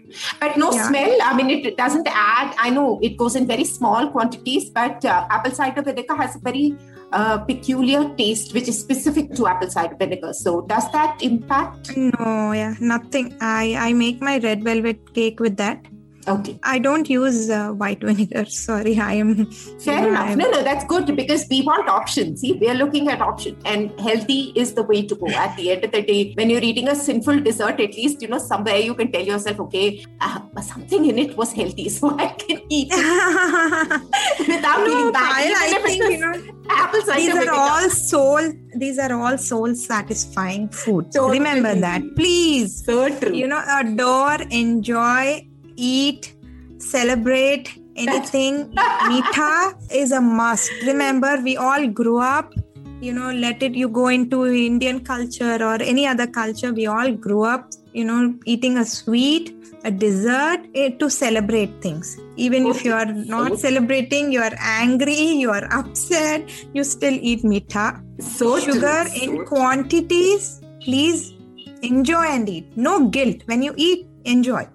But 0.42 0.58
no 0.66 0.72
Yeah. 0.72 0.88
smell. 0.90 1.16
I 1.30 1.32
mean, 1.38 1.50
it 1.60 1.78
doesn't 1.84 2.08
add. 2.26 2.56
I 2.68 2.70
know 2.80 2.88
it 3.12 3.16
goes 3.24 3.36
in 3.36 3.46
very 3.56 3.70
small 3.78 4.10
quantities, 4.18 4.70
but 4.82 5.06
uh, 5.06 5.28
apple 5.38 5.52
cider 5.62 5.84
vinegar 5.92 6.16
has 6.26 6.36
a 6.36 6.44
very 6.50 6.68
uh, 7.16 7.38
peculiar 7.40 8.04
taste, 8.16 8.54
which 8.54 8.68
is 8.68 8.78
specific 8.78 9.34
to 9.36 9.48
apple 9.48 9.70
cider 9.70 9.96
vinegar. 9.96 10.34
So, 10.34 10.62
does 10.62 10.92
that 10.92 11.22
impact? 11.22 11.96
No, 11.98 12.52
yeah, 12.52 12.76
nothing. 12.80 13.36
I 13.42 13.76
I 13.88 13.94
make 13.94 14.22
my 14.22 14.38
red 14.40 14.64
velvet 14.64 15.14
cake 15.14 15.40
with 15.40 15.56
that. 15.58 15.80
Okay. 16.28 16.60
I 16.64 16.80
don't 16.80 17.08
use 17.10 17.50
uh, 17.50 17.70
white 17.70 18.02
vinegar. 18.02 18.46
Sorry, 18.50 18.98
I 19.00 19.14
am. 19.14 19.46
Fair 19.80 20.08
enough. 20.08 20.30
I'm- 20.30 20.38
No, 20.40 20.50
no, 20.50 20.64
that's 20.64 20.84
good 20.86 21.16
because 21.16 21.46
we 21.50 21.62
want 21.62 21.88
options. 21.88 22.42
See, 22.42 22.54
we 22.54 22.68
are 22.70 22.74
looking 22.74 23.10
at 23.10 23.22
option, 23.22 23.58
and 23.66 23.92
healthy 24.00 24.52
is 24.56 24.74
the 24.74 24.84
way 24.84 25.04
to 25.06 25.16
go. 25.16 25.28
At 25.28 25.56
the 25.58 25.72
end 25.72 25.84
of 25.86 25.92
the 25.92 26.02
day, 26.02 26.34
when 26.34 26.50
you're 26.50 26.64
eating 26.64 26.88
a 26.88 26.96
sinful 26.96 27.42
dessert, 27.42 27.80
at 27.80 27.94
least 27.96 28.22
you 28.24 28.28
know 28.28 28.40
somewhere 28.40 28.78
you 28.78 28.96
can 28.96 29.12
tell 29.12 29.22
yourself, 29.22 29.60
okay, 29.68 30.04
uh, 30.22 30.40
something 30.62 31.06
in 31.06 31.20
it 31.20 31.38
was 31.38 31.54
healthy, 31.54 31.90
so 32.00 32.18
I 32.18 32.28
can 32.30 32.62
eat 32.70 32.90
it 32.92 34.02
without 34.48 34.80
no, 34.80 34.86
feeling 34.86 35.12
bad. 35.12 35.54
I 35.58 35.80
think 35.86 36.04
you 36.12 36.18
know 36.20 36.34
apple 36.70 37.02
cider 37.02 37.20
these 37.22 37.30
are 37.30 37.40
vinegar. 37.40 37.52
all 37.54 37.90
soul. 37.90 38.54
These 38.76 38.98
are 39.00 39.14
all 39.14 39.38
soul 39.38 39.76
satisfying 39.76 40.70
foods. 40.70 41.16
Totally. 41.16 41.38
Remember 41.40 41.76
that, 41.76 42.02
please. 42.16 42.84
so 42.84 43.08
true. 43.20 43.34
you 43.34 43.48
know 43.48 43.62
adore 43.80 44.42
enjoy 44.50 45.48
eat 45.76 46.36
celebrate 46.78 47.78
anything. 47.96 48.74
Meetha 49.10 49.76
is 49.92 50.12
a 50.12 50.22
must. 50.22 50.72
Remember 50.86 51.40
we 51.42 51.58
all 51.58 51.88
grew 51.88 52.20
up 52.20 52.54
you 53.02 53.12
know 53.12 53.30
let 53.32 53.62
it 53.62 53.76
you 53.76 53.90
go 53.90 54.08
into 54.08 54.46
indian 54.46 55.04
culture 55.04 55.58
or 55.62 55.76
any 55.82 56.08
other 56.08 56.26
culture 56.26 56.72
we 56.72 56.88
all 56.88 57.12
grew 57.12 57.44
up 57.44 57.70
you 57.92 58.06
know 58.06 58.34
eating 58.46 58.78
a 58.78 58.86
sweet 58.86 59.54
a 59.86 59.92
dessert 59.92 60.62
eh, 60.74 60.90
to 61.00 61.10
celebrate 61.10 61.72
things. 61.82 62.20
Even 62.36 62.66
if 62.66 62.84
you 62.84 62.94
are 62.94 63.12
not 63.36 63.60
celebrating 63.60 64.32
you 64.32 64.42
are 64.42 64.56
angry 64.60 65.22
you 65.44 65.52
are 65.52 65.66
upset 65.80 66.50
you 66.74 66.84
still 66.84 67.18
eat 67.32 67.44
meetha. 67.44 67.86
So 68.20 68.60
sugar 68.60 69.06
in 69.22 69.46
quantities 69.46 70.62
please 70.84 71.34
enjoy 71.82 72.26
and 72.38 72.50
eat. 72.50 72.66
No 72.76 73.08
guilt. 73.08 73.44
When 73.46 73.62
you 73.62 73.74
eat 73.78 74.08
enjoy 74.26 74.68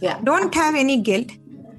yeah. 0.00 0.20
don't 0.22 0.54
have 0.54 0.74
any 0.74 1.00
guilt. 1.00 1.30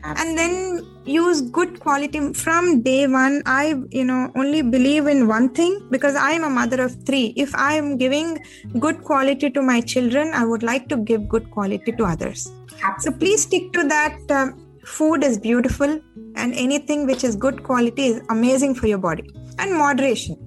And 0.02 0.38
then 0.38 0.86
use 1.04 1.42
good 1.42 1.80
quality 1.82 2.34
from 2.34 2.82
day 2.82 3.06
one. 3.06 3.42
I 3.46 3.76
you 3.92 4.06
know 4.06 4.32
only 4.36 4.62
believe 4.62 5.08
in 5.08 5.28
one 5.28 5.50
thing 5.50 5.74
because 5.92 6.16
i 6.16 6.32
am 6.32 6.46
a 6.46 6.50
mother 6.50 6.82
of 6.82 6.96
three. 7.06 7.34
If 7.36 7.54
i 7.56 7.74
am 7.74 7.98
giving 7.98 8.40
good 8.80 9.04
quality 9.04 9.50
to 9.50 9.62
my 9.62 9.82
children 9.82 10.32
i 10.34 10.46
would 10.46 10.64
like 10.64 10.88
to 10.90 10.98
give 10.98 11.28
good 11.28 11.52
quality 11.52 11.92
to 11.92 12.06
others. 12.06 12.50
So 13.00 13.12
please 13.12 13.42
stick 13.44 13.74
to 13.74 13.84
that 13.90 14.18
um, 14.32 14.66
food 14.86 15.24
is 15.24 15.38
beautiful 15.38 16.00
and 16.36 16.54
anything 16.54 17.06
which 17.06 17.26
is 17.26 17.36
good 17.36 17.64
quality 17.64 18.06
is 18.08 18.22
amazing 18.30 18.76
for 18.76 18.88
your 18.88 19.00
body. 19.00 19.30
And 19.58 19.74
moderation. 19.76 20.38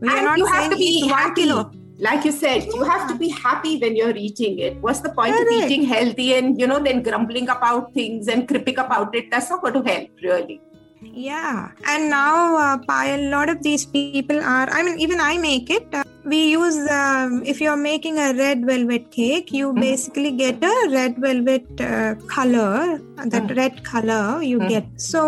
We 0.00 0.08
are 0.08 0.16
And 0.16 0.24
not 0.24 0.38
you 0.38 0.46
have 0.46 0.70
to 0.72 0.76
be 0.76 0.82
eat 0.84 1.10
one 1.10 1.18
happy. 1.20 1.42
kilo 1.42 1.70
Like 2.00 2.24
you 2.24 2.32
said, 2.32 2.64
you 2.74 2.82
have 2.84 3.06
to 3.08 3.14
be 3.18 3.28
happy 3.28 3.78
when 3.78 3.94
you're 3.94 4.16
eating 4.16 4.58
it. 4.58 4.76
What's 4.80 5.00
the 5.00 5.10
point 5.10 5.34
of 5.38 5.46
eating 5.58 5.84
healthy 5.84 6.34
and 6.34 6.58
you 6.58 6.66
know 6.66 6.78
then 6.82 7.02
grumbling 7.02 7.48
about 7.48 7.92
things 7.92 8.28
and 8.28 8.48
cripping 8.48 8.78
about 8.78 9.14
it? 9.14 9.30
That's 9.30 9.50
not 9.50 9.60
going 9.62 9.74
to 9.74 9.82
help, 9.82 10.08
really. 10.22 10.60
Yeah, 11.02 11.70
and 11.86 12.10
now 12.10 12.56
uh, 12.56 12.78
a 12.88 13.30
lot 13.30 13.48
of 13.48 13.62
these 13.62 13.84
people 13.86 14.38
are. 14.38 14.68
I 14.70 14.82
mean, 14.82 14.98
even 15.00 15.20
I 15.20 15.36
make 15.38 15.70
it. 15.70 15.86
Uh, 15.94 16.04
we 16.24 16.50
use 16.52 16.78
um, 16.90 17.42
if 17.44 17.60
you're 17.60 17.76
making 17.76 18.18
a 18.18 18.32
red 18.34 18.64
velvet 18.66 19.10
cake, 19.10 19.52
you 19.52 19.72
Mhm. 19.72 19.80
basically 19.80 20.32
get 20.40 20.62
a 20.62 20.74
red 20.96 21.16
velvet 21.26 21.80
uh, 21.80 22.14
color. 22.34 23.00
That 23.36 23.48
Mm. 23.48 23.56
red 23.60 23.84
color 23.92 24.42
you 24.42 24.58
Mm. 24.60 24.68
get. 24.74 24.86
So 24.96 25.22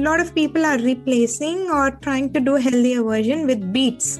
a 0.00 0.02
lot 0.08 0.20
of 0.26 0.34
people 0.34 0.64
are 0.72 0.78
replacing 0.78 1.64
or 1.70 1.90
trying 2.08 2.32
to 2.34 2.40
do 2.50 2.54
healthier 2.68 3.02
version 3.14 3.46
with 3.46 3.72
beets. 3.72 4.12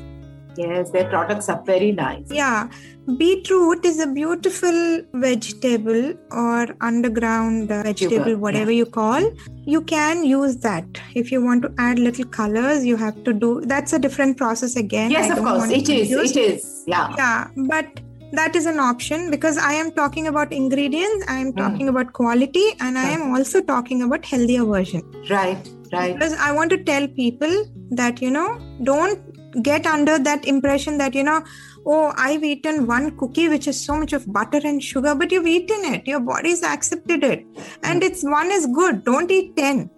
Yes, 0.57 0.90
their 0.90 1.09
products 1.09 1.48
are 1.48 1.62
very 1.64 1.92
nice. 1.92 2.24
Yeah, 2.30 2.68
beetroot 3.16 3.84
is 3.84 3.98
a 4.00 4.07
beautiful 4.07 5.00
vegetable 5.14 6.14
or 6.30 6.66
underground 6.80 7.70
uh, 7.70 7.82
vegetable, 7.82 8.24
Tuber, 8.24 8.38
whatever 8.38 8.70
you 8.70 8.86
call. 8.86 9.22
You 9.64 9.80
can 9.82 10.24
use 10.24 10.57
that 10.59 11.00
if 11.14 11.32
you 11.32 11.42
want 11.42 11.62
to 11.62 11.72
add 11.78 11.98
little 11.98 12.24
colors. 12.26 12.84
You 12.84 12.96
have 12.96 13.22
to 13.24 13.32
do 13.32 13.61
that's 13.64 13.92
a 13.92 13.98
different 13.98 14.36
process 14.36 14.76
again. 14.76 15.11
Yes, 15.11 15.30
I 15.30 15.36
of 15.38 15.44
course, 15.44 15.70
it 15.70 15.88
is. 15.88 16.09
confuse. 16.09 16.30
It 16.36 16.40
is. 16.40 16.84
Yeah. 16.86 17.14
Yeah, 17.16 17.48
but 17.68 18.00
that 18.32 18.57
is 18.57 18.64
an 18.66 18.78
option 18.80 19.30
because 19.30 19.59
I 19.59 19.72
am 19.74 19.92
talking 19.92 20.26
about 20.26 20.53
ingredients, 20.53 21.24
I 21.28 21.40
Hmm. 21.40 21.46
am 21.48 21.53
talking 21.55 21.88
about 21.88 22.12
quality, 22.12 22.64
and 22.80 22.98
I 22.98 23.09
am 23.09 23.30
also 23.34 23.61
talking 23.61 24.03
about 24.03 24.24
healthier 24.24 24.64
version. 24.64 25.03
Right. 25.30 25.68
Right. 25.92 26.14
Because 26.14 26.32
I 26.34 26.53
want 26.53 26.70
to 26.70 26.78
tell 26.82 27.07
people 27.09 27.50
that 27.90 28.22
you 28.22 28.30
know, 28.30 28.59
don't 28.82 29.20
get 29.62 29.86
under 29.86 30.18
that 30.18 30.46
impression 30.46 30.98
that 30.98 31.14
you 31.14 31.22
know, 31.22 31.44
oh, 31.86 32.12
I've 32.16 32.44
eaten 32.44 32.86
one 32.86 33.16
cookie 33.16 33.48
which 33.48 33.66
is 33.68 33.84
so 33.84 33.96
much 33.96 34.12
of 34.12 34.30
butter 34.32 34.61
and 34.64 34.82
sugar, 34.82 35.14
but 35.14 35.32
you've 35.32 35.46
eaten 35.46 35.84
it, 35.92 36.07
your 36.07 36.20
body's 36.20 36.62
accepted 36.62 37.24
it, 37.24 37.44
and 37.82 38.03
hmm. 38.03 38.09
it's 38.09 38.22
one 38.22 38.50
is 38.50 38.66
good. 38.66 39.05
Don't 39.05 39.30
eat 39.30 39.57
ten, 39.57 39.90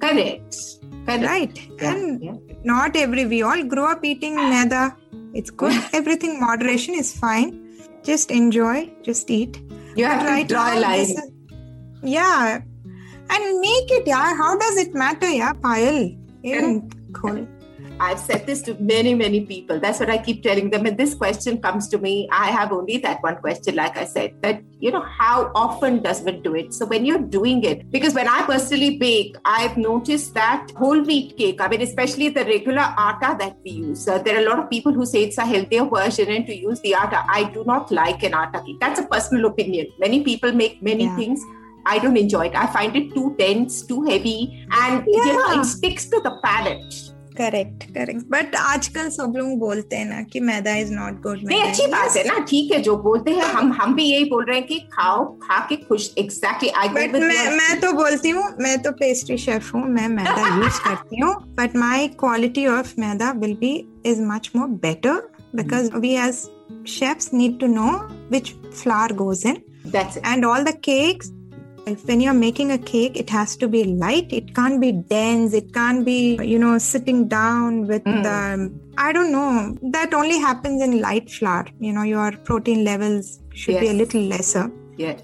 Correct. 0.00 0.56
Correct. 1.06 1.24
right? 1.24 1.68
Yeah, 1.80 1.94
and 1.94 2.22
yeah. 2.22 2.34
not 2.64 2.96
every 2.96 3.26
we 3.26 3.42
all 3.42 3.62
grow 3.64 3.90
up 3.90 4.04
eating 4.04 4.36
maida. 4.36 4.96
It's 5.34 5.50
good. 5.50 5.72
Everything 5.92 6.40
moderation 6.40 6.94
is 6.94 7.16
fine. 7.16 7.66
Just 8.02 8.30
enjoy, 8.30 8.90
just 9.02 9.30
eat. 9.30 9.60
You 9.94 10.04
have 10.06 10.22
But 10.26 10.36
to 10.36 10.44
draw 10.44 10.78
a 10.78 10.80
line. 10.80 11.00
is- 11.00 11.30
yeah, 12.02 12.60
and 13.30 13.60
make 13.60 13.90
it. 13.90 14.06
Yeah, 14.06 14.34
how 14.36 14.56
does 14.56 14.76
it 14.78 14.94
matter? 14.94 15.28
Yeah, 15.28 15.52
Payal 15.52 16.18
Yeah, 16.42 16.78
cool. 17.12 17.46
I've 18.00 18.18
said 18.18 18.46
this 18.46 18.62
to 18.62 18.74
many, 18.80 19.14
many 19.14 19.44
people. 19.44 19.78
That's 19.78 20.00
what 20.00 20.08
I 20.08 20.16
keep 20.16 20.42
telling 20.42 20.70
them. 20.70 20.86
And 20.86 20.96
this 20.96 21.14
question 21.14 21.60
comes 21.60 21.86
to 21.88 21.98
me. 21.98 22.28
I 22.32 22.46
have 22.50 22.72
only 22.72 22.96
that 22.98 23.22
one 23.22 23.36
question, 23.36 23.74
like 23.74 23.96
I 23.98 24.06
said, 24.06 24.34
that, 24.40 24.62
you 24.78 24.90
know, 24.90 25.02
how 25.02 25.52
often 25.54 26.02
does 26.02 26.22
one 26.22 26.40
do 26.42 26.54
it? 26.54 26.72
So 26.72 26.86
when 26.86 27.04
you're 27.04 27.18
doing 27.18 27.62
it, 27.64 27.90
because 27.90 28.14
when 28.14 28.26
I 28.26 28.42
personally 28.46 28.96
bake, 28.96 29.36
I've 29.44 29.76
noticed 29.76 30.32
that 30.32 30.70
whole 30.76 31.02
wheat 31.02 31.36
cake, 31.36 31.60
I 31.60 31.68
mean, 31.68 31.82
especially 31.82 32.30
the 32.30 32.44
regular 32.46 32.86
atta 32.96 33.36
that 33.38 33.58
we 33.62 33.72
use, 33.72 34.08
uh, 34.08 34.18
there 34.18 34.38
are 34.38 34.46
a 34.46 34.48
lot 34.48 34.58
of 34.58 34.70
people 34.70 34.92
who 34.92 35.04
say 35.04 35.24
it's 35.24 35.36
a 35.36 35.44
healthier 35.44 35.84
version 35.84 36.28
and 36.28 36.46
to 36.46 36.56
use 36.56 36.80
the 36.80 36.94
atta. 36.94 37.22
I 37.28 37.50
do 37.52 37.64
not 37.64 37.90
like 37.90 38.22
an 38.22 38.32
atta 38.32 38.62
cake. 38.64 38.80
That's 38.80 39.00
a 39.00 39.06
personal 39.06 39.44
opinion. 39.44 39.88
Many 39.98 40.24
people 40.24 40.52
make 40.52 40.82
many 40.82 41.04
Yeah. 41.04 41.16
things. 41.16 41.44
I 41.86 41.98
don't 41.98 42.16
enjoy 42.16 42.46
it. 42.46 42.54
I 42.54 42.66
find 42.66 42.94
it 42.96 43.14
too 43.14 43.34
dense, 43.38 43.82
too 43.82 44.02
heavy, 44.04 44.66
and 44.70 45.04
you 45.06 45.32
know, 45.32 45.60
it 45.60 45.64
sticks 45.64 46.06
to 46.10 46.20
the 46.20 46.38
palate. 46.42 46.94
Correct 47.40 47.84
correct 47.94 48.24
but 48.30 48.54
आजकल 48.56 49.08
सब 49.10 49.34
लोग 49.36 49.58
बोलते 49.58 49.96
हैं 49.96 50.06
ना 50.06 50.22
कि 50.32 50.40
मैदा 50.50 50.74
is 50.76 50.92
not 50.94 51.20
good 51.22 51.42
नहीं 51.44 51.62
अच्छी 51.62 51.86
बात 51.86 52.16
है 52.16 52.24
ना 52.26 52.38
ठीक 52.48 52.72
है 52.72 52.80
जो 52.82 52.96
बोलते 53.02 53.30
हैं 53.30 53.50
हम 53.52 53.72
हम 53.72 53.94
भी 53.94 54.04
यही 54.04 54.24
बोल 54.30 54.44
रहे 54.44 54.58
हैं 54.58 54.66
कि 54.66 54.78
खाओ 54.92 55.24
खा 55.42 55.58
के 55.68 55.76
खुश 55.84 56.10
एग्जैक्टली 56.18 56.68
आई 56.76 56.88
बट 56.88 57.16
मैं 57.16 57.48
मैं 57.56 57.80
तो 57.80 57.92
बोलती 57.92 58.30
हूँ 58.30 58.44
मैं 58.60 58.76
तो 58.82 58.92
पेस्ट्री 59.00 59.38
शेफ 59.38 59.74
हूँ 59.74 59.84
मैं 59.88 60.08
मैदा 60.10 60.54
यूज़ 60.56 60.80
करती 60.84 61.20
हूँ 61.20 61.34
but 61.56 61.76
my 61.78 62.08
quality 62.20 62.66
of 62.68 62.94
maida 63.00 63.30
will 63.38 63.56
be 63.60 63.74
is 64.06 64.22
much 64.24 64.50
more 64.56 64.68
better 64.86 65.28
because 65.56 65.90
we 65.96 66.16
as 66.20 66.48
chefs 66.86 67.32
need 67.32 67.58
to 67.60 67.68
know 67.68 67.92
which 68.28 68.54
flour 68.72 69.08
goes 69.16 69.44
in 69.44 69.60
that's 69.86 70.16
it 70.16 70.24
and 70.26 70.46
all 70.46 70.66
the 70.66 70.74
cakes 70.88 71.30
if 71.86 72.04
when 72.06 72.20
you're 72.20 72.34
making 72.34 72.70
a 72.72 72.78
cake 72.78 73.16
it 73.16 73.30
has 73.30 73.56
to 73.56 73.68
be 73.68 73.84
light. 73.84 74.32
It 74.32 74.54
can't 74.54 74.80
be 74.80 74.92
dense. 74.92 75.54
It 75.54 75.72
can't 75.72 76.04
be 76.04 76.38
you 76.42 76.58
know 76.58 76.78
sitting 76.78 77.28
down 77.28 77.86
with 77.86 78.04
Mm. 78.04 78.22
the 78.22 78.72
i 78.98 79.12
don't 79.12 79.32
know. 79.32 79.76
That 79.98 80.14
only 80.14 80.38
happens 80.38 80.82
in 80.82 81.00
light 81.00 81.30
flour. 81.30 81.66
You 81.80 81.92
know 81.92 82.02
your 82.02 82.32
protein 82.32 82.84
levels 82.84 83.40
should 83.54 83.80
be 83.80 83.88
a 83.88 83.92
little 83.92 84.22
lesser. 84.22 84.70
Yes. 84.96 85.20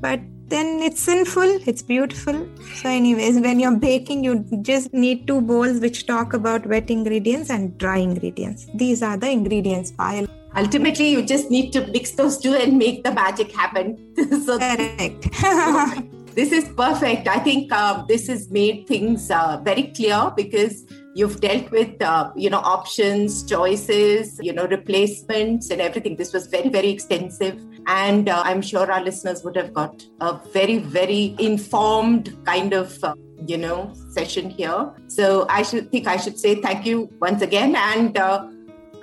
But 0.00 0.20
then 0.48 0.80
it's 0.82 1.00
sinful. 1.00 1.58
It's 1.66 1.82
beautiful. 1.82 2.46
So 2.80 2.88
anyways 2.88 3.40
when 3.40 3.60
you're 3.60 3.76
baking 3.76 4.24
you 4.24 4.44
just 4.62 4.92
need 4.92 5.26
two 5.26 5.40
bowls 5.40 5.80
which 5.80 6.06
talk 6.06 6.34
about 6.34 6.66
wet 6.66 6.90
ingredients 6.90 7.50
and 7.50 7.76
dry 7.78 7.98
ingredients. 7.98 8.66
These 8.74 9.02
are 9.02 9.16
the 9.16 9.30
ingredients 9.30 9.92
Payal 9.92 10.28
ultimately 10.56 11.10
you 11.10 11.22
just 11.22 11.50
need 11.50 11.72
to 11.72 11.86
mix 11.88 12.12
those 12.12 12.38
two 12.38 12.54
and 12.54 12.78
make 12.78 13.04
the 13.04 13.12
magic 13.12 13.52
happen. 13.52 13.98
So 14.44 14.58
correct. 14.58 15.28
This 16.34 16.50
is 16.50 16.68
perfect. 16.70 17.28
I 17.28 17.38
think 17.38 17.70
um, 17.72 18.06
this 18.08 18.26
has 18.26 18.50
made 18.50 18.88
things 18.88 19.30
uh, 19.30 19.60
very 19.62 19.84
clear 19.84 20.32
because 20.36 20.84
you've 21.14 21.40
dealt 21.40 21.70
with 21.70 22.02
uh, 22.02 22.32
you 22.34 22.50
know 22.50 22.58
options 22.58 23.44
choices 23.48 24.40
you 24.42 24.52
know 24.52 24.66
replacements 24.66 25.70
and 25.70 25.80
everything. 25.80 26.16
This 26.16 26.32
was 26.32 26.48
very 26.48 26.70
very 26.70 26.90
extensive. 26.90 27.62
And 27.86 28.28
uh, 28.28 28.42
i'm 28.44 28.62
sure 28.62 28.90
our 28.90 29.02
listeners 29.02 29.44
would 29.44 29.56
have 29.56 29.72
got 29.72 30.04
a 30.20 30.40
very 30.52 30.78
very 30.78 31.36
informed 31.38 32.36
kind 32.44 32.72
of 32.72 33.04
uh, 33.04 33.14
you 33.46 33.56
know 33.56 33.92
session 34.10 34.50
here. 34.50 34.92
So 35.06 35.46
i 35.48 35.62
should 35.62 35.92
think 35.92 36.08
i 36.08 36.16
should 36.16 36.38
say 36.38 36.56
thank 36.56 36.84
you 36.84 37.08
once 37.20 37.42
again. 37.42 37.76
And 37.76 38.18
uh, 38.18 38.48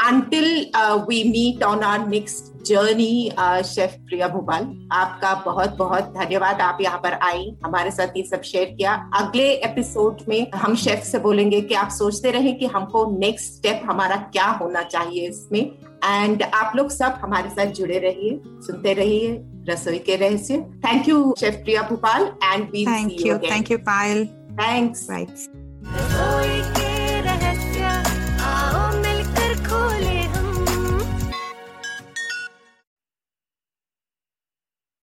until 0.10 0.66
uh, 0.74 1.06
we 1.08 1.24
meet 1.24 1.64
on 1.64 1.84
our 1.84 2.08
next 2.08 2.50
journey 2.64 3.32
uh, 3.38 3.62
chef 3.64 3.94
Priya 4.08 4.28
Bhopal 4.28 4.88
आपका 4.92 5.34
बहुत 5.46 5.76
बहुत 5.78 6.04
धन्यवाद। 6.18 6.62
आप 6.62 6.78
यहाँ 6.82 6.98
पर 6.98 7.14
आई 7.14 7.52
हमारे 7.66 7.92
साथ 7.92 8.18
ये 8.18 8.24
सब 8.24 8.42
शेयर 8.42 8.66
किया। 8.66 8.94
अगले 9.16 9.48
एपिसोड 9.54 10.18
में 10.30 10.52
हम 10.52 10.76
शेफ 10.76 11.04
से 11.04 11.20
बोलेंगे 11.20 11.62
कि 11.62 11.74
आप 11.74 11.90
सोचते 11.90 12.32
रहे 12.32 12.52
कि 12.54 12.66
हमको 12.66 13.06
नेक्स्ट 13.20 13.54
स्टेप 13.54 13.82
हमारा 13.86 14.16
क्या 14.16 14.46
होना 14.46 14.84
चाहिए 14.84 15.28
इसमें। 15.30 15.62
एंड 16.06 16.44
आप 16.44 16.76
लोग 16.76 16.90
सब 16.90 17.20
हमारे 17.22 17.50
साथ 17.50 17.66
जुड़े 17.66 18.00
रहिए 18.00 18.42
सुनते 18.68 18.94
रहिए 18.94 19.42
रसोई 19.70 20.00
के 20.00 20.16
रहस्य। 20.16 20.58
Thank 20.86 21.10
you 21.10 21.34
chef 21.40 21.54
Priya 21.54 21.82
Bhopal 21.90 22.32
and 22.44 22.70
we 22.72 22.86
thank 22.86 23.26
you 23.26 23.38
thank 23.50 23.72
you 23.72 23.80
pile 23.90 24.26
thanks 24.62 25.08